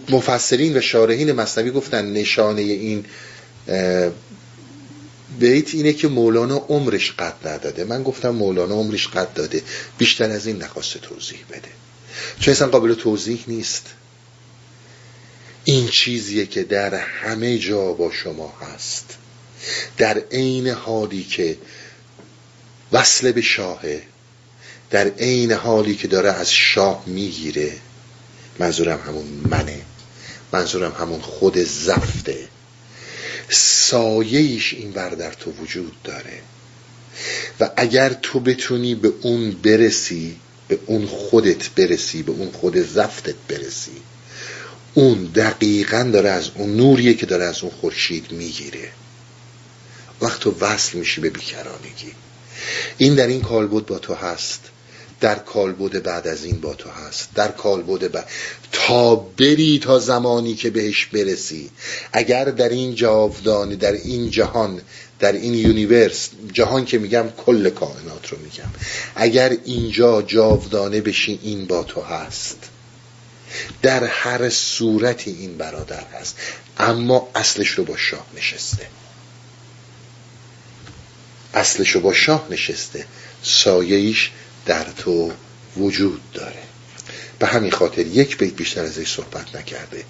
مفسرین 0.09 0.77
و 0.77 0.81
شارحین 0.81 1.33
مصنوی 1.33 1.71
گفتن 1.71 2.13
نشانه 2.13 2.61
این 2.61 3.05
بیت 5.39 5.75
اینه 5.75 5.93
که 5.93 6.09
مولانا 6.09 6.57
عمرش 6.57 7.13
قد 7.13 7.49
نداده. 7.49 7.85
من 7.85 8.03
گفتم 8.03 8.31
مولانا 8.31 8.75
عمرش 8.75 9.09
قد 9.09 9.33
داده. 9.35 9.63
بیشتر 9.99 10.31
از 10.31 10.47
این 10.47 10.63
نخواسته 10.63 10.99
توضیح 10.99 11.39
بده. 11.51 11.69
چون 12.41 12.53
اصلا 12.53 12.69
قابل 12.69 12.95
توضیح 12.95 13.45
نیست. 13.47 13.87
این 15.65 15.89
چیزیه 15.89 16.47
که 16.47 16.63
در 16.63 16.95
همه 16.95 17.59
جا 17.59 17.93
با 17.93 18.13
شما 18.13 18.55
هست. 18.61 19.17
در 19.97 20.23
عین 20.31 20.69
حالی 20.69 21.25
که 21.25 21.59
وصل 22.93 23.33
به 23.33 23.41
شاهه 23.41 24.03
در 24.91 25.09
عین 25.09 25.53
حالی 25.53 25.95
که 25.95 26.09
داره 26.09 26.31
از 26.33 26.53
شاه 26.53 27.03
می‌گیره. 27.07 27.73
منظورم 28.61 29.01
همون 29.07 29.27
منه. 29.51 29.81
منظورم 30.53 30.93
همون 30.93 31.21
خود 31.21 31.59
زفته 31.59 32.49
سایهیش 33.49 34.75
این 34.75 34.93
بر 34.93 35.11
در 35.11 35.33
تو 35.33 35.51
وجود 35.51 36.03
داره. 36.05 36.43
و 37.61 37.71
اگر 37.77 38.13
تو 38.13 38.41
بتونی 38.41 38.95
به 38.95 39.13
اون 39.21 39.51
برسی 39.51 40.37
به 40.69 40.79
اون 40.87 41.07
خودت 41.07 41.71
برسی 41.71 42.23
به 42.23 42.33
اون 42.33 42.51
خود 42.51 42.77
زفتت 42.77 43.35
برسی 43.49 44.03
اون 44.95 45.25
دقیقا 45.25 46.11
داره 46.13 46.31
از 46.31 46.51
اون 46.55 46.77
نوریه 46.77 47.15
که 47.15 47.27
داره 47.27 47.45
از 47.45 47.63
اون 47.63 47.73
خورشید 47.81 48.33
می‌گیره. 48.33 48.89
وقت 50.23 50.41
تو 50.41 50.55
وصل 50.61 50.99
میشی 50.99 51.21
به 51.21 51.31
بیکرانگی. 51.31 52.13
این 52.99 53.15
در 53.15 53.27
این 53.27 53.43
کالبد 53.43 53.87
با 53.87 53.99
تو 53.99 54.15
هست. 54.15 54.61
در 55.21 55.35
کالبد 55.35 56.03
بعد 56.03 56.29
از 56.29 56.45
این 56.45 56.61
با 56.61 56.75
تو 56.75 56.91
هست. 56.91 57.29
در 57.35 57.49
کالبد 57.49 58.13
بعد. 58.13 58.29
تا 58.73 59.15
بری 59.15 59.79
تا 59.79 59.99
زمانی 59.99 60.55
که 60.55 60.71
بهش 60.71 61.07
برسی. 61.07 61.71
اگر 62.13 62.45
در 62.45 62.69
این 62.69 62.95
جاودانه 62.95 63.77
در 63.77 63.93
این 63.93 64.31
جهان 64.31 64.81
در 65.19 65.33
این 65.33 65.55
یونیورس 65.55 66.29
جهان 66.53 66.85
که 66.85 66.99
میگم 66.99 67.29
کل 67.37 67.71
کائنات 67.71 68.29
رو 68.29 68.39
میگم. 68.39 68.71
اگر 69.15 69.57
اینجا 69.65 70.23
جاودانه 70.23 71.01
بشی 71.01 71.41
این 71.43 71.65
با 71.67 71.83
تو 71.83 72.03
هست. 72.03 72.59
در 73.83 74.05
هر 74.05 74.49
صورتی 74.49 75.31
این 75.31 75.57
برادر 75.57 76.05
هست. 76.21 76.37
اما 76.79 77.29
اصلش 77.35 77.69
رو 77.69 77.85
با 77.85 77.97
شاه 77.97 78.27
نشسته. 78.37 78.87
اصلش 81.55 81.91
رو 81.91 82.01
با 82.01 82.15
شاه 82.15 82.47
نشسته. 82.51 83.07
سایهیش 83.43 84.31
در 84.71 84.85
تو 84.85 85.33
وجود 85.77 86.33
داره. 86.33 86.63
به 87.39 87.47
همین 87.47 87.71
خاطر 87.71 88.07
یک 88.07 88.39
بیت 88.39 88.55
بیشتر 88.55 88.85
ازش 88.85 89.13
صحبت 89.13 89.57
نکرده. 89.57 90.05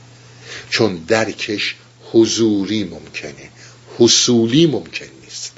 چون 0.70 0.96
درکش 0.96 1.74
حضوری 2.12 2.84
ممکنه. 2.84 3.50
حصولی 3.98 4.66
ممکن 4.66 5.06
نیست. 5.24 5.52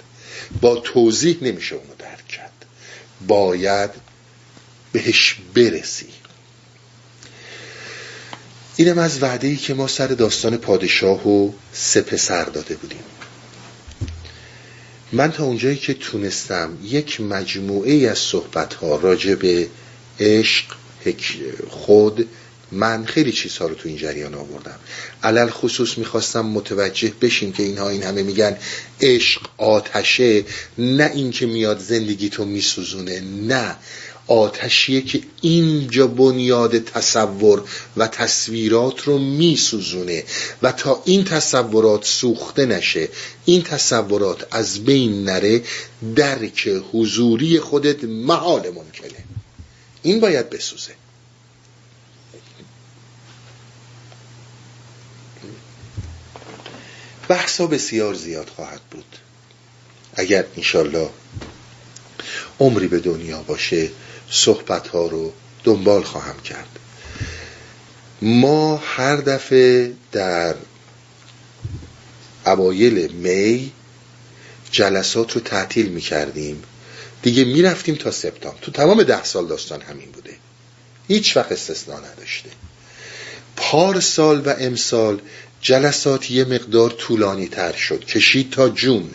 با 0.61 0.77
توضیح 0.77 1.39
نمیشه 1.43 1.74
اونو 1.74 1.95
درک 1.99 2.29
کرد. 2.29 2.65
باید 3.27 3.91
بهش 4.93 5.37
برسی. 5.55 6.09
اینم 8.77 8.99
از 8.99 9.23
وعده 9.23 9.49
ای 9.49 9.57
که 9.57 9.74
ما 9.74 9.87
سر 9.87 10.07
داستان 10.07 10.57
پادشاه 10.57 11.29
و 11.29 11.53
سپسر 11.73 12.45
داده 12.45 12.74
بودیم. 12.74 13.05
من 15.12 15.32
تا 15.32 15.44
اونجایی 15.44 15.76
که 15.76 15.94
تونستم 15.94 16.78
یک 16.84 17.20
مجموعه 17.20 18.09
از 18.10 18.18
صحبت 18.18 18.74
ها 18.74 18.97
راجع 18.97 19.34
به 19.34 19.68
عشق 20.20 20.64
خود 21.68 22.28
من 22.72 23.05
خیلی 23.05 23.32
چیزها 23.32 23.66
رو 23.66 23.74
تو 23.74 23.89
این 23.89 23.98
جریان 23.98 24.34
آوردم. 24.34 24.78
علل 25.22 25.51
خصوص 25.51 25.98
می‌خواستم 25.98 26.47
متوجه 26.47 27.12
بشیم 27.20 27.52
که 27.52 27.62
اینها 27.62 27.89
این 27.89 28.02
همه 28.02 28.22
میگن 28.22 28.56
عشق 29.01 29.40
آتشه 29.56 30.44
نه 30.78 31.10
اینکه 31.14 31.47
میاد 31.47 31.78
زندگی 31.78 32.28
تو 32.28 32.44
میسوزونه 32.44 33.20
نه. 33.20 33.76
آتشیه 34.27 35.01
که 35.01 35.23
اینجا 35.40 36.07
بنیاد 36.07 36.78
تصور 36.78 37.65
و 37.97 38.07
تصویرات 38.07 39.01
رو 39.03 39.19
میسوزونه 39.19 40.24
و 40.62 40.73
تا 40.73 41.03
این 41.05 41.24
تصورات 41.24 42.05
سوخته 42.05 42.66
نشه 42.66 43.09
این 43.44 43.62
تصورات 43.62 44.47
از 44.51 44.85
بین 44.85 45.24
نره 45.24 45.62
درک 46.16 46.69
حضوری 46.93 47.61
خودت 47.61 48.05
محال 48.05 48.70
ممکنه. 48.70 49.24
این 50.03 50.20
باید 50.20 50.51
بسوزه. 50.51 50.94
بحثا 57.28 57.66
بسیار 57.66 58.15
زیاد 58.15 58.49
خواهد 58.57 58.81
بود. 58.90 59.16
اگر 60.15 60.44
انشالله 60.57 61.11
عمری 62.61 62.89
به 62.89 62.99
دنیا 62.99 63.43
باشه 63.43 63.90
صحبت 64.32 64.88
ها 64.88 65.06
رو 65.06 65.32
دنبال 65.64 66.02
خواهم 66.02 66.40
کرد. 66.40 66.78
ما 68.22 68.76
هر 68.76 69.16
دفعه 69.16 69.92
در 70.12 70.54
اوایل 72.46 73.12
می 73.12 73.72
جلسات 74.70 75.32
رو 75.32 75.40
تعطیل 75.40 75.88
می 75.88 76.00
کردیم 76.00 76.62
دیگه 77.22 77.44
می 77.44 77.62
رفتیم 77.62 77.94
تا 77.94 78.10
سپتامبر. 78.10 78.59
تو 78.60 78.70
تمام 78.70 79.02
ده 79.02 79.24
سال 79.24 79.46
داستان 79.46 79.80
همین 79.80 80.10
بوده. 80.10 80.36
هیچ 81.09 81.36
وقت 81.36 81.52
استثنا 81.52 81.98
نداشته. 81.98 82.50
پارسال 83.56 84.40
و 84.40 84.54
امسال 84.59 85.20
جلسات 85.60 86.30
یه 86.30 86.44
مقدار 86.44 86.90
طولانی 86.90 87.48
تر 87.48 87.72
شد. 87.72 88.04
کشید 88.04 88.50
تا 88.50 88.68
جون. 88.68 89.10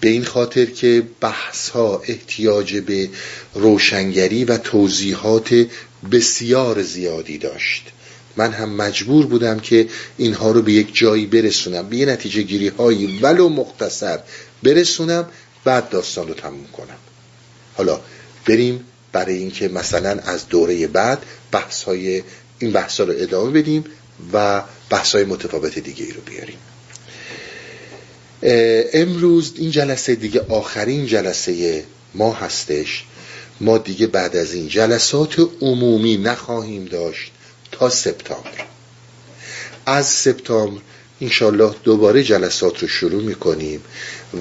به 0.00 0.08
این 0.08 0.24
خاطر 0.24 0.64
که 0.64 1.02
بحث 1.20 1.68
ها 1.68 2.02
احتیاج 2.06 2.76
به 2.76 3.08
روشنگری 3.54 4.44
و 4.44 4.58
توضیحات 4.58 5.66
بسیار 6.12 6.82
زیادی 6.82 7.38
داشت. 7.38 7.90
من 8.36 8.52
هم 8.52 8.74
مجبور 8.74 9.26
بودم 9.26 9.60
که 9.60 9.88
اینها 10.16 10.50
رو 10.50 10.62
به 10.62 10.72
یک 10.72 10.94
جایی 10.94 11.26
برسونم 11.26 11.88
به 11.88 11.96
یه 11.96 12.06
نتیجه 12.06 12.42
گیری 12.42 12.68
هایی 12.68 13.18
ولو 13.22 13.48
مختصر 13.48 14.20
برسونم 14.62 15.28
بعد 15.64 15.88
داستان 15.88 16.28
رو 16.28 16.34
تموم 16.34 16.66
کنم. 16.72 16.96
حالا 17.76 18.00
بریم 18.46 18.84
برای 19.12 19.36
اینکه 19.36 19.68
مثلا 19.68 20.10
از 20.10 20.48
دوره 20.48 20.86
بعد 20.86 21.22
بحث 21.52 21.82
های 21.82 22.22
این 22.58 22.72
بحث 22.72 23.00
ها 23.00 23.06
رو 23.06 23.12
ادامه 23.16 23.50
بدیم 23.50 23.84
و 24.32 24.62
بحث 24.90 25.14
های 25.14 25.24
متفاوت 25.24 25.78
دیگه 25.78 26.04
ای 26.04 26.12
رو 26.12 26.20
بیاریم. 26.20 26.58
امروز 28.44 29.52
این 29.56 29.70
جلسه 29.70 30.14
دیگه 30.14 30.40
آخرین 30.48 31.06
جلسه 31.06 31.84
ما 32.14 32.32
هستش. 32.32 33.04
ما 33.60 33.78
دیگه 33.78 34.06
بعد 34.06 34.36
از 34.36 34.54
این 34.54 34.68
جلسات 34.68 35.48
عمومی 35.60 36.16
نخواهیم 36.16 36.84
داشت 36.84 37.32
تا 37.72 37.88
سپتامبر. 37.88 38.64
از 39.86 40.06
سپتامبر 40.06 40.80
انشالله 41.20 41.74
دوباره 41.84 42.22
جلسات 42.22 42.78
رو 42.78 42.88
شروع 42.88 43.22
می‌کنیم 43.22 43.80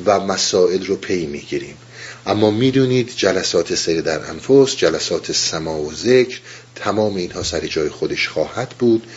و 0.06 0.20
مسائل 0.20 0.86
رو 0.86 0.96
پی 0.96 1.26
می‌گیریم. 1.26 1.78
اما 2.26 2.52
می‌دونید 2.52 3.14
جلسات 3.16 3.76
سیر 3.76 4.02
در 4.02 4.30
انفس 4.30 4.76
جلسات 4.78 5.32
سما 5.32 5.82
و 5.82 5.94
ذکر 5.94 6.40
تمام 6.76 7.16
اینها 7.16 7.44
سر 7.44 7.68
جای 7.68 7.90
خودش 7.90 8.28
خواهد 8.28 8.70
بود. 8.80 9.08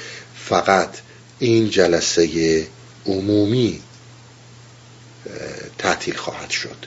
فقط 0.48 0.90
این 1.38 1.70
جلسه 1.70 2.66
عمومی 3.06 3.80
تعطیل 5.78 6.16
خواهد 6.16 6.50
شد. 6.50 6.86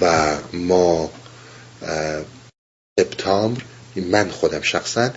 و 0.00 0.36
ما 0.52 1.10
سپتامبر 3.00 3.62
من 3.96 4.30
خودم 4.30 4.60
شخصا 4.60 5.10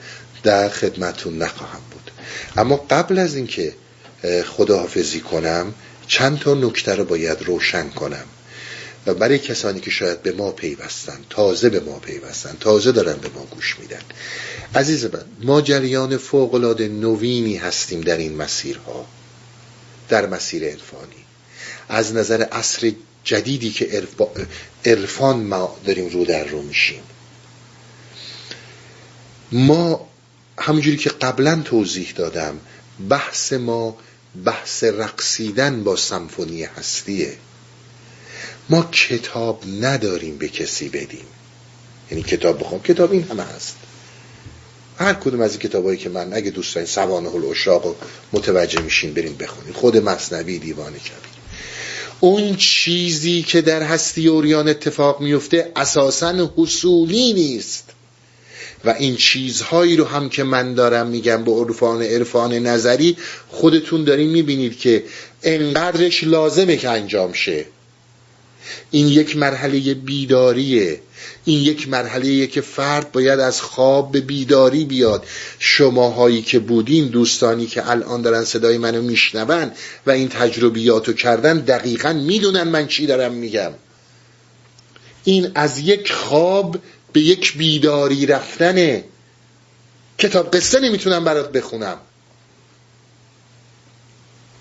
در 0.44 0.70
خدمتون 0.70 1.38
نخواهم 1.38 1.82
بود. 1.92 2.12
اما 2.58 2.86
قبل 2.90 3.20
از 3.20 3.36
اینکه 3.36 3.74
خداحافظی 4.46 5.20
کنم 5.20 5.74
چند 6.08 6.40
تا 6.40 6.54
نکته 6.54 6.96
رو 6.96 7.06
باید 7.06 7.42
روشن 7.42 7.90
کنم. 7.90 8.26
و 9.06 9.14
برای 9.14 9.40
کسانی 9.40 9.80
که 9.80 9.92
شاید 9.92 10.22
به 10.22 10.32
ما 10.32 10.52
پیوستن 10.52 11.20
تازه 11.30 11.70
به 11.70 11.80
ما 11.80 12.00
پیوستن 12.00 12.58
تازه 12.60 12.92
دارن 12.92 13.18
به 13.18 13.30
ما 13.30 13.46
گوش 13.46 13.80
میدن. 13.80 14.02
عزیز 14.76 15.06
من 15.06 15.26
ما 15.44 15.62
جریان 15.62 16.18
فوقلاده 16.18 16.88
نوینی 16.88 17.58
هستیم 17.58 18.02
در 18.02 18.18
این 18.18 18.36
مسیرها 18.36 19.06
در 20.10 20.26
مسیر 20.26 20.64
عرفانی. 20.64 21.21
از 21.92 22.14
نظر 22.14 22.42
عصر 22.42 22.92
جدیدی 23.24 23.72
که 23.72 24.04
عرفان 24.86 25.44
ما 25.44 25.78
داریم 25.86 26.10
رو 26.10 26.26
در 26.26 26.44
رو 26.44 26.62
میشیم. 26.62 27.04
ما 29.52 30.08
همونجوری 30.60 30.98
که 30.98 31.10
قبلا 31.10 31.62
توضیح 31.66 32.14
دادم 32.16 32.60
بحث 33.10 33.54
ما 33.54 33.98
بحث 34.46 34.84
رقصیدن 34.84 35.84
با 35.84 35.96
سمفونی 35.96 36.64
هستیه. 36.64 37.38
ما 38.70 38.84
کتاب 38.84 39.64
نداریم 39.82 40.38
به 40.38 40.48
کسی 40.48 40.90
بدیم. 40.90 41.26
یعنی 42.12 42.24
کتاب 42.24 42.60
بخوام 42.60 42.82
کتاب 42.82 43.12
این 43.12 43.24
همه 43.24 43.44
هست. 43.44 43.76
هر 44.98 45.14
کدوم 45.14 45.42
از 45.42 45.52
این 45.52 45.60
کتابایی 45.60 45.98
که 45.98 46.10
من 46.10 46.34
اگه 46.34 46.52
دوست 46.52 46.76
دارین 46.76 46.88
سوانه 46.88 47.36
الاشاق 47.36 47.96
متوجه 48.34 48.82
میشین 48.82 49.14
بریم 49.14 49.36
بخونید 49.36 49.76
خود 49.76 49.98
مصنوی 49.98 50.60
دیوان 50.60 50.94
کبیر. 50.94 51.31
اون 52.22 52.56
چیزی 52.56 53.42
که 53.42 53.62
در 53.62 53.84
هستی 53.84 54.28
اوریان 54.28 54.68
اتفاق 54.68 55.22
میفته 55.22 55.72
اساسا 55.76 56.52
حصولی 56.58 57.34
نیست. 57.34 57.90
و 58.86 58.90
این 59.00 59.16
چیزهایی 59.16 59.96
رو 59.96 60.06
هم 60.06 60.30
که 60.30 60.44
من 60.44 60.74
دارم 60.74 61.08
میگم 61.08 61.44
به 61.44 61.52
عرفان 61.52 62.02
عرفان 62.02 62.54
نظری 62.54 63.18
خودتون 63.50 64.04
دارین 64.04 64.30
می‌بینید 64.30 64.80
که 64.80 65.04
انقدرش 65.44 66.24
لازمه 66.24 66.78
که 66.78 66.90
انجام 66.90 67.34
شه. 67.34 67.66
این 68.92 69.08
یک 69.08 69.38
مرحله 69.38 69.94
بیداریه. 69.94 71.02
این 71.46 71.60
یک 71.60 71.90
مرحله 71.90 72.48
که 72.48 72.62
فرد 72.62 73.12
باید 73.12 73.40
از 73.40 73.62
خواب 73.62 74.12
به 74.12 74.22
بیداری 74.22 74.86
بیاد. 74.86 75.26
شماهایی 75.60 76.42
که 76.42 76.60
بودین 76.60 77.08
دوستانی 77.08 77.66
که 77.66 77.90
الان 77.90 78.22
دارن 78.22 78.44
صدای 78.44 78.78
منو 78.78 79.02
میشنون 79.02 79.72
و 80.06 80.12
این 80.12 80.30
تجربیاتو 80.30 81.14
کردن 81.14 81.58
دقیقا 81.60 82.14
می‌دونن 82.14 82.64
من 82.64 82.88
چی 82.88 83.06
دارم 83.06 83.34
میگم. 83.34 83.72
این 85.24 85.52
از 85.56 85.80
یک 85.80 86.12
خواب 86.12 86.80
به 87.14 87.22
یک 87.22 87.58
بیداری 87.58 88.26
رفتنه. 88.26 89.04
کتاب 90.18 90.56
قصه 90.56 90.80
نمی‌تونم 90.80 91.24
برات 91.24 91.52
بخونم. 91.52 91.98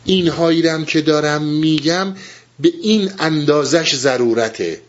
اینهایی 0.04 0.68
هم 0.68 0.84
که 0.84 1.00
دارم 1.00 1.42
میگم 1.42 2.14
به 2.62 2.72
این 2.82 3.12
اندازش 3.18 3.94
ضرورته. 3.94 4.80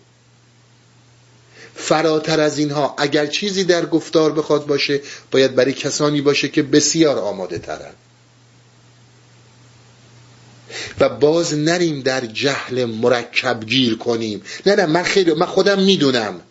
فراتر 1.75 2.39
از 2.39 2.57
اینها 2.57 2.95
اگر 2.97 3.25
چیزی 3.25 3.63
در 3.63 3.85
گفتار 3.85 4.31
بخواد 4.31 4.65
باشه 4.65 5.01
باید 5.31 5.55
برای 5.55 5.73
کسانی 5.73 6.21
باشه 6.21 6.47
که 6.47 6.63
بسیار 6.63 7.19
آماده 7.19 7.59
ترن 7.59 7.93
و 10.99 11.09
باز 11.09 11.53
نریم 11.53 12.01
در 12.01 12.25
جهل 12.25 12.85
مرکب 12.85 13.65
گیر 13.65 13.97
کنیم. 13.97 14.41
نه 14.65 14.75
نه 14.75 14.85
من 14.85 15.03
خیلی 15.03 15.33
من 15.33 15.45
خودم 15.45 15.79
می‌دونم. 15.79 16.41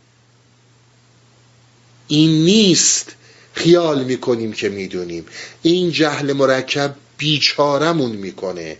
این 2.08 2.44
نیست 2.44 3.12
خیال 3.52 4.04
می‌کنیم 4.04 4.52
که 4.52 4.68
می‌دونیم. 4.68 5.26
این 5.62 5.90
جهل 5.90 6.32
مرکب 6.32 6.94
بیچارمون 7.18 8.10
می‌کنه. 8.10 8.76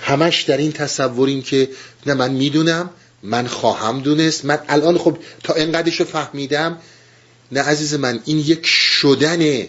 همش 0.00 0.42
در 0.42 0.56
این 0.56 0.72
تصوریم 0.72 1.42
که 1.42 1.68
نه 2.06 2.14
من 2.14 2.32
می‌دونم 2.32 2.90
من 3.22 3.46
خواهم 3.46 4.00
دونست. 4.00 4.44
من 4.44 4.58
الان 4.68 4.98
خب 4.98 5.18
تا 5.42 5.54
انقدرش 5.54 6.00
رو 6.00 6.06
فهمیدم 6.06 6.78
نه 7.52 7.60
عزیز 7.62 7.94
من 7.94 8.20
این 8.24 8.38
یک 8.38 8.66
شدنه. 8.66 9.68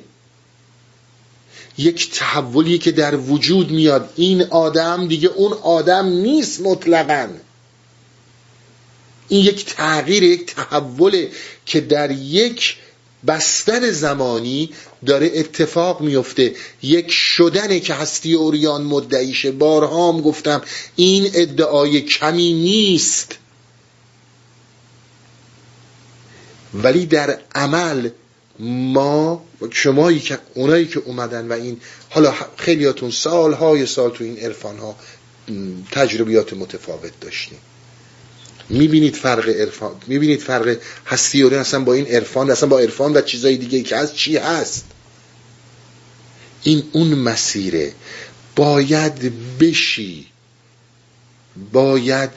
یک 1.78 2.12
تحولی 2.12 2.78
که 2.78 2.92
در 2.92 3.16
وجود 3.16 3.72
میاد. 3.72 4.14
این 4.16 4.44
آدم 4.44 5.08
دیگه 5.08 5.28
اون 5.28 5.54
آدم 5.54 6.06
نیست 6.06 6.62
مطلقا. 6.62 7.28
این 9.28 9.46
یک 9.46 9.66
تغییر 9.66 10.24
یک 10.24 10.56
تحوله 10.56 11.32
که 11.66 11.82
در 11.82 12.12
یک 12.12 12.78
بستر 13.28 13.92
زمانی 13.92 14.70
داره 15.06 15.32
اتفاق 15.34 16.02
میفته. 16.02 16.56
یک 16.84 17.12
شدنه 17.12 17.80
که 17.80 17.94
هستی 17.94 18.34
اوریان 18.34 18.84
مدعیشه 18.84 19.52
بارها 19.52 20.12
هم 20.12 20.22
گفتم 20.22 20.62
این 20.96 21.32
ادعای 21.34 22.02
کمی 22.02 22.54
نیست. 22.54 23.38
ولی 26.74 27.06
در 27.06 27.40
عمل 27.56 28.10
ما 28.60 29.44
شمایی 29.72 30.20
که 30.20 30.40
اونایی 30.54 30.88
که 30.88 31.00
اومدن 31.00 31.48
و 31.48 31.54
این 31.54 31.82
حالا 32.10 32.34
خیلیاتون 32.58 33.12
سالهای 33.12 33.86
سال 33.86 34.12
تو 34.12 34.24
این 34.24 34.38
عرفان 34.38 34.78
ها 34.78 34.96
تجربیات 35.92 36.54
متفاوت 36.54 37.20
داشتیم. 37.22 37.58
می‌بینید 38.72 39.16
فرق 39.16 39.50
عرفان 39.50 39.92
می‌بینید 40.08 40.40
فرق 40.40 40.78
هستی 41.08 41.44
اصلا 41.44 41.80
با 41.80 41.94
این 41.94 42.08
عرفان 42.08 42.52
اصلا 42.52 42.70
با 42.70 42.80
عرفان 42.80 43.14
و 43.14 43.22
چیزای 43.22 43.58
دیگه 43.58 43.82
که 43.82 43.96
از 43.96 44.16
چی 44.16 44.38
هست؟ 44.38 44.86
این 46.64 46.84
اون 46.92 47.08
مسیره. 47.08 47.92
باید 48.56 49.34
بشی. 49.60 50.28
باید 51.72 52.30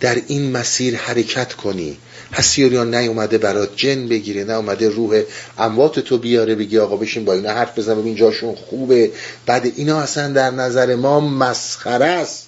در 0.00 0.22
این 0.26 0.50
مسیر 0.50 0.96
حرکت 0.96 1.52
کنی. 1.52 1.98
هستیوریان 2.32 2.94
نیومده 2.94 3.38
برات 3.38 3.76
جن 3.76 4.08
بگیره 4.08 4.44
نه 4.44 4.52
اومده 4.52 4.88
روح 4.88 5.22
اموات 5.58 6.00
تو 6.00 6.18
بیاره 6.18 6.54
بگی 6.54 6.78
آقا 6.78 6.96
بشین 6.96 7.24
با 7.24 7.32
اینا 7.32 7.50
حرف 7.50 7.78
بزن 7.78 8.00
ببین 8.00 8.16
جاشون 8.16 8.54
خوبه. 8.54 9.10
بعد 9.46 9.72
اینا 9.76 10.00
اصلا 10.00 10.32
در 10.32 10.50
نظر 10.50 10.94
ما 10.94 11.20
مسخره 11.20 12.06
است. 12.06 12.47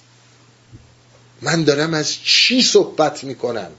من 1.41 1.63
دارم 1.63 1.93
از 1.93 2.13
چی 2.23 2.61
صحبت 2.61 3.23
می‌کنم؟ 3.23 3.71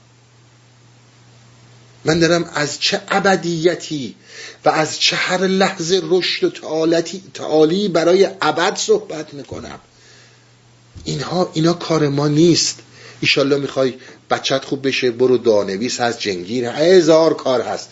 من 2.05 2.19
دارم 2.19 2.49
از 2.53 2.79
چه 2.79 3.01
ابدیتی 3.09 4.15
و 4.65 4.69
از 4.69 4.99
چه 4.99 5.15
هر 5.15 5.41
لحظه 5.47 6.01
رشد 6.03 6.65
و 6.65 7.01
تعالی 7.33 7.87
برای 7.87 8.29
ابد 8.41 8.75
صحبت 8.75 9.33
می‌کنم؟ 9.33 9.79
اینها 11.03 11.51
اینا 11.53 11.73
کار 11.73 12.07
ما 12.09 12.27
نیست. 12.27 12.79
ایشالله 13.21 13.57
می‌خوای 13.57 13.93
بچت 14.29 14.65
خوب 14.65 14.87
بشه 14.87 15.11
برو 15.11 15.37
دانویس 15.37 15.99
هست 15.99 16.19
جنگیر 16.19 16.65
هزار 16.65 17.33
کار 17.33 17.61
هست. 17.61 17.89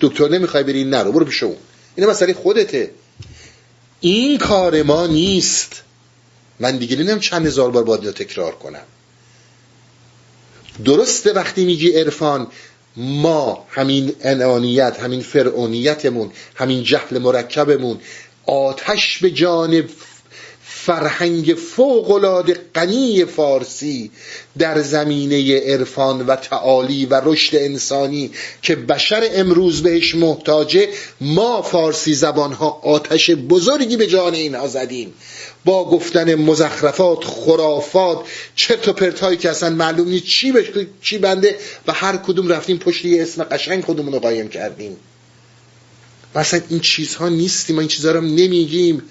دکتر 0.00 0.28
نمی‌خوای 0.28 0.62
بری 0.62 0.84
نرو 0.84 1.12
برو 1.12 1.24
پیش 1.24 1.42
اون. 1.42 1.56
اینا 1.96 2.10
مسئله 2.10 2.34
خودته. 2.34 2.90
این 4.00 4.38
کار 4.38 4.82
ما 4.82 5.06
نیست. 5.06 5.82
من 6.60 6.76
دیگه 6.76 6.96
نمی‌دونم 6.96 7.20
چند 7.20 7.46
هزار 7.46 7.70
بار 7.70 7.84
باید 7.84 8.10
تکرار 8.10 8.54
کنم. 8.54 8.82
درسته 10.84 11.32
وقتی 11.32 11.64
میگی 11.64 11.90
عرفان 11.90 12.46
ما 12.96 13.66
همین 13.70 14.12
انانیت 14.20 15.00
همین 15.00 15.20
فرعونیتمون 15.20 16.30
همین 16.54 16.82
جهل 16.82 17.18
مرکبمون 17.18 18.00
آتش 18.46 19.18
به 19.18 19.30
جانب 19.30 19.88
فرهنگ 20.72 21.54
فوقالعاده 21.76 22.56
غنی 22.74 23.24
فارسی 23.24 24.10
در 24.58 24.82
زمینه 24.82 25.60
عرفان 25.60 26.26
و 26.26 26.36
تعالی 26.36 27.06
و 27.06 27.20
رشد 27.24 27.56
انسانی 27.56 28.30
که 28.62 28.76
بشر 28.76 29.28
امروز 29.32 29.82
بهش 29.82 30.14
محتاجه 30.14 30.88
ما 31.20 31.62
فارسی 31.62 32.14
زبانها 32.14 32.80
آتش 32.82 33.30
بزرگی 33.30 33.96
به 33.96 34.06
جان 34.06 34.34
اینها 34.34 34.68
زدیم. 34.68 35.14
با 35.64 35.90
گفتن 35.90 36.34
مزخرفات 36.34 37.24
خرافات 37.24 38.18
چرت 38.56 38.88
و 38.88 38.92
پرتایی 38.92 39.36
که 39.36 39.50
اصلا 39.50 39.70
معلوم 39.70 40.08
نیست 40.08 40.24
چی, 40.24 40.52
چی 41.02 41.18
بنده 41.18 41.56
و 41.86 41.92
هر 41.92 42.16
کدوم 42.16 42.48
رفتیم 42.48 42.78
پشت 42.78 43.04
یه 43.04 43.22
اسم 43.22 43.44
قشنگ 43.44 43.84
خودمون 43.84 44.12
رو 44.12 44.18
قایم 44.18 44.48
کردیم. 44.48 44.96
مثلا 46.34 46.60
این 46.68 46.80
چیزها 46.80 47.28
نیستیم 47.28 47.76
ما 47.76 47.82
این 47.82 47.88
چیزها 47.88 48.12
رو 48.12 48.20
نمیگیم. 48.20 49.02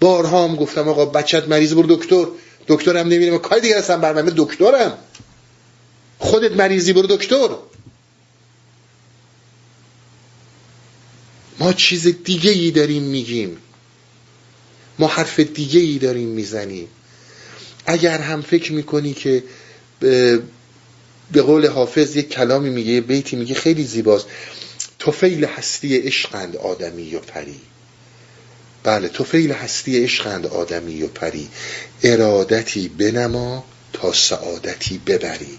بارها 0.00 0.48
هم 0.48 0.56
گفتم 0.56 0.88
آقا 0.88 1.04
بچت 1.04 1.48
مریض 1.48 1.74
برو 1.74 1.96
دکتر. 1.96 2.26
دکترم 2.68 3.08
نمیره. 3.08 3.38
کاری 3.38 3.60
دیگه 3.60 3.78
هستم 3.78 4.00
بر 4.00 4.12
من 4.12 4.32
دکترم. 4.36 4.98
خودت 6.18 6.52
مریضی 6.52 6.92
برو 6.92 7.06
دکتر. 7.06 7.48
ما 11.58 11.72
چیز 11.72 12.06
دیگه 12.24 12.50
ای 12.50 12.70
داریم 12.70 13.02
میگیم. 13.02 13.58
ما 14.98 15.06
حرف 15.06 15.40
دیگه 15.40 15.80
ای 15.80 15.98
داریم 15.98 16.28
می‌زنیم. 16.28 16.88
اگر 17.86 18.18
هم 18.18 18.42
فکر 18.42 18.72
می‌کنی 18.72 19.14
که 19.14 19.42
به 21.32 21.42
قول 21.42 21.66
حافظ 21.66 22.16
یک 22.16 22.28
کلامی 22.28 22.70
میگه 22.70 22.92
یه 22.92 23.00
بیتی 23.00 23.36
میگه 23.36 23.54
خیلی 23.54 23.84
زیباست. 23.84 24.26
توفیل 24.98 25.44
هستی 25.44 25.96
عشقند 25.96 26.56
آدمی 26.56 27.14
و 27.14 27.18
پری. 27.18 27.60
بله 28.82 29.08
توفیل 29.08 29.52
هستی 29.52 30.04
عشقند 30.04 30.46
آدمی 30.46 31.02
و 31.02 31.08
پری. 31.08 31.48
ارادتی 32.02 32.88
بنما 32.88 33.64
تا 33.92 34.12
سعادتی 34.12 35.00
ببری. 35.06 35.58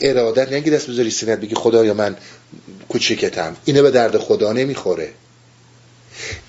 ارادت 0.00 0.52
نگی 0.52 0.70
دست 0.70 0.90
بذاری 0.90 1.10
سینت 1.10 1.40
بگی 1.40 1.54
خدایا 1.54 1.94
من 1.94 2.16
کوچکتم. 2.88 3.56
اینه 3.64 3.82
به 3.82 3.90
درد 3.90 4.18
خدا 4.18 4.52
نمی‌خوره. 4.52 5.12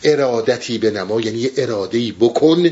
ارادتی 0.04 0.78
به 0.78 0.92
نما 0.92 1.22
یعنی 1.22 1.38
یه 1.38 1.52
اراده 1.58 2.12
بکن. 2.12 2.72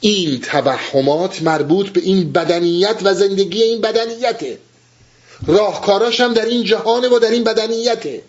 این 0.00 0.40
توهمات 0.40 1.42
مربوط 1.42 1.88
به 1.88 2.00
این 2.00 2.32
بدنیت 2.32 2.96
و 3.02 3.14
زندگی 3.14 3.62
این 3.62 3.80
بدنیته. 3.80 4.58
راهکاراش 5.46 6.20
هم 6.20 6.34
در 6.34 6.44
این 6.44 6.64
جهانه 6.64 7.08
و 7.08 7.18
در 7.18 7.30
این 7.30 7.44
بدنیته. 7.44 8.22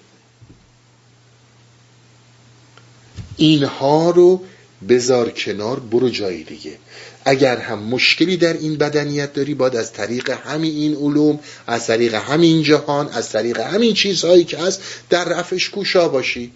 اینها 3.38 4.10
رو 4.10 4.42
بذار 4.90 5.30
کنار 5.30 5.80
برو 5.80 6.10
جای 6.10 6.44
دیگه. 6.44 6.78
اگر 7.26 7.58
هم 7.58 7.80
مشکلی 7.80 8.38
در 8.38 8.54
این 8.54 8.78
بدنیت 8.78 9.34
داری 9.34 9.54
باید 9.54 9.76
از 9.76 9.94
طریق 9.94 10.30
همین 10.30 10.76
این 10.76 10.96
علوم 10.96 11.40
از 11.68 11.88
طریق 11.88 12.14
همین 12.14 12.64
جهان 12.64 13.10
از 13.10 13.30
طریق 13.30 13.60
همین 13.60 13.94
چیزهایی 13.94 14.44
که 14.44 14.58
هست 14.58 14.82
در 15.10 15.26
رفش 15.26 15.70
کوشا 15.70 16.08
باشی. 16.08 16.52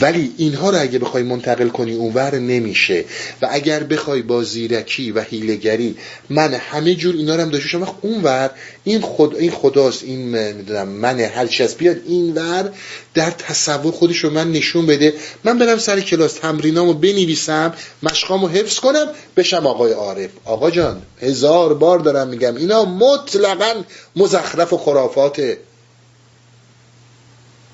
ولی 0.00 0.32
اینها 0.36 0.70
رو 0.70 0.80
اگه 0.80 0.98
بخوای 0.98 1.22
منتقل 1.22 1.68
کنی 1.68 1.94
اونور 1.94 2.38
نمیشه. 2.38 3.04
و 3.42 3.48
اگر 3.50 3.82
بخوای 3.84 4.22
با 4.22 4.42
زیرکی 4.42 5.12
و 5.12 5.20
هیلگری 5.20 5.96
من 6.30 6.54
همه 6.54 6.94
جور 6.94 7.14
اینا 7.14 7.36
رو 7.36 7.42
هم 7.42 7.50
داشته 7.50 7.78
وقت 7.78 7.94
اونور 8.00 8.50
این 8.84 9.00
خود 9.00 9.36
این 9.36 9.50
خداست 9.50 10.02
این 10.02 10.52
می‌دونم 10.52 10.88
من 10.88 11.20
هر 11.20 11.46
چی 11.46 11.62
از 11.62 11.74
بیاد 11.74 11.96
اینور 12.06 12.72
در 13.14 13.30
تصور 13.30 13.92
خودش 13.92 14.18
رو 14.18 14.30
من 14.30 14.52
نشون 14.52 14.86
بده. 14.86 15.14
من 15.44 15.58
برم 15.58 15.78
سر 15.78 16.00
کلاس 16.00 16.32
تمرینامو 16.32 16.94
بنویسم 16.94 17.74
مشقامو 18.02 18.48
حفظ 18.48 18.78
کنم 18.78 19.06
بشم 19.36 19.66
آقای 19.66 19.92
عارف. 19.92 20.30
آقا 20.44 20.70
جان 20.70 21.02
هزار 21.20 21.74
بار 21.74 21.98
دارم 21.98 22.28
میگم 22.28 22.56
اینا 22.56 22.84
مطلقا 22.84 23.74
مزخرف 24.16 24.72
و 24.72 24.78
خرافاته 24.78 25.58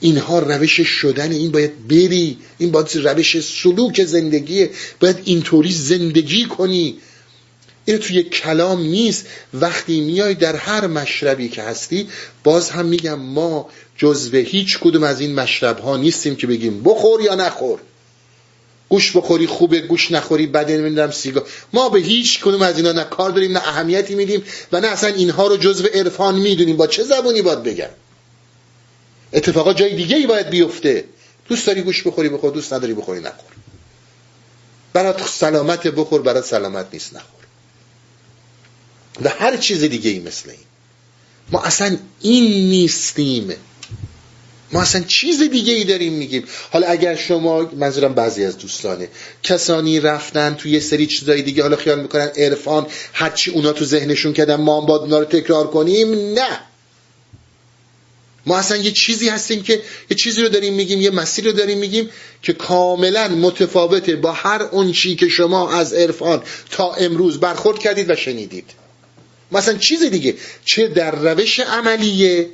اینها 0.00 0.38
روش 0.38 0.80
شدن 0.80 1.32
این 1.32 1.50
باید 1.50 1.88
بری 1.88 2.38
این 2.58 2.70
باید 2.70 2.96
روش 2.96 3.40
سلوک 3.40 4.04
زندگیه 4.04 4.70
باید 5.00 5.16
اینطوری 5.24 5.72
زندگی 5.72 6.44
کنی. 6.44 6.98
این 7.84 7.98
توی 7.98 8.22
کلام 8.22 8.82
نیست. 8.82 9.26
وقتی 9.54 10.00
میای 10.00 10.34
در 10.34 10.56
هر 10.56 10.86
مشربی 10.86 11.48
که 11.48 11.62
هستی 11.62 12.08
باز 12.44 12.70
هم 12.70 12.86
میگم 12.86 13.18
ما 13.20 13.68
جزو 13.96 14.36
هیچ 14.36 14.78
کدوم 14.78 15.02
از 15.02 15.20
این 15.20 15.34
مشرب 15.34 15.78
ها 15.78 15.96
نیستیم 15.96 16.36
که 16.36 16.46
بگیم 16.46 16.82
بخور 16.82 17.20
یا 17.20 17.34
نخور. 17.34 17.78
گوش 18.88 19.16
بخوری 19.16 19.46
خوبه 19.46 19.80
گوش 19.80 20.12
نخوری 20.12 20.46
بده 20.46 20.78
نمی‌دونم 20.78 21.10
سیگار. 21.10 21.46
ما 21.72 21.88
به 21.88 21.98
هیچ 21.98 22.40
کدوم 22.40 22.62
از 22.62 22.76
اینا 22.76 22.92
نه 22.92 23.04
کار 23.04 23.30
داریم 23.30 23.52
نه 23.52 23.68
اهمیتی 23.68 24.14
میدیم 24.14 24.42
و 24.72 24.80
نه 24.80 24.86
اصلا 24.88 25.14
اینها 25.14 25.46
رو 25.46 25.56
جزو 25.56 25.86
عرفان 25.86 26.34
می‌دونیم. 26.34 26.76
با 26.76 26.86
چه 26.86 27.02
زبونی 27.02 27.42
باید 27.42 27.62
بگم؟ 27.62 27.88
اتفاقا 29.32 29.72
جای 29.72 29.96
دیگه 29.96 30.16
ای 30.16 30.26
باید 30.26 30.50
بیفته. 30.50 31.04
دوست 31.48 31.66
داری 31.66 31.82
گوش 31.82 32.02
بخوری 32.02 32.28
بخور. 32.28 32.50
دوست 32.52 32.72
نداری 32.72 32.94
بخوری 32.94 33.20
نخور. 33.20 33.52
برات 34.92 35.28
سلامت 35.28 35.86
بخور 35.86 36.22
برات 36.22 36.44
سلامت 36.44 36.86
نیست 36.92 37.14
نخور. 37.14 37.44
و 39.22 39.28
هر 39.28 39.56
چیز 39.56 39.84
دیگه 39.84 40.10
ای 40.10 40.18
مثل 40.18 40.50
این. 40.50 40.58
ما 41.52 41.62
اصلا 41.62 41.96
این 42.20 42.44
نیستیم. 42.70 43.52
ما 44.72 44.82
اصلا 44.82 45.02
چیز 45.02 45.42
دیگه 45.42 45.72
ای 45.72 45.84
داریم 45.84 46.12
میگیم. 46.12 46.44
حالا 46.70 46.86
اگر 46.86 47.14
شما 47.14 47.70
منظورم 47.76 48.14
بعضی 48.14 48.44
از 48.44 48.58
دوستانه 48.58 49.08
کسانی 49.42 50.00
رفتن 50.00 50.54
توی 50.54 50.70
یه 50.70 50.80
سری 50.80 51.06
چیزای 51.06 51.42
دیگه 51.42 51.62
حالا 51.62 51.76
خیال 51.76 52.00
می‌کنن 52.00 52.30
عرفان 52.36 52.86
هرچی 53.12 53.50
اونا 53.50 53.72
تو 53.72 53.84
ذهنشون 53.84 54.32
کردن 54.32 54.54
ما 54.54 54.80
هم 54.80 54.86
باید 54.86 55.00
اونا 55.00 55.18
رو 55.18 55.24
تکرار 55.24 55.66
کنیم 55.66 56.14
نه. 56.14 56.60
ما 58.48 58.58
اصلا 58.58 58.76
یه 58.76 58.92
چیزی 58.92 59.28
هستیم 59.28 59.62
که 59.62 59.82
یه 60.10 60.16
چیزی 60.16 60.42
رو 60.42 60.48
داریم 60.48 60.74
میگیم 60.74 61.00
یه 61.00 61.10
مسیر 61.10 61.44
رو 61.44 61.52
داریم 61.52 61.78
میگیم 61.78 62.10
که 62.42 62.52
کاملا 62.52 63.28
متفاوته 63.28 64.16
با 64.16 64.32
هر 64.32 64.62
اون 64.62 64.92
چی 64.92 65.16
که 65.16 65.28
شما 65.28 65.72
از 65.72 65.92
عرفان 65.92 66.42
تا 66.70 66.92
امروز 66.92 67.40
برخورد 67.40 67.78
کردید 67.78 68.10
و 68.10 68.16
شنیدید. 68.16 68.70
مثلا 69.52 69.78
چیز 69.78 70.02
دیگه 70.02 70.34
چه 70.64 70.88
در 70.88 71.10
روش 71.10 71.60
عملیه 71.60 72.50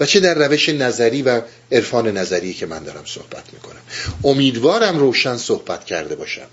و 0.00 0.06
چه 0.06 0.20
در 0.20 0.48
روش 0.48 0.68
نظری 0.68 1.22
و 1.22 1.40
عرفان 1.72 2.16
نظری 2.16 2.54
که 2.54 2.66
من 2.66 2.84
دارم 2.84 3.04
صحبت 3.06 3.44
می‌کنم. 3.52 3.80
امیدوارم 4.24 4.98
روشن 4.98 5.36
صحبت 5.36 5.84
کرده 5.84 6.14
باشم. 6.14 6.46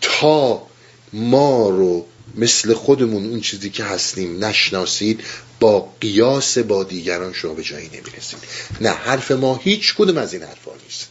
تا 0.00 0.66
ما 1.12 1.68
رو 1.68 2.06
مثل 2.36 2.74
خودمون 2.74 3.26
اون 3.26 3.40
چیزی 3.40 3.70
که 3.70 3.84
هستیم 3.84 4.44
نشناسید 4.44 5.20
با 5.60 5.88
قیاس 6.00 6.58
با 6.58 6.84
دیگران 6.84 7.32
شما 7.32 7.54
به 7.54 7.62
جایی 7.62 7.86
نمی‌رسید. 7.88 8.38
نه 8.80 8.88
حرف 8.88 9.30
ما 9.30 9.60
هیچ 9.64 9.94
کدوم 9.94 10.18
از 10.18 10.32
این 10.32 10.42
حرفا 10.42 10.70
نیست. 10.84 11.08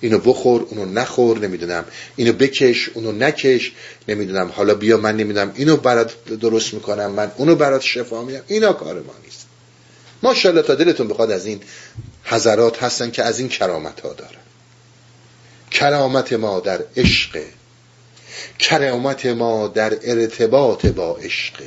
اینو 0.00 0.18
بخور 0.18 0.62
اونو 0.62 0.84
نخور 0.84 1.38
نمی‌دونم. 1.38 1.84
اینو 2.16 2.32
بکش 2.32 2.88
اونو 2.88 3.12
نکش 3.12 3.72
نمی‌دونم. 4.08 4.48
حالا 4.48 4.74
بیا 4.74 4.96
من 4.96 5.16
نمی‌دونم. 5.16 5.52
اینو 5.54 5.76
برات 5.76 6.24
درست 6.24 6.74
می‌کنم 6.74 7.10
من 7.10 7.32
اونو 7.36 7.54
برات 7.54 7.82
شفا 7.82 8.22
میدم. 8.22 8.42
اینا 8.48 8.72
کار 8.72 8.94
ما 8.94 9.14
نیست. 9.24 9.46
ماشاءالله 10.22 10.62
تا 10.62 10.74
دلتون 10.74 11.08
بخواد 11.08 11.30
از 11.30 11.46
این 11.46 11.60
حضرات 12.24 12.82
هستن 12.82 13.10
که 13.10 13.22
از 13.22 13.38
این 13.38 13.48
کرامت 13.48 14.00
ها 14.00 14.12
دارن. 14.12 14.40
کرامت 15.70 16.32
ما 16.32 16.60
در 16.60 16.84
عشق 16.96 17.42
کرامت 18.58 19.26
ما 19.26 19.68
در 19.68 19.98
ارتباط 20.02 20.86
با 20.86 21.16
عشق. 21.16 21.62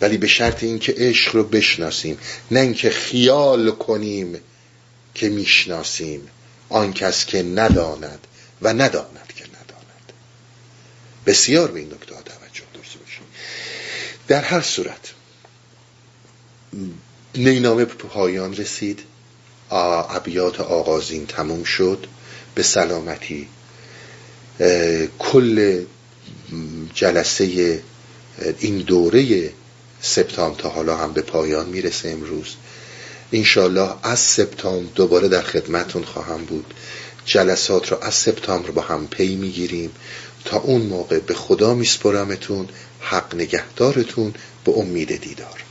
ولی 0.00 0.18
به 0.18 0.26
شرط 0.26 0.62
اینکه 0.62 0.94
عشق 0.96 1.36
رو 1.36 1.44
بشناسیم 1.44 2.18
نه 2.50 2.60
اینکه 2.60 2.90
خیال 2.90 3.70
کنیم 3.70 4.40
که 5.14 5.28
می‌شناسیم. 5.28 6.28
آن 6.68 6.92
کس 6.92 7.24
که 7.24 7.42
نداند 7.42 8.26
و 8.62 8.68
نداند 8.68 9.32
که 9.36 9.44
نداند. 9.44 10.12
بسیار 11.26 11.70
به 11.70 11.80
این 11.80 11.88
نکته 11.88 12.06
توجه 12.06 12.64
داشته 12.74 12.98
باشیم. 12.98 13.24
در 14.28 14.42
هر 14.42 14.60
صورت 14.60 15.12
نینامه 17.34 17.84
پایان 17.84 18.56
رسید. 18.56 19.00
ابیات 19.70 20.60
آغازین 20.60 21.26
تموم 21.26 21.64
شد. 21.64 22.06
به 22.54 22.62
سلامتی 22.62 23.48
کل 25.18 25.84
جلسه 26.94 27.82
این 28.58 28.78
دوره 28.78 29.52
سپتامبر 30.00 30.60
تا 30.60 30.68
حالا 30.68 30.96
هم 30.96 31.12
به 31.12 31.22
پایان 31.22 31.68
می‌رسه 31.68 32.08
امروز. 32.08 32.56
انشالله 33.32 33.94
از 34.02 34.18
سپتامبر 34.20 34.92
دوباره 34.94 35.28
در 35.28 35.42
خدمتون 35.42 36.02
خواهم 36.02 36.44
بود. 36.44 36.74
جلسات 37.24 37.92
رو 37.92 37.98
از 38.02 38.14
سپتامبر 38.14 38.70
با 38.70 38.82
هم 38.82 39.06
پی 39.06 39.36
می‌گیریم. 39.36 39.90
تا 40.44 40.58
اون 40.58 40.82
موقع 40.82 41.18
به 41.18 41.34
خدا 41.34 41.74
میسپرمتون 41.74 42.68
حق 43.00 43.34
نگهدارتون 43.34 44.34
به 44.64 44.72
امید 44.78 45.20
دیدار. 45.20 45.64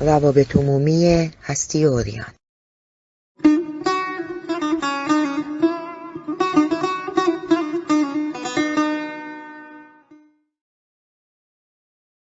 روابط 0.00 0.56
عمومی 0.56 1.30
هستی 1.42 1.84
اوریان. 1.84 2.34